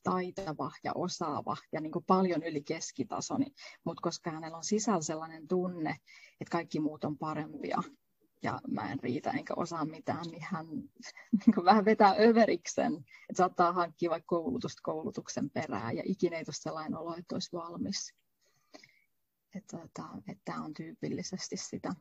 taitava 0.02 0.72
ja 0.84 0.92
osaava 0.94 1.56
ja 1.72 1.80
niin 1.80 1.92
kuin 1.92 2.04
paljon 2.04 2.42
yli 2.42 2.62
keskitason, 2.62 3.46
mutta 3.84 4.02
koska 4.02 4.30
hänellä 4.30 4.56
on 4.56 4.64
sisällä 4.64 5.00
sellainen 5.00 5.48
tunne, 5.48 5.90
että 6.40 6.52
kaikki 6.52 6.80
muut 6.80 7.04
on 7.04 7.18
parempia, 7.18 7.82
ja 8.42 8.60
mä 8.68 8.92
en 8.92 8.98
riitä 9.02 9.30
enkä 9.30 9.54
osaa 9.56 9.84
mitään, 9.84 10.26
niin 10.30 10.42
hän 10.42 10.66
niin 11.46 11.64
vähän 11.64 11.84
vetää 11.84 12.14
överiksen, 12.20 12.94
että 12.96 13.36
saattaa 13.36 13.72
hankkia 13.72 14.10
vaikka 14.10 14.36
koulutusta 14.36 14.80
koulutuksen 14.82 15.50
perään 15.50 15.96
ja 15.96 16.02
ikinä 16.06 16.36
ei 16.36 16.44
tule 16.44 16.54
sellainen 16.54 16.98
olo, 16.98 17.16
että 17.16 17.34
olisi 17.34 17.52
valmis. 17.52 18.14
Että, 19.54 19.82
että, 19.82 20.02
että 20.28 20.42
tämä 20.44 20.64
on 20.64 20.74
tyypillisesti 20.74 21.56
sitä, 21.56 21.92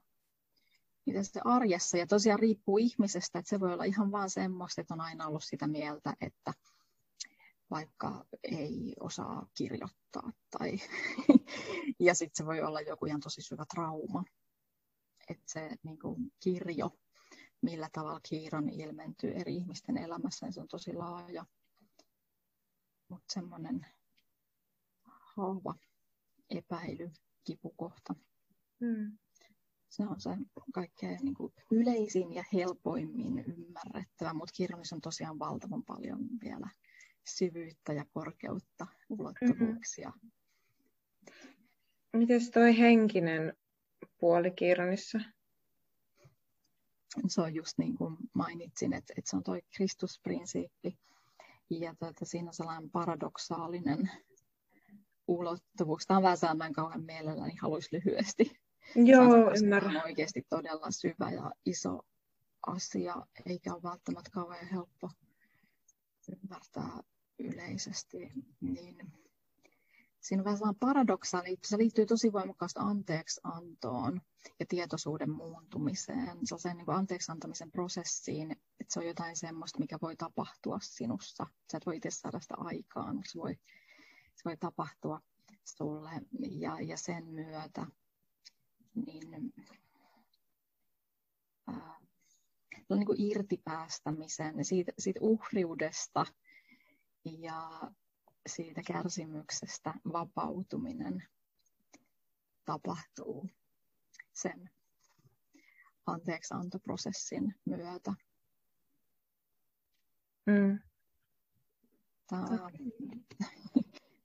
mitä 1.05 1.23
se 1.23 1.41
arjessa. 1.45 1.97
Ja 1.97 2.07
tosiaan 2.07 2.39
riippuu 2.39 2.77
ihmisestä, 2.77 3.39
että 3.39 3.49
se 3.49 3.59
voi 3.59 3.73
olla 3.73 3.83
ihan 3.83 4.11
vaan 4.11 4.29
semmoista, 4.29 4.81
että 4.81 4.93
on 4.93 5.01
aina 5.01 5.27
ollut 5.27 5.43
sitä 5.43 5.67
mieltä, 5.67 6.13
että 6.21 6.53
vaikka 7.71 8.25
ei 8.43 8.93
osaa 8.99 9.47
kirjoittaa. 9.57 10.31
Tai 10.59 10.71
ja 11.99 12.13
sitten 12.13 12.37
se 12.37 12.45
voi 12.45 12.61
olla 12.61 12.81
joku 12.81 13.05
ihan 13.05 13.21
tosi 13.21 13.41
syvä 13.41 13.65
trauma 13.73 14.23
että 15.29 15.43
se 15.45 15.69
niin 15.83 15.99
kuin 15.99 16.31
kirjo, 16.39 16.97
millä 17.61 17.89
tavalla 17.91 18.19
kiiron 18.29 18.69
ilmentyy 18.69 19.31
eri 19.31 19.55
ihmisten 19.55 19.97
elämässä, 19.97 20.45
niin 20.45 20.53
se 20.53 20.61
on 20.61 20.67
tosi 20.67 20.93
laaja. 20.93 21.45
Mutta 23.09 23.33
semmoinen 23.33 23.85
haava 25.03 25.75
epäily, 26.49 27.11
kipukohta. 27.43 28.15
Mm. 28.79 29.17
Se 29.89 30.03
on 30.03 30.21
se 30.21 30.29
kaikkein 30.73 31.19
niin 31.21 31.33
kuin 31.33 31.53
yleisin 31.71 32.33
ja 32.33 32.43
helpoimmin 32.53 33.39
ymmärrettävä, 33.39 34.33
mutta 34.33 34.53
kirjallisuus 34.55 34.93
on 34.93 35.01
tosiaan 35.01 35.39
valtavan 35.39 35.83
paljon 35.83 36.19
vielä 36.43 36.69
syvyyttä 37.25 37.93
ja 37.93 38.05
korkeutta, 38.13 38.87
ulottuvuuksia. 39.09 40.09
Mm-hmm. 40.09 40.31
Miten 42.13 42.51
toi 42.53 42.77
henkinen 42.77 43.53
puoli 44.17 44.51
Kiironissa? 44.51 45.19
Se 47.27 47.41
on 47.41 47.55
just 47.55 47.77
niin 47.77 47.97
kuin 47.97 48.17
mainitsin, 48.33 48.93
että, 48.93 49.13
että 49.17 49.29
se 49.29 49.35
on 49.35 49.43
tuo 49.43 49.59
Kristusprinsiippi. 49.75 50.99
Ja 51.69 51.95
tuota, 51.99 52.25
siinä 52.25 52.47
on 52.47 52.53
sellainen 52.53 52.89
paradoksaalinen 52.89 54.11
ulottuvuus. 55.27 56.05
Tämä 56.07 56.17
on 56.17 56.23
vähän 56.23 56.37
sellainen 56.37 56.73
kauhean 56.73 57.03
mielelläni 57.03 57.47
niin 57.47 57.61
haluaisi 57.61 57.89
lyhyesti. 57.91 58.51
Joo, 58.95 59.51
ymmärrän. 59.63 59.91
Se 59.91 59.97
on 59.97 60.03
oikeasti 60.03 60.45
todella 60.49 60.91
syvä 60.91 61.31
ja 61.31 61.51
iso 61.65 62.01
asia, 62.67 63.15
eikä 63.45 63.73
ole 63.73 63.83
välttämättä 63.83 64.29
kauhean 64.33 64.67
helppo 64.67 65.09
ymmärtää 66.43 67.03
yleisesti. 67.39 68.31
Niin 68.61 69.11
siinä 70.25 70.41
on 70.41 70.45
vähän 70.45 70.57
sellainen 70.57 70.79
paradoksaali, 70.79 71.57
se 71.65 71.77
liittyy 71.77 72.05
tosi 72.05 72.33
voimakkaasti 72.33 72.79
anteeksiantoon 72.83 74.21
ja 74.59 74.65
tietoisuuden 74.69 75.31
muuntumiseen, 75.31 76.37
sellaiseen 76.43 76.77
niin 76.77 76.89
anteeksi 76.89 77.31
antamisen 77.31 77.71
prosessiin, 77.71 78.51
että 78.51 78.93
se 78.93 78.99
on 78.99 79.07
jotain 79.07 79.35
semmoista, 79.35 79.79
mikä 79.79 79.97
voi 80.01 80.15
tapahtua 80.15 80.77
sinussa. 80.81 81.47
Sä 81.71 81.77
et 81.77 81.85
voi 81.85 81.97
itse 81.97 82.09
saada 82.11 82.39
sitä 82.39 82.55
aikaan, 82.57 83.21
se 83.25 83.39
voi, 83.39 83.53
se 84.35 84.41
voi 84.45 84.57
tapahtua 84.57 85.21
sulle 85.63 86.11
ja, 86.49 86.79
ja 86.81 86.97
sen 86.97 87.25
myötä 87.25 87.87
niin, 89.05 89.53
ää, 91.67 91.99
niin 92.89 93.05
kuin 93.05 93.21
irtipäästämisen 93.21 94.65
siitä, 94.65 94.91
siitä 94.99 95.19
uhriudesta 95.23 96.25
ja 97.25 97.91
siitä 98.47 98.81
kärsimyksestä 98.87 99.93
vapautuminen 100.13 101.27
tapahtuu 102.65 103.49
sen 104.33 104.69
anteeksiantoprosessin 106.05 107.55
myötä. 107.65 108.13
Mm. 110.45 110.79
Tämä, 112.27 112.47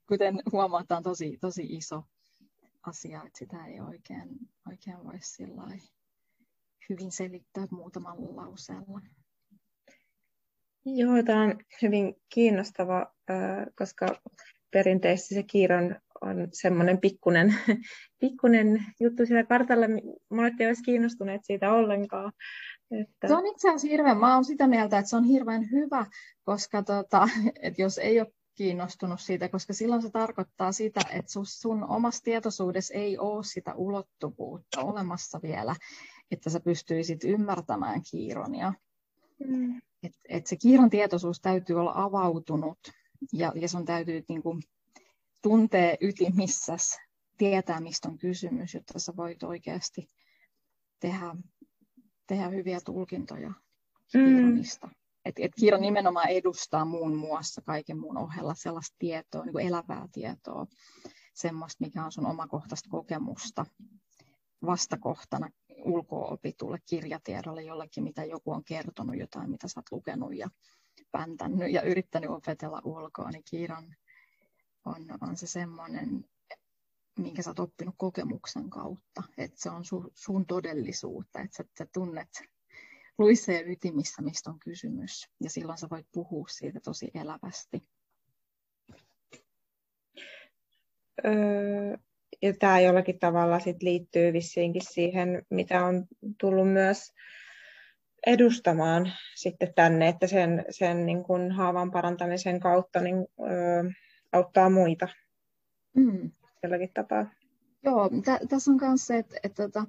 kuten 0.09 0.43
huomataan, 0.53 1.03
tosi, 1.03 1.39
tosi 1.41 1.63
iso 1.63 2.03
asia, 2.83 3.23
että 3.27 3.39
sitä 3.39 3.67
ei 3.67 3.81
oikein, 3.81 4.29
oikein 4.69 4.99
voi 5.05 5.79
hyvin 6.89 7.13
selittää 7.13 7.67
muutamalla 7.71 8.37
lauseella. 8.37 9.01
Joo, 10.85 11.23
tämä 11.23 11.43
on 11.43 11.59
hyvin 11.83 12.15
kiinnostava, 12.29 13.13
koska 13.79 14.07
perinteisesti 14.71 15.35
se 15.35 15.43
kiiron 15.43 15.97
on 16.21 16.49
semmoinen 16.53 16.99
pikkunen, 16.99 17.55
pikkunen 18.21 18.85
juttu 19.01 19.27
siellä 19.27 19.45
kartalla. 19.45 19.87
Monet 20.31 20.61
ei 20.61 20.67
olisi 20.67 20.83
kiinnostuneet 20.83 21.41
siitä 21.45 21.73
ollenkaan. 21.73 22.33
Että... 22.91 23.29
Se 23.29 23.35
on 23.35 23.47
itse 23.47 23.69
asiassa 23.69 23.89
hirveän, 23.89 24.19
mä 24.19 24.35
olen 24.35 24.45
sitä 24.45 24.67
mieltä, 24.67 24.99
että 24.99 25.11
se 25.11 25.17
on 25.17 25.25
hirveän 25.25 25.71
hyvä, 25.71 26.07
koska 26.45 26.83
tota, 26.83 27.29
että 27.63 27.83
jos 27.83 27.99
ei 27.99 28.21
ole 28.21 28.33
kiinnostunut 28.55 29.21
siitä, 29.21 29.49
koska 29.49 29.73
silloin 29.73 30.03
se 30.03 30.11
tarkoittaa 30.11 30.73
sitä, 30.73 31.01
että 31.11 31.33
sun 31.45 31.85
omassa 31.85 32.23
tietoisuudessa 32.23 32.95
ei 32.95 33.19
ole 33.19 33.45
sitä 33.45 33.75
ulottuvuutta 33.75 34.81
olemassa 34.81 35.41
vielä, 35.43 35.75
että 36.31 36.51
sä 36.51 36.61
pystyisit 36.61 37.25
ymmärtämään 37.25 38.01
kiironia. 38.11 38.73
Mm. 39.47 39.81
Et, 40.03 40.13
et 40.29 40.47
se 40.47 40.57
kiiron 40.57 40.91
tietoisuus 40.91 41.41
täytyy 41.41 41.81
olla 41.81 41.93
avautunut 41.95 42.79
ja, 43.33 43.53
ja 43.55 43.69
sun 43.69 43.85
täytyy 43.85 44.25
niin 44.29 44.43
kuin, 44.43 44.63
tuntea 45.43 45.97
ytimissäs, 46.01 46.99
tietää 47.39 47.81
mistä 47.81 48.09
on 48.09 48.19
kysymys, 48.19 48.75
jotta 48.75 48.99
sä 48.99 49.13
voit 49.17 49.43
oikeasti 49.43 50.09
tehdä, 51.01 51.37
tehdä 52.27 52.49
hyviä 52.49 52.81
tulkintoja 52.85 53.49
mm. 53.49 53.55
kiironista. 54.13 54.89
Et, 55.25 55.35
et 55.39 55.53
Kiiro 55.61 55.79
nimenomaan 55.79 56.29
edustaa 56.29 56.85
muun 56.85 57.17
muassa 57.17 57.63
kaiken 57.63 57.99
muun 57.99 58.19
ohella 58.19 58.55
sellaista 58.55 58.97
tietoa, 58.99 59.45
niin 59.45 59.53
kuin 59.53 59.67
elävää 59.67 60.09
tietoa, 60.13 60.67
semmoista, 61.35 61.85
mikä 61.85 62.05
on 62.05 62.13
sun 62.13 62.27
omakohtaista 62.27 62.89
kokemusta 62.91 63.67
vastakohtana 64.67 65.49
ulkoopitulle 65.85 66.79
kirjatiedolle 66.87 67.63
jollekin, 67.63 68.05
mitä 68.05 68.25
joku 68.25 68.53
on 68.53 68.65
kertonut, 68.65 69.19
jotain, 69.19 69.51
mitä 69.51 69.69
sä 69.69 69.81
oot 69.81 69.91
lukenut 69.91 70.37
ja 70.37 70.51
päntänyt 71.13 71.73
ja 71.73 71.83
yrittänyt 71.83 72.31
opetella 72.31 72.81
ulkoa, 72.85 73.31
niin 73.31 73.45
Kiiron 73.51 73.95
on, 74.85 75.07
on 75.21 75.37
se 75.37 75.47
semmoinen, 75.47 76.25
minkä 77.19 77.43
sä 77.43 77.51
oot 77.51 77.59
oppinut 77.59 77.95
kokemuksen 77.99 78.71
kautta, 78.71 79.23
että 79.39 79.61
se 79.61 79.71
on 79.71 79.85
su, 79.85 80.13
sun 80.15 80.47
todellisuutta, 80.47 81.41
että 81.41 81.57
sä, 81.57 81.65
sä 81.79 81.87
tunnet 81.93 82.29
luissa 83.19 83.53
ja 83.53 83.63
ytimissä, 83.67 84.23
mistä 84.23 84.51
on 84.51 84.59
kysymys. 84.59 85.29
Ja 85.41 85.51
silloin 85.51 85.79
sä 85.79 85.89
voit 85.91 86.07
puhua 86.13 86.49
siitä 86.49 86.81
tosi 86.81 87.11
elävästi. 87.15 87.85
Öö, 91.25 91.97
ja 92.43 92.55
tämä 92.59 92.81
jollakin 92.81 93.19
tavalla 93.19 93.61
sit 93.61 93.83
liittyy 93.83 94.33
vissiinkin 94.33 94.83
siihen, 94.85 95.47
mitä 95.51 95.85
on 95.85 96.07
tullut 96.41 96.73
myös 96.73 97.13
edustamaan 98.27 99.13
sitten 99.35 99.75
tänne, 99.75 100.09
että 100.09 100.27
sen, 100.27 100.65
sen 100.71 101.07
niin 101.07 101.25
kun 101.25 101.53
haavan 101.53 101.91
parantamisen 101.91 102.61
kautta 102.61 103.01
niin, 103.01 103.17
öö, 103.41 103.91
auttaa 104.33 104.71
muita 104.71 105.09
mm. 105.97 106.31
jollakin 106.63 106.91
tapaa. 106.95 107.27
Joo, 107.83 108.11
tä, 108.25 108.41
tässä 108.49 108.71
on 108.71 108.79
myös 108.81 109.07
se, 109.07 109.19
että, 109.19 109.37
että, 109.43 109.65
että 109.65 109.85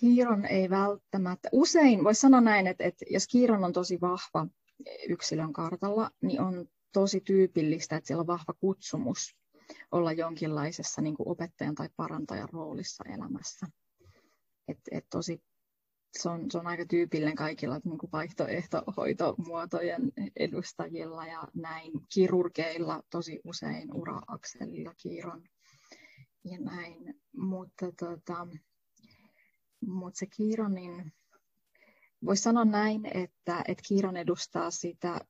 kiiron 0.00 0.44
ei 0.46 0.70
välttämättä, 0.70 1.48
usein 1.52 2.04
voisi 2.04 2.20
sanoa 2.20 2.40
näin, 2.40 2.66
että, 2.66 2.84
että 2.84 3.04
jos 3.10 3.26
kiiron 3.26 3.64
on 3.64 3.72
tosi 3.72 4.00
vahva 4.00 4.46
yksilön 5.08 5.52
kartalla, 5.52 6.10
niin 6.22 6.40
on 6.40 6.68
tosi 6.92 7.20
tyypillistä, 7.20 7.96
että 7.96 8.06
siellä 8.06 8.20
on 8.20 8.26
vahva 8.26 8.52
kutsumus 8.60 9.41
olla 9.92 10.12
jonkinlaisessa 10.12 11.02
niin 11.02 11.16
kuin 11.16 11.28
opettajan 11.28 11.74
tai 11.74 11.88
parantajan 11.96 12.48
roolissa 12.52 13.04
elämässä. 13.04 13.66
Et, 14.68 14.78
et 14.90 15.06
tosi, 15.10 15.42
se, 16.18 16.28
on, 16.28 16.50
se 16.50 16.58
on 16.58 16.66
aika 16.66 16.86
tyypillinen 16.86 17.34
kaikilla 17.34 17.80
niin 17.84 17.98
kuin 17.98 18.12
vaihtoehtohoitomuotojen 18.12 20.12
edustajilla 20.36 21.26
ja 21.26 21.42
näin 21.54 21.92
kirurgeilla 22.14 23.02
tosi 23.10 23.40
usein 23.44 23.94
ura-akselilla 23.94 24.94
kiiron 25.02 25.44
ja 26.44 26.58
näin. 26.60 27.14
Mutta 27.36 27.92
tota, 27.98 28.46
mutta 29.86 30.18
se 30.18 30.26
Kiiron, 30.26 30.74
niin 30.74 31.12
voisi 32.24 32.42
sanoa 32.42 32.64
näin, 32.64 33.06
että, 33.06 33.64
että 33.68 33.82
Kiiron 33.88 34.16
edustaa 34.16 34.70
sitä, 34.70 35.20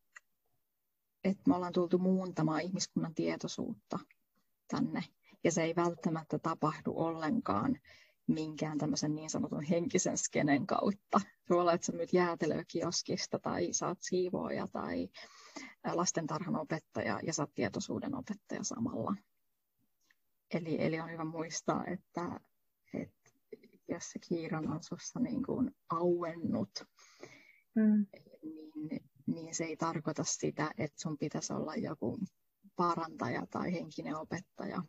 että 1.24 1.42
me 1.46 1.56
ollaan 1.56 1.72
tultu 1.72 1.98
muuntamaan 1.98 2.60
ihmiskunnan 2.60 3.14
tietoisuutta 3.14 3.98
tänne. 4.68 5.04
Ja 5.44 5.52
se 5.52 5.62
ei 5.62 5.76
välttämättä 5.76 6.38
tapahdu 6.38 6.92
ollenkaan 6.96 7.78
minkään 8.26 8.78
tämmöisen 8.78 9.14
niin 9.14 9.30
sanotun 9.30 9.62
henkisen 9.62 10.18
skenen 10.18 10.66
kautta. 10.66 11.20
Voi 11.50 11.60
olla, 11.60 11.72
että 11.72 11.86
sä 11.86 11.92
myyt 11.92 12.12
jäätelöä 12.12 12.64
kioskista 12.68 13.38
tai 13.38 13.68
saat 13.72 13.98
siivooja 14.00 14.66
tai 14.72 15.08
lastentarhan 15.92 16.56
opettaja 16.56 17.20
ja 17.22 17.32
saat 17.32 17.54
tietoisuuden 17.54 18.14
opettaja 18.14 18.64
samalla. 18.64 19.16
Eli, 20.54 20.84
eli 20.84 21.00
on 21.00 21.10
hyvä 21.10 21.24
muistaa, 21.24 21.84
että, 21.86 22.40
että 22.94 23.30
jos 23.88 24.10
se 24.10 24.18
kiiran 24.28 24.72
on 24.72 24.82
sussa 24.82 25.20
niin 25.20 25.42
kuin 25.42 25.70
auennut, 25.90 26.84
mm. 27.74 28.06
niin, 28.42 29.00
niin 29.26 29.54
se 29.54 29.64
ei 29.64 29.76
tarkoita 29.76 30.24
sitä, 30.24 30.70
että 30.78 31.00
sun 31.00 31.18
pitäisi 31.18 31.52
olla 31.52 31.76
joku 31.76 32.18
parantaja 32.76 33.46
tai 33.50 33.72
henkinen 33.72 34.16
opettaja, 34.16 34.82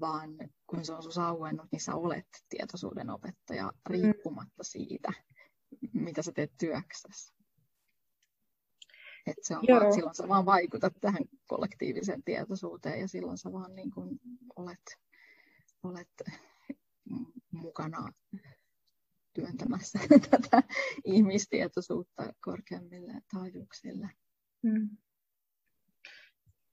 vaan 0.00 0.30
kun 0.66 0.84
se 0.84 0.92
on 0.92 1.02
sun 1.02 1.22
auennut, 1.22 1.66
niin 1.72 1.80
sä 1.80 1.94
olet 1.94 2.26
tietoisuuden 2.48 3.10
opettaja 3.10 3.64
mm. 3.64 3.92
riippumatta 3.92 4.64
siitä, 4.64 5.12
mitä 5.92 6.22
sä 6.22 6.32
teet 6.32 6.52
työksessä. 6.58 7.34
Et 9.26 9.36
se 9.42 9.56
on 9.56 9.62
vaan, 9.68 9.92
silloin 9.94 10.14
sä 10.14 10.28
vaan 10.28 10.46
vaikutat 10.46 10.92
tähän 11.00 11.22
kollektiiviseen 11.46 12.22
tietoisuuteen 12.22 13.00
ja 13.00 13.08
silloin 13.08 13.38
sä 13.38 13.52
vaan 13.52 13.76
niin 13.76 13.90
kuin 13.90 14.20
olet, 14.56 14.98
olet 15.82 16.22
mukana 17.50 18.12
työntämässä 19.34 19.98
tätä 20.30 20.62
ihmistietoisuutta 21.04 22.32
korkeammille 22.40 23.12
taajuuksille. 23.32 24.10
Mm. 24.62 24.96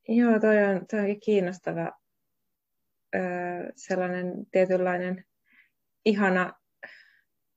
Joo, 0.07 0.39
toi 0.39 0.63
on, 0.63 0.87
toi 0.87 0.99
on 0.99 1.19
kiinnostava 1.25 1.91
sellainen 3.75 4.33
tietynlainen 4.51 5.25
ihana, 6.05 6.53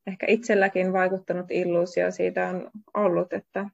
ehkä 0.07 0.27
itselläkin 0.29 0.93
vaikuttanut 0.93 1.51
illuusio 1.51 2.11
siitä 2.11 2.49
on 2.49 2.71
ollut, 2.95 3.33
että 3.33 3.67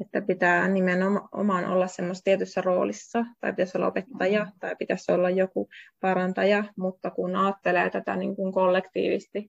että 0.00 0.22
pitää 0.22 0.68
nimenomaan 0.68 1.64
olla 1.64 1.86
semmoisessa 1.86 2.24
tietyssä 2.24 2.60
roolissa, 2.60 3.24
tai 3.40 3.52
pitäisi 3.52 3.78
olla 3.78 3.86
opettaja, 3.86 4.44
mm. 4.44 4.50
tai 4.60 4.76
pitäisi 4.76 5.12
olla 5.12 5.30
joku 5.30 5.68
parantaja, 6.00 6.64
mutta 6.76 7.10
kun 7.10 7.36
ajattelee 7.36 7.90
tätä 7.90 8.16
niin 8.16 8.36
kuin 8.36 8.52
kollektiivisesti, 8.52 9.48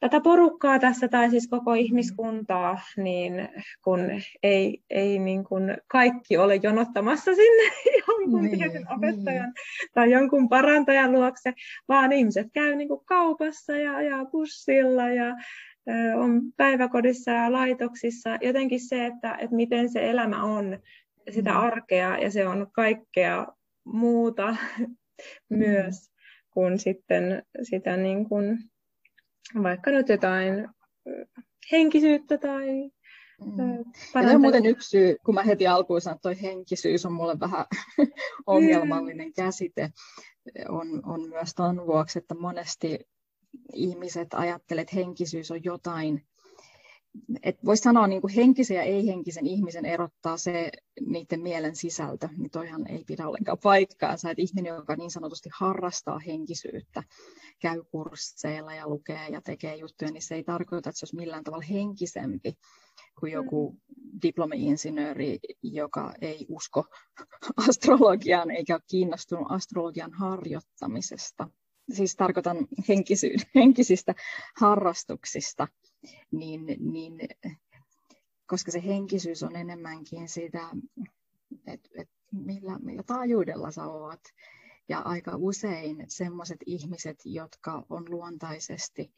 tätä 0.00 0.20
porukkaa 0.20 0.78
tässä, 0.78 1.08
tai 1.08 1.30
siis 1.30 1.48
koko 1.48 1.74
ihmiskuntaa, 1.74 2.80
niin 2.96 3.48
kun 3.84 4.00
ei, 4.42 4.82
ei 4.90 5.18
niin 5.18 5.44
kuin 5.44 5.76
kaikki 5.86 6.36
ole 6.36 6.56
jonottamassa 6.62 7.34
sinne 7.34 7.72
jonkun 8.08 8.42
niin, 8.42 8.58
tietyn 8.58 8.92
opettajan 8.96 9.44
niin. 9.44 9.90
tai 9.94 10.10
jonkun 10.10 10.48
parantajan 10.48 11.12
luokse, 11.12 11.52
vaan 11.88 12.12
ihmiset 12.12 12.46
käy 12.52 12.76
niin 12.76 12.88
kuin 12.88 13.04
kaupassa 13.04 13.76
ja 13.76 13.96
ajaa 13.96 14.24
bussilla 14.24 15.08
ja 15.08 15.36
on 16.16 16.42
päiväkodissa 16.56 17.30
ja 17.30 17.52
laitoksissa. 17.52 18.38
Jotenkin 18.40 18.80
se, 18.80 19.06
että, 19.06 19.34
että 19.34 19.56
miten 19.56 19.88
se 19.88 20.10
elämä 20.10 20.42
on, 20.42 20.78
sitä 21.30 21.50
mm. 21.50 21.56
arkea 21.56 22.18
ja 22.18 22.30
se 22.30 22.46
on 22.46 22.66
kaikkea 22.72 23.46
muuta 23.84 24.56
mm. 25.50 25.58
myös 25.58 26.10
kuin 26.50 26.78
sitten 26.78 27.42
sitä 27.62 27.96
niin 27.96 28.28
kuin, 28.28 28.58
vaikka 29.62 29.90
nyt 29.90 30.08
jotain 30.08 30.68
henkisyyttä 31.72 32.38
tai 32.38 32.90
Mm. 33.40 34.22
Ja 34.22 34.30
on 34.34 34.40
muuten 34.40 34.66
yksi 34.66 34.88
syy, 34.88 35.16
kun 35.24 35.34
mä 35.34 35.42
heti 35.42 35.66
alkuun 35.66 36.00
sanoin, 36.00 36.16
että 36.16 36.22
toi 36.22 36.42
henkisyys 36.42 37.06
on 37.06 37.12
mulle 37.12 37.40
vähän 37.40 37.66
ongelmallinen 38.46 39.32
käsite, 39.32 39.90
on, 40.68 41.06
on 41.06 41.28
myös 41.28 41.54
tuon 41.54 41.86
vuoksi, 41.86 42.18
että 42.18 42.34
monesti 42.34 42.98
ihmiset 43.72 44.28
ajattelee, 44.34 44.82
että 44.82 44.96
henkisyys 44.96 45.50
on 45.50 45.64
jotain, 45.64 46.26
että 47.42 47.66
voisi 47.66 47.82
sanoa 47.82 48.06
niin 48.06 48.20
kuin 48.20 48.34
henkisen 48.34 48.74
ja 48.74 48.82
ei-henkisen 48.82 49.46
ihmisen 49.46 49.84
erottaa 49.84 50.36
se 50.36 50.70
niiden 51.06 51.40
mielen 51.40 51.76
sisältö, 51.76 52.28
niin 52.36 52.50
toihan 52.50 52.90
ei 52.90 53.04
pidä 53.06 53.28
ollenkaan 53.28 53.58
paikkaansa, 53.62 54.30
että 54.30 54.42
ihminen, 54.42 54.74
joka 54.74 54.96
niin 54.96 55.10
sanotusti 55.10 55.48
harrastaa 55.52 56.18
henkisyyttä, 56.18 57.02
käy 57.60 57.82
kursseilla 57.90 58.74
ja 58.74 58.88
lukee 58.88 59.28
ja 59.28 59.40
tekee 59.40 59.76
juttuja, 59.76 60.10
niin 60.10 60.22
se 60.22 60.34
ei 60.34 60.44
tarkoita, 60.44 60.90
että 60.90 60.98
se 60.98 61.04
olisi 61.04 61.16
millään 61.16 61.44
tavalla 61.44 61.66
henkisempi 61.70 62.52
kuin 63.20 63.32
joku 63.32 63.72
mm. 63.72 64.20
diplomi-insinööri, 64.22 65.38
joka 65.62 66.12
ei 66.20 66.46
usko 66.48 66.84
astrologiaan 67.68 68.50
eikä 68.50 68.74
ole 68.74 68.82
kiinnostunut 68.90 69.46
astrologian 69.50 70.12
harjoittamisesta. 70.12 71.48
Siis 71.92 72.16
tarkoitan 72.16 72.56
henkisy- 72.88 73.46
henkisistä 73.54 74.14
harrastuksista, 74.60 75.68
niin, 76.30 76.66
niin, 76.80 77.18
koska 78.46 78.70
se 78.70 78.82
henkisyys 78.84 79.42
on 79.42 79.56
enemmänkin 79.56 80.28
sitä, 80.28 80.70
että 81.66 81.88
et 81.94 82.08
millä, 82.32 82.78
millä 82.78 83.02
taajuudella 83.02 83.70
sä 83.70 83.86
oot. 83.86 84.20
Ja 84.88 84.98
aika 84.98 85.32
usein 85.36 86.04
sellaiset 86.08 86.58
ihmiset, 86.66 87.16
jotka 87.24 87.86
on 87.90 88.04
luontaisesti 88.10 89.12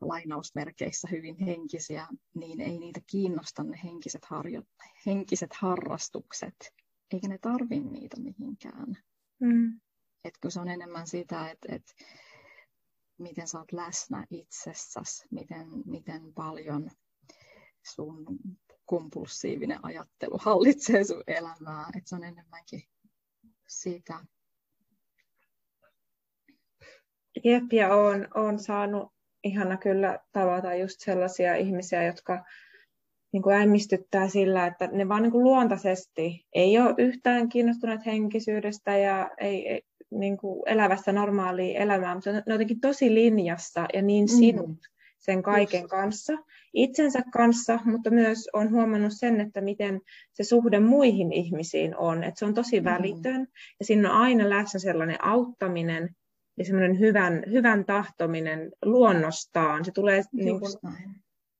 lainausmerkeissä 0.00 1.08
hyvin 1.10 1.36
henkisiä, 1.36 2.06
niin 2.34 2.60
ei 2.60 2.78
niitä 2.78 3.00
kiinnosta 3.06 3.62
ne 3.62 3.80
henkiset, 3.84 4.24
harjo- 4.24 4.86
henkiset 5.06 5.50
harrastukset, 5.52 6.74
eikä 7.12 7.28
ne 7.28 7.38
tarvi 7.38 7.80
niitä 7.80 8.20
mihinkään. 8.20 8.98
Mm. 9.40 9.80
Et 10.24 10.34
kun 10.42 10.50
se 10.50 10.60
on 10.60 10.68
enemmän 10.68 11.06
sitä, 11.06 11.50
että 11.50 11.74
et, 11.74 11.94
miten 13.18 13.48
sä 13.48 13.58
oot 13.58 13.72
läsnä 13.72 14.26
itsessäsi, 14.30 15.26
miten, 15.30 15.66
miten 15.86 16.32
paljon 16.34 16.90
sun 17.94 18.26
kompulsiivinen 18.84 19.78
ajattelu 19.82 20.38
hallitsee 20.38 21.04
sun 21.04 21.22
elämää, 21.26 21.86
että 21.96 22.08
se 22.08 22.14
on 22.14 22.24
enemmänkin 22.24 22.82
siitä. 23.68 24.14
Jep, 27.44 27.72
ja 27.72 27.94
on, 27.94 28.28
on 28.34 28.58
saanut 28.58 29.12
ihana 29.44 29.76
kyllä 29.76 30.18
tavata 30.32 30.74
just 30.74 31.00
sellaisia 31.00 31.54
ihmisiä, 31.54 32.04
jotka 32.04 32.44
niin 33.32 33.42
kuin 33.42 33.56
äimistyttää 33.56 34.28
sillä, 34.28 34.66
että 34.66 34.86
ne 34.86 35.08
vaan 35.08 35.22
niin 35.22 35.32
kuin 35.32 35.44
luontaisesti 35.44 36.46
ei 36.52 36.78
ole 36.78 36.94
yhtään 36.98 37.48
kiinnostuneet 37.48 38.06
henkisyydestä 38.06 38.96
ja 38.96 39.30
ei, 39.38 39.68
ei 39.68 39.82
niin 40.10 40.36
kuin 40.36 40.62
elävästä 40.66 41.12
normaalia 41.12 41.80
elämää, 41.80 42.14
mutta 42.14 42.32
ne 42.32 42.38
on 42.38 42.52
jotenkin 42.52 42.80
tosi 42.80 43.14
linjassa 43.14 43.86
ja 43.94 44.02
niin 44.02 44.24
mm. 44.24 44.38
sinut 44.38 44.68
mm. 44.68 44.76
sen 45.18 45.42
kaiken 45.42 45.80
Just. 45.80 45.90
kanssa, 45.90 46.32
itsensä 46.74 47.22
kanssa, 47.32 47.78
mutta 47.84 48.10
myös 48.10 48.48
on 48.52 48.70
huomannut 48.70 49.12
sen, 49.12 49.40
että 49.40 49.60
miten 49.60 50.00
se 50.32 50.44
suhde 50.44 50.80
muihin 50.80 51.32
ihmisiin 51.32 51.96
on, 51.96 52.24
että 52.24 52.38
se 52.38 52.44
on 52.44 52.54
tosi 52.54 52.80
mm. 52.80 52.84
välitön 52.84 53.40
mm. 53.40 53.46
ja 53.80 53.84
siinä 53.84 54.10
on 54.12 54.20
aina 54.20 54.50
läsnä 54.50 54.80
sellainen 54.80 55.24
auttaminen 55.24 56.10
ja 56.58 56.64
semmoinen 56.64 56.98
hyvän, 56.98 57.42
hyvän 57.50 57.84
tahtominen 57.84 58.72
luonnostaan. 58.84 59.84
Se 59.84 59.92
tulee 59.92 60.22
niin 60.32 60.60
kuin, 60.60 60.72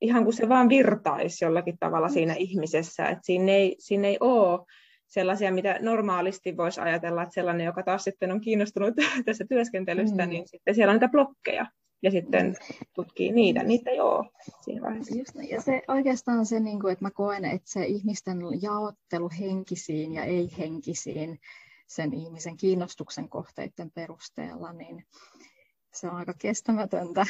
ihan 0.00 0.24
kuin 0.24 0.34
se 0.34 0.48
vaan 0.48 0.68
virtaisi 0.68 1.44
jollakin 1.44 1.78
tavalla 1.78 2.08
siinä 2.08 2.34
ihmisessä, 2.34 3.06
että 3.06 3.24
siinä 3.26 3.52
ei, 3.52 3.76
siinä 3.78 4.08
ei 4.08 4.16
ole 4.20 4.66
sellaisia, 5.06 5.52
mitä 5.52 5.78
normaalisti 5.80 6.56
voisi 6.56 6.80
ajatella, 6.80 7.22
että 7.22 7.34
sellainen, 7.34 7.64
joka 7.64 7.82
taas 7.82 8.04
sitten 8.04 8.32
on 8.32 8.40
kiinnostunut 8.40 8.94
tästä 9.24 9.44
työskentelystä, 9.48 10.22
mm. 10.22 10.28
niin 10.30 10.48
sitten 10.48 10.74
siellä 10.74 10.90
on 10.90 10.94
niitä 10.94 11.08
blokkeja 11.08 11.66
ja 12.02 12.10
sitten 12.10 12.56
tutkii 12.94 13.32
niitä, 13.32 13.62
niitä 13.62 13.90
ole 13.90 14.30
siinä 14.64 14.82
vaiheessa. 14.82 15.18
Just 15.18 15.34
niin. 15.34 15.50
Ja 15.50 15.62
se 15.62 15.82
oikeastaan 15.88 16.46
se, 16.46 16.60
niin 16.60 16.80
kuin, 16.80 16.92
että 16.92 17.04
mä 17.04 17.10
koen, 17.10 17.44
että 17.44 17.70
se 17.70 17.84
ihmisten 17.84 18.38
jaottelu 18.62 19.30
henkisiin 19.40 20.12
ja 20.12 20.24
ei-henkisiin 20.24 21.40
sen 21.86 22.14
ihmisen 22.14 22.56
kiinnostuksen 22.56 23.28
kohteiden 23.28 23.90
perusteella, 23.90 24.72
niin 24.72 25.04
se 25.94 26.08
on 26.08 26.16
aika 26.16 26.34
kestämätöntä. 26.38 27.26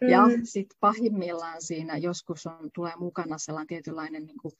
Mm. 0.00 0.08
Ja 0.08 0.22
sitten 0.44 0.76
pahimmillaan 0.80 1.62
siinä 1.62 1.96
joskus 1.96 2.46
on, 2.46 2.70
tulee 2.74 2.92
mukana 2.96 3.38
sellainen 3.38 3.66
tietynlainen 3.66 4.26
niin 4.26 4.38
kuin, 4.42 4.52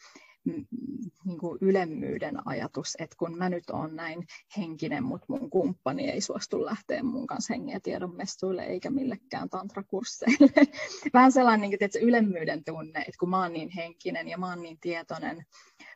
niin 1.25 1.39
kuin 1.41 1.59
ylemmyyden 1.61 2.49
ajatus, 2.49 2.97
että 2.99 3.17
kun 3.19 3.39
mä 3.39 3.49
nyt 3.49 3.71
olen 3.71 3.97
näin 3.97 4.27
henkinen, 4.57 5.05
mutta 5.05 5.27
mun 5.29 5.51
kumppani 5.51 6.11
ei 6.11 6.21
suostu 6.21 6.65
lähteä 6.65 7.03
mun 7.03 7.27
kanssa 7.27 7.55
hengen 7.55 7.83
tiedon 7.83 8.17
messuille 8.17 8.63
eikä 8.63 8.91
millekään 8.91 9.51
tantrakursseille. 9.51 10.67
Vähän 11.15 11.33
sellainen 11.33 11.61
niin 11.61 11.79
kuin, 11.79 11.85
että 11.85 11.99
ylemmyyden 11.99 12.65
tunne, 12.65 12.99
että 12.99 13.19
kun 13.21 13.31
mä 13.31 13.43
oon 13.43 13.53
niin 13.53 13.71
henkinen 13.71 14.29
ja 14.29 14.39
mä 14.39 14.49
oon 14.49 14.63
niin 14.63 14.79
tietoinen, 14.81 15.45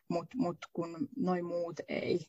mutta 0.09 0.37
mut 0.39 0.59
kun 0.73 1.09
noin 1.17 1.45
muut 1.45 1.81
ei, 1.89 2.27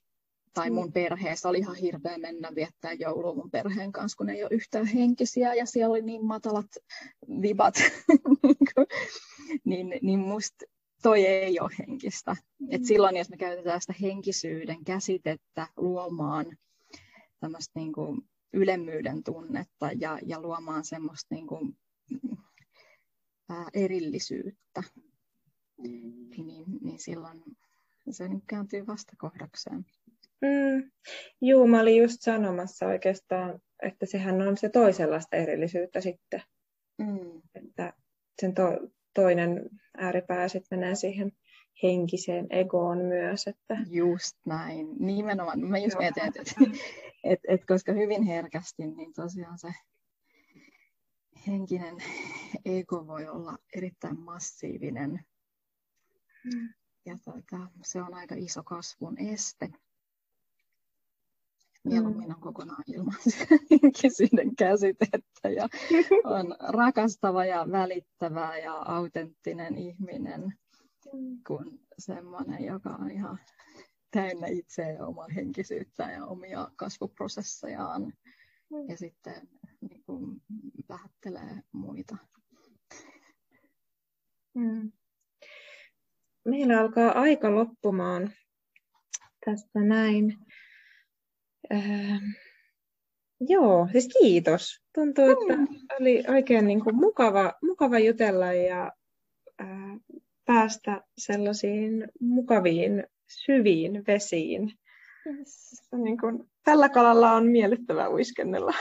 tai 0.53 0.69
mun 0.69 0.93
perheessä 0.93 1.49
oli 1.49 1.57
ihan 1.57 1.75
hirveä 1.75 2.17
mennä 2.17 2.55
viettää 2.55 2.93
joulua 2.93 3.35
mun 3.35 3.51
perheen 3.51 3.91
kanssa, 3.91 4.17
kun 4.17 4.29
ei 4.29 4.43
ole 4.43 4.49
yhtään 4.53 4.85
henkisiä 4.85 5.53
ja 5.53 5.65
siellä 5.65 5.91
oli 5.91 6.01
niin 6.01 6.25
matalat 6.25 6.67
vibat. 7.41 7.75
niin, 9.65 9.99
niin 10.01 10.19
musta 10.19 10.65
toi 11.03 11.25
ei 11.25 11.59
ole 11.59 11.69
henkistä. 11.79 12.35
Et 12.69 12.81
mm. 12.81 12.85
silloin, 12.85 13.17
jos 13.17 13.29
me 13.29 13.37
käytetään 13.37 13.81
sitä 13.81 13.93
henkisyyden 14.01 14.83
käsitettä 14.83 15.67
luomaan 15.77 16.45
tämmöistä 17.39 17.79
niin 17.79 17.93
kuin 17.93 18.21
ylemmyyden 18.53 19.23
tunnetta 19.23 19.89
ja, 19.99 20.19
ja 20.25 20.41
luomaan 20.41 20.85
semmoista 20.85 21.35
niin 21.35 21.47
kuin, 21.47 21.77
ää, 23.49 23.67
erillisyyttä, 23.73 24.83
mm. 25.77 26.29
niin, 26.37 26.65
niin 26.81 26.99
silloin 26.99 27.43
se 28.09 28.27
nyt 28.27 28.43
kääntyy 28.47 28.87
vastakohdakseen. 28.87 29.85
Mm. 30.41 30.91
Juu, 31.41 31.67
mä 31.67 31.81
olin 31.81 32.01
just 32.01 32.21
sanomassa 32.21 32.85
oikeastaan, 32.85 33.59
että 33.83 34.05
sehän 34.05 34.41
on 34.41 34.57
se 34.57 34.69
toisenlaista 34.69 35.35
erillisyyttä 35.37 36.01
sitten. 36.01 36.41
Mm. 36.97 37.41
Että 37.55 37.93
sen 38.41 38.53
to, 38.53 38.63
toinen 39.13 39.69
ääripää 39.99 40.47
sitten 40.47 40.79
menee 40.79 40.95
siihen 40.95 41.31
henkiseen 41.83 42.47
egoon 42.49 42.97
myös. 42.97 43.47
Että... 43.47 43.77
Just 43.89 44.37
näin, 44.45 44.87
nimenomaan. 44.99 45.59
Mä 45.59 45.77
just 45.77 45.97
mietin, 45.97 46.25
että, 46.25 46.41
että, 46.41 46.55
että, 47.23 47.47
että 47.53 47.67
koska 47.67 47.91
hyvin 47.91 48.23
herkästi, 48.23 48.87
niin 48.87 49.13
tosiaan 49.13 49.59
se 49.59 49.73
henkinen 51.47 51.97
ego 52.65 53.07
voi 53.07 53.27
olla 53.27 53.57
erittäin 53.75 54.19
massiivinen. 54.19 55.25
Mm. 56.43 56.73
Ja 57.05 57.17
tuota, 57.23 57.57
se 57.83 58.01
on 58.01 58.13
aika 58.13 58.35
iso 58.37 58.63
kasvun 58.63 59.17
este 59.19 59.69
mieluummin 61.89 62.35
on 62.35 62.41
kokonaan 62.41 62.83
ilman 62.87 63.15
henkisyyden 63.71 64.55
käsitettä 64.55 65.49
ja 65.49 65.67
on 66.37 66.55
rakastava 66.59 67.45
ja 67.45 67.67
välittävä 67.71 68.57
ja 68.57 68.73
autenttinen 68.73 69.77
ihminen 69.77 70.41
mm. 71.13 71.37
kuin 71.47 71.79
semmoinen, 71.97 72.65
joka 72.65 72.89
on 72.89 73.11
ihan 73.11 73.39
täynnä 74.11 74.47
itseä 74.47 74.91
ja 74.91 75.05
omaa 75.05 75.27
henkisyyttä 75.35 76.11
ja 76.11 76.25
omia 76.25 76.71
kasvuprosessejaan 76.75 78.01
mm. 78.69 78.89
ja 78.89 78.97
sitten 78.97 79.49
niin 79.81 80.03
kuin, 80.05 80.41
vähättelee 80.89 81.61
muita. 81.71 82.17
Mm. 84.53 84.91
Meillä 86.45 86.79
alkaa 86.79 87.11
aika 87.11 87.55
loppumaan 87.55 88.31
tästä 89.45 89.79
näin. 89.79 90.37
Äh, 91.73 92.21
joo, 93.39 93.87
siis 93.91 94.07
kiitos. 94.21 94.81
Tuntuu, 94.95 95.25
että 95.25 95.57
mm. 95.57 95.67
oli 95.99 96.23
oikein 96.27 96.67
niin 96.67 96.83
kuin 96.83 96.95
mukava, 96.95 97.53
mukava 97.63 97.99
jutella 97.99 98.53
ja 98.53 98.91
äh, 99.61 99.67
päästä 100.45 101.01
sellaisiin 101.17 102.07
mukaviin, 102.21 103.03
syviin 103.27 104.03
vesiin. 104.07 104.73
Yes. 105.25 105.81
Niin 106.03 106.17
kuin, 106.17 106.49
tällä 106.63 106.89
kalalla 106.89 107.31
on 107.31 107.47
miellyttävää 107.47 108.09
uiskennella. 108.09 108.73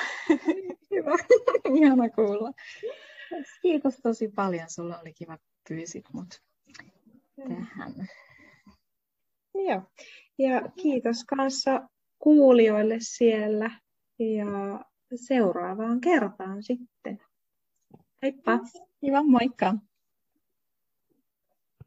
Hyvä, 0.91 1.15
ihana 1.79 2.09
kuulla. 2.09 2.53
Kiitos 3.63 3.95
tosi 4.03 4.29
paljon, 4.29 4.71
sulla 4.71 4.99
oli 5.01 5.13
kiva 5.13 5.39
pyysit 5.69 6.05
mut 6.13 6.29
tähän. 7.37 8.09
Joo, 9.55 9.83
ja 10.39 10.63
kiitos 10.83 11.25
kanssa 11.25 11.89
kuulijoille 12.19 12.97
siellä 12.99 13.71
ja 14.19 14.85
seuraavaan 15.15 16.01
kertaan 16.01 16.63
sitten. 16.63 17.21
Heippa! 18.23 18.59
Kiva, 19.01 19.23
moikka! 19.23 19.75